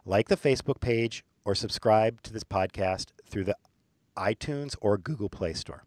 like 0.05 0.27
the 0.27 0.37
Facebook 0.37 0.81
page, 0.81 1.23
or 1.45 1.55
subscribe 1.55 2.21
to 2.23 2.33
this 2.33 2.43
podcast 2.43 3.07
through 3.29 3.45
the 3.45 3.55
iTunes 4.17 4.75
or 4.81 4.97
Google 4.97 5.29
Play 5.29 5.53
Store. 5.53 5.85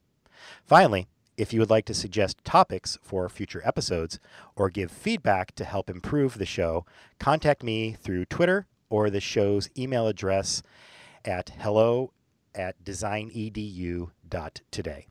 Finally, 0.64 1.09
if 1.36 1.52
you 1.52 1.61
would 1.61 1.70
like 1.70 1.84
to 1.86 1.94
suggest 1.94 2.44
topics 2.44 2.98
for 3.02 3.28
future 3.28 3.62
episodes 3.64 4.20
or 4.57 4.70
give 4.70 4.90
feedback 4.90 5.55
to 5.57 5.64
help 5.64 5.90
improve 5.90 6.38
the 6.38 6.46
show, 6.46 6.86
contact 7.18 7.62
me 7.62 7.96
through 8.00 8.24
Twitter 8.26 8.66
or 8.88 9.11
the 9.11 9.20
show's 9.20 9.68
email 9.76 10.07
address 10.07 10.62
at 11.24 11.50
hello 11.59 12.12
at 12.55 12.82
designedu.today. 12.84 15.07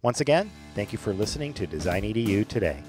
Once 0.00 0.20
again, 0.20 0.50
thank 0.74 0.92
you 0.92 0.98
for 0.98 1.12
listening 1.12 1.52
to 1.54 1.66
Design 1.66 2.02
EDU 2.02 2.48
today. 2.48 2.82